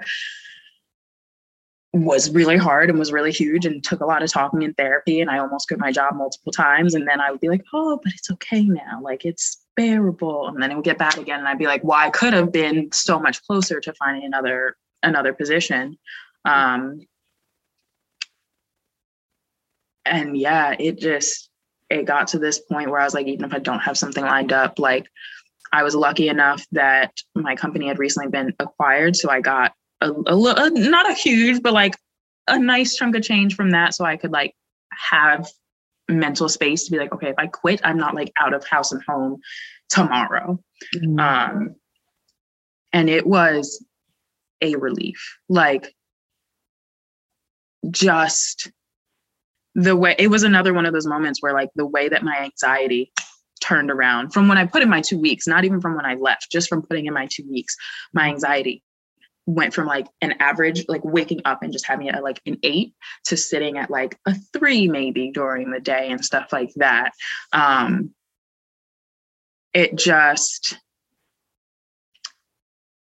was 1.93 2.31
really 2.31 2.57
hard 2.57 2.89
and 2.89 2.99
was 2.99 3.13
really 3.13 3.33
huge 3.33 3.67
and 3.67 3.83
took 3.83 4.01
a 4.01 4.07
lot 4.07 4.23
of 4.23 4.31
talking 4.31 4.63
and 4.63 4.77
therapy 4.77 5.21
and 5.21 5.29
I 5.29 5.39
almost 5.39 5.67
quit 5.67 5.81
my 5.81 5.91
job 5.91 6.15
multiple 6.15 6.53
times 6.53 6.95
and 6.95 7.07
then 7.07 7.21
I 7.21 7.31
would 7.31 7.41
be 7.41 7.49
like, 7.49 7.65
"Oh, 7.73 7.99
but 8.03 8.13
it's 8.13 8.31
okay 8.31 8.63
now. 8.63 9.01
Like 9.03 9.25
it's 9.25 9.65
bearable." 9.77 10.49
And 10.49 10.63
then 10.63 10.71
it 10.71 10.77
would 10.77 10.85
get 10.85 10.99
back 10.99 11.17
again 11.17 11.41
and 11.41 11.49
I'd 11.49 11.59
be 11.59 11.67
like, 11.67 11.83
"Well, 11.83 11.99
I 11.99 12.11
could 12.11 12.33
have 12.33 12.53
been 12.53 12.91
so 12.93 13.19
much 13.19 13.43
closer 13.45 13.81
to 13.81 13.93
finding 13.95 14.25
another 14.25 14.77
another 15.03 15.33
position." 15.33 15.99
Um 16.45 17.01
and 20.07 20.37
yeah, 20.37 20.77
it 20.79 20.99
just 20.99 21.51
it 21.91 22.05
got 22.05 22.29
to 22.29 22.39
this 22.39 22.61
point 22.61 22.91
where 22.91 23.01
I 23.01 23.05
was 23.05 23.15
like, 23.15 23.27
even 23.27 23.47
if 23.47 23.53
I 23.53 23.59
don't 23.59 23.81
have 23.81 23.99
something 23.99 24.25
lined 24.25 24.53
up, 24.53 24.79
like 24.79 25.07
I 25.73 25.83
was 25.83 25.95
lucky 25.95 26.29
enough 26.29 26.65
that 26.73 27.13
my 27.35 27.57
company 27.57 27.89
had 27.89 27.99
recently 27.99 28.31
been 28.31 28.55
acquired. 28.61 29.17
So 29.17 29.31
I 29.31 29.41
got 29.41 29.73
a, 30.01 30.11
a 30.11 30.35
little, 30.35 30.71
not 30.71 31.11
a 31.11 31.15
huge, 31.15 31.63
but 31.63 31.73
like 31.73 31.95
a 32.49 32.59
nice 32.59 32.97
chunk 32.97 33.17
of 33.17 33.23
change 33.23 33.55
from 33.55 33.71
that. 33.71 33.95
So 33.95 34.05
I 34.05 34.17
could 34.17 34.33
like 34.33 34.55
have 34.93 35.49
mental 36.09 36.49
space 36.49 36.85
to 36.85 36.91
be 36.91 36.99
like, 36.99 37.13
okay, 37.13 37.29
if 37.29 37.39
I 37.39 37.47
quit, 37.47 37.81
I'm 37.85 37.99
not 37.99 38.15
like 38.15 38.33
out 38.41 38.55
of 38.55 38.67
house 38.67 38.93
and 38.93 39.03
home 39.07 39.41
tomorrow. 39.89 40.59
Mm-hmm. 40.97 41.21
Um, 41.21 41.75
and 42.93 43.09
it 43.09 43.27
was 43.27 43.85
a 44.61 44.77
relief. 44.77 45.39
Like 45.49 45.95
just 47.91 48.71
the 49.75 49.97
way 49.97 50.15
it 50.19 50.29
was 50.29 50.43
another 50.43 50.75
one 50.75 50.85
of 50.85 50.93
those 50.93 51.07
moments 51.07 51.41
where 51.43 51.53
like 51.53 51.71
the 51.77 51.87
way 51.87 52.09
that 52.09 52.25
my 52.25 52.37
anxiety 52.41 53.13
turned 53.61 53.91
around 53.91 54.33
from 54.33 54.49
when 54.49 54.59
I 54.59 54.67
put 54.67 54.83
in 54.83 54.89
my 54.89 55.01
two 55.01 55.19
weeks, 55.19 55.47
not 55.47 55.65
even 55.65 55.81
from 55.81 55.95
when 55.95 56.05
I 56.05 56.15
left, 56.15 56.51
just 56.51 56.69
from 56.69 56.83
putting 56.83 57.07
in 57.07 57.15
my 57.15 57.29
two 57.31 57.45
weeks, 57.49 57.77
my 58.13 58.29
anxiety 58.29 58.83
went 59.51 59.75
from 59.75 59.87
like 59.87 60.07
an 60.21 60.35
average, 60.41 60.85
like 60.89 61.05
waking 61.05 61.43
up 61.45 61.63
and 61.63 61.73
just 61.73 61.87
having 61.87 62.07
it 62.07 62.15
at 62.15 62.23
like 62.23 62.41
an 62.47 62.59
eight 62.63 62.95
to 63.25 63.37
sitting 63.37 63.79
at 63.79 63.91
like 63.91 64.19
a 64.27 64.35
three 64.53 64.89
maybe 64.89 65.31
during 65.31 65.71
the 65.71 65.81
day 65.81 66.09
and 66.11 66.25
stuff 66.25 66.53
like 66.53 66.73
that. 66.77 67.13
Um, 67.53 68.15
it 69.75 69.97
just, 69.97 70.77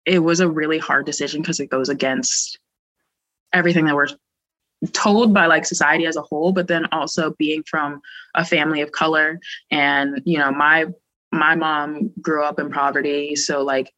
it 0.05 0.19
was 0.19 0.39
a 0.39 0.49
really 0.49 0.79
hard 0.79 1.05
decision 1.05 1.41
because 1.41 1.59
it 1.59 1.69
goes 1.69 1.89
against 1.89 2.59
everything 3.53 3.85
that 3.85 3.95
we're 3.95 4.07
told 4.93 5.33
by 5.33 5.45
like 5.45 5.65
society 5.65 6.05
as 6.05 6.15
a 6.15 6.21
whole 6.21 6.53
but 6.53 6.67
then 6.67 6.85
also 6.93 7.35
being 7.37 7.61
from 7.69 7.99
a 8.35 8.45
family 8.45 8.79
of 8.79 8.93
color 8.93 9.37
and 9.71 10.21
you 10.23 10.37
know 10.37 10.51
my 10.51 10.85
my 11.33 11.53
mom 11.53 12.11
grew 12.21 12.43
up 12.45 12.59
in 12.59 12.71
poverty 12.71 13.35
so 13.35 13.61
like 13.61 13.91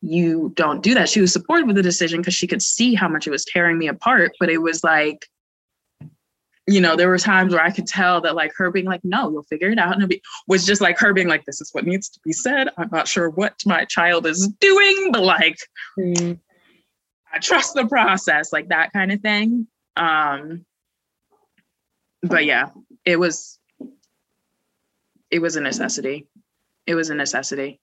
you 0.00 0.52
don't 0.54 0.82
do 0.82 0.94
that. 0.94 1.08
She 1.08 1.20
was 1.20 1.32
supportive 1.32 1.68
of 1.68 1.74
the 1.74 1.82
decision 1.82 2.20
because 2.20 2.34
she 2.34 2.46
could 2.46 2.62
see 2.62 2.94
how 2.94 3.08
much 3.08 3.26
it 3.26 3.30
was 3.30 3.44
tearing 3.44 3.78
me 3.78 3.88
apart. 3.88 4.32
But 4.38 4.48
it 4.48 4.58
was 4.58 4.84
like, 4.84 5.26
you 6.66 6.80
know, 6.80 6.96
there 6.96 7.08
were 7.08 7.18
times 7.18 7.54
where 7.54 7.64
I 7.64 7.70
could 7.70 7.86
tell 7.86 8.20
that 8.20 8.34
like 8.34 8.52
her 8.56 8.70
being 8.70 8.84
like, 8.84 9.00
no, 9.02 9.30
you'll 9.30 9.42
figure 9.44 9.70
it 9.70 9.78
out. 9.78 10.00
And 10.00 10.12
it 10.12 10.20
was 10.46 10.66
just 10.66 10.80
like 10.80 10.98
her 10.98 11.12
being 11.14 11.28
like, 11.28 11.46
this 11.46 11.60
is 11.60 11.70
what 11.72 11.86
needs 11.86 12.10
to 12.10 12.20
be 12.24 12.32
said. 12.32 12.68
I'm 12.76 12.90
not 12.92 13.08
sure 13.08 13.30
what 13.30 13.54
my 13.64 13.86
child 13.86 14.26
is 14.26 14.46
doing, 14.60 15.10
but 15.12 15.22
like, 15.22 15.58
mm. 15.98 16.38
I 17.32 17.38
trust 17.38 17.74
the 17.74 17.86
process, 17.86 18.52
like 18.52 18.68
that 18.68 18.92
kind 18.92 19.12
of 19.12 19.20
thing. 19.20 19.66
Um, 19.96 20.64
but 22.22 22.44
yeah, 22.44 22.68
it 23.04 23.18
was, 23.18 23.58
it 25.30 25.40
was 25.40 25.56
a 25.56 25.60
necessity. 25.60 26.26
It 26.86 26.94
was 26.94 27.10
a 27.10 27.14
necessity. 27.14 27.80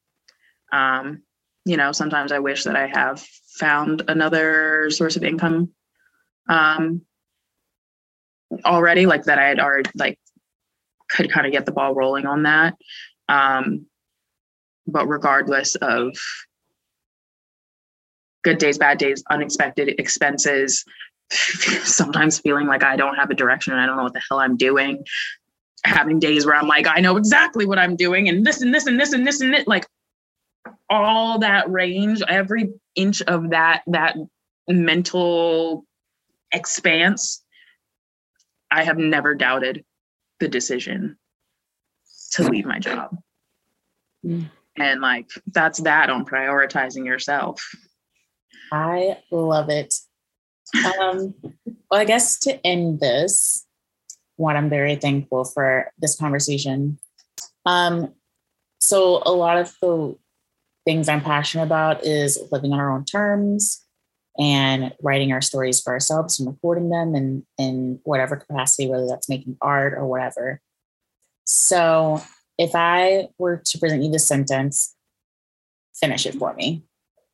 Um, 0.71 1.23
you 1.65 1.77
know, 1.77 1.91
sometimes 1.91 2.31
I 2.31 2.39
wish 2.39 2.63
that 2.63 2.75
I 2.75 2.87
have 2.87 3.19
found 3.57 4.03
another 4.07 4.89
source 4.91 5.15
of 5.15 5.23
income 5.23 5.71
um, 6.47 7.01
already, 8.63 9.07
like 9.07 9.23
that 9.23 9.39
I 9.39 9.47
had 9.47 9.59
already 9.59 9.89
like 9.95 10.19
could 11.09 11.31
kind 11.31 11.45
of 11.45 11.51
get 11.51 11.65
the 11.65 11.71
ball 11.71 11.95
rolling 11.95 12.27
on 12.27 12.43
that. 12.43 12.75
Um, 13.27 13.87
but 14.87 15.07
regardless 15.07 15.75
of 15.75 16.15
good 18.43 18.59
days, 18.59 18.77
bad 18.77 18.99
days, 18.99 19.23
unexpected 19.31 19.99
expenses, 19.99 20.85
sometimes 21.31 22.39
feeling 22.39 22.67
like 22.67 22.83
I 22.83 22.95
don't 22.95 23.15
have 23.15 23.31
a 23.31 23.35
direction 23.35 23.73
and 23.73 23.81
I 23.81 23.87
don't 23.87 23.97
know 23.97 24.03
what 24.03 24.13
the 24.13 24.21
hell 24.29 24.39
I'm 24.39 24.55
doing. 24.55 25.03
Having 25.83 26.19
days 26.19 26.45
where 26.45 26.55
I'm 26.55 26.67
like, 26.67 26.87
I 26.87 26.99
know 26.99 27.17
exactly 27.17 27.65
what 27.65 27.79
I'm 27.79 27.95
doing 27.95 28.29
and 28.29 28.45
this 28.45 28.61
and 28.61 28.73
this 28.73 28.85
and 28.85 28.99
this 28.99 29.13
and 29.13 29.25
this 29.25 29.41
and 29.41 29.53
it. 29.53 29.67
Like 29.67 29.87
all 30.89 31.39
that 31.39 31.69
range, 31.69 32.21
every 32.27 32.73
inch 32.95 33.21
of 33.23 33.49
that 33.51 33.83
that 33.87 34.15
mental 34.67 35.85
expanse, 36.51 37.43
I 38.71 38.83
have 38.83 38.97
never 38.97 39.35
doubted 39.35 39.83
the 40.39 40.47
decision 40.47 41.17
to 42.31 42.43
leave 42.43 42.65
my 42.65 42.79
job. 42.79 43.17
Mm. 44.25 44.49
And 44.77 45.01
like 45.01 45.29
that's 45.53 45.79
that 45.81 46.09
on 46.09 46.25
prioritizing 46.25 47.05
yourself. 47.05 47.63
I 48.71 49.17
love 49.31 49.69
it. 49.69 49.93
Um, 50.99 51.33
well, 51.89 52.01
I 52.01 52.05
guess 52.05 52.39
to 52.39 52.65
end 52.65 52.99
this, 52.99 53.65
what 54.35 54.55
I'm 54.55 54.69
very 54.69 54.95
thankful 54.95 55.45
for 55.45 55.91
this 55.99 56.17
conversation. 56.17 56.97
Um, 57.65 58.13
so 58.79 59.21
a 59.25 59.31
lot 59.31 59.57
of 59.57 59.73
the 59.81 60.15
things 60.85 61.09
I'm 61.09 61.21
passionate 61.21 61.63
about 61.63 62.05
is 62.05 62.39
living 62.51 62.71
on 62.71 62.79
our 62.79 62.91
own 62.91 63.05
terms 63.05 63.83
and 64.37 64.93
writing 65.01 65.31
our 65.31 65.41
stories 65.41 65.81
for 65.81 65.93
ourselves 65.93 66.39
and 66.39 66.47
recording 66.47 66.89
them 66.89 67.15
in, 67.15 67.45
in 67.57 67.99
whatever 68.03 68.35
capacity, 68.35 68.87
whether 68.87 69.07
that's 69.07 69.29
making 69.29 69.57
art 69.61 69.93
or 69.93 70.05
whatever. 70.05 70.61
So 71.45 72.21
if 72.57 72.71
I 72.75 73.29
were 73.37 73.61
to 73.65 73.77
present 73.77 74.03
you 74.03 74.11
this 74.11 74.27
sentence, 74.27 74.95
finish 75.95 76.25
it 76.25 76.35
for 76.35 76.53
me. 76.53 76.83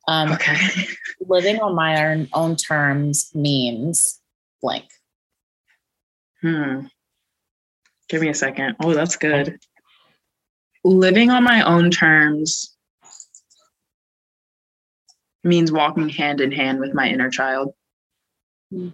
Um, 0.08 0.32
okay. 0.32 0.56
living 1.20 1.60
on 1.60 1.74
my 1.74 2.10
own, 2.10 2.28
own 2.32 2.56
terms 2.56 3.30
means 3.34 4.20
blank. 4.60 4.84
Hmm. 6.40 6.86
Give 8.08 8.20
me 8.20 8.28
a 8.28 8.34
second. 8.34 8.76
Oh, 8.80 8.94
that's 8.94 9.16
good. 9.16 9.58
Living 10.84 11.30
on 11.30 11.44
my 11.44 11.62
own 11.62 11.90
terms 11.90 12.71
means 15.44 15.72
walking 15.72 16.08
hand 16.08 16.40
in 16.40 16.52
hand 16.52 16.80
with 16.80 16.94
my 16.94 17.08
inner 17.08 17.30
child. 17.30 17.74
Hmm. 18.70 18.88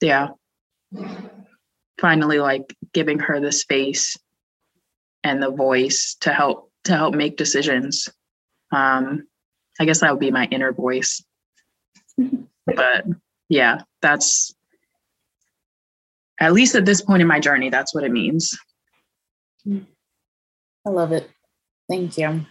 Yeah. 0.00 0.28
Finally, 2.00 2.38
like 2.40 2.74
giving 2.92 3.18
her 3.18 3.40
the 3.40 3.52
space 3.52 4.16
and 5.22 5.42
the 5.42 5.50
voice 5.50 6.16
to 6.20 6.32
help 6.32 6.70
to 6.84 6.96
help 6.96 7.14
make 7.14 7.36
decisions. 7.36 8.08
Um, 8.72 9.26
I 9.78 9.84
guess 9.84 10.00
that 10.00 10.10
would 10.10 10.20
be 10.20 10.30
my 10.30 10.46
inner 10.46 10.72
voice. 10.72 11.22
but 12.66 13.04
yeah, 13.48 13.82
that's 14.00 14.54
at 16.40 16.54
least 16.54 16.74
at 16.74 16.86
this 16.86 17.02
point 17.02 17.20
in 17.20 17.28
my 17.28 17.38
journey, 17.38 17.68
that's 17.68 17.94
what 17.94 18.04
it 18.04 18.12
means. 18.12 18.58
I 19.68 20.90
love 20.90 21.12
it. 21.12 21.30
Thank 21.88 22.16
you. 22.16 22.46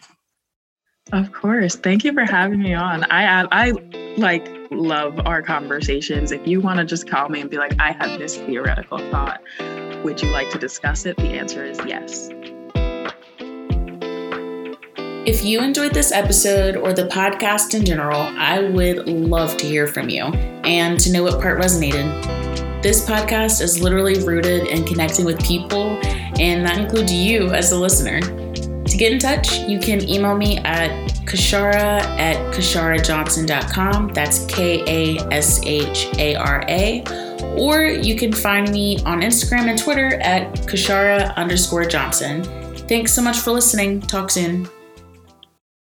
Of 1.12 1.32
course. 1.34 1.76
Thank 1.76 2.04
you 2.04 2.14
for 2.14 2.24
having 2.24 2.62
me 2.62 2.74
on. 2.74 3.04
I 3.12 3.48
I 3.52 3.72
like 4.18 4.48
love 4.70 5.20
our 5.26 5.42
conversations. 5.42 6.32
If 6.32 6.46
you 6.48 6.62
want 6.62 6.80
to 6.80 6.86
just 6.86 7.10
call 7.10 7.30
me 7.30 7.42
and 7.42 7.50
be 7.50 7.58
like, 7.58 7.74
I 7.80 7.94
have 7.94 8.20
this 8.20 8.38
theoretical 8.38 9.00
thought, 9.10 9.42
would 10.04 10.22
you 10.22 10.30
like 10.30 10.52
to 10.52 10.60
discuss 10.60 11.06
it? 11.06 11.18
The 11.18 11.30
answer 11.30 11.66
is 11.66 11.80
yes. 11.86 12.30
If 15.26 15.44
you 15.44 15.62
enjoyed 15.62 15.94
this 15.94 16.12
episode 16.12 16.76
or 16.76 16.94
the 16.94 17.08
podcast 17.08 17.74
in 17.74 17.86
general, 17.86 18.22
I 18.22 18.62
would 18.62 19.08
love 19.08 19.58
to 19.58 19.66
hear 19.66 19.88
from 19.88 20.10
you 20.10 20.24
and 20.24 21.00
to 21.00 21.12
know 21.12 21.24
what 21.24 21.42
part 21.42 21.60
resonated. 21.60 22.82
This 22.82 23.08
podcast 23.08 23.62
is 23.62 23.82
literally 23.82 24.24
rooted 24.24 24.68
in 24.68 24.86
connecting 24.86 25.26
with 25.26 25.44
people, 25.44 26.00
and 26.40 26.66
that 26.66 26.78
includes 26.78 27.12
you 27.12 27.50
as 27.50 27.72
a 27.72 27.78
listener. 27.78 28.22
Get 29.00 29.14
in 29.14 29.20
touch, 29.20 29.60
you 29.60 29.80
can 29.80 30.02
email 30.10 30.36
me 30.36 30.58
at 30.58 30.92
kashara 31.24 32.02
at 32.20 32.36
kasharajohnson.com. 32.54 34.10
That's 34.10 34.44
K 34.48 34.84
A 34.86 35.18
S 35.32 35.62
H 35.64 36.10
A 36.18 36.36
R 36.36 36.66
A. 36.68 37.06
Or 37.58 37.86
you 37.86 38.18
can 38.18 38.34
find 38.34 38.70
me 38.70 39.00
on 39.06 39.22
Instagram 39.22 39.70
and 39.70 39.80
Twitter 39.80 40.16
at 40.16 40.54
kashara 40.68 41.34
underscore 41.38 41.86
Johnson. 41.86 42.44
Thanks 42.90 43.14
so 43.14 43.22
much 43.22 43.38
for 43.38 43.52
listening. 43.52 44.02
Talk 44.02 44.32
soon. 44.32 44.68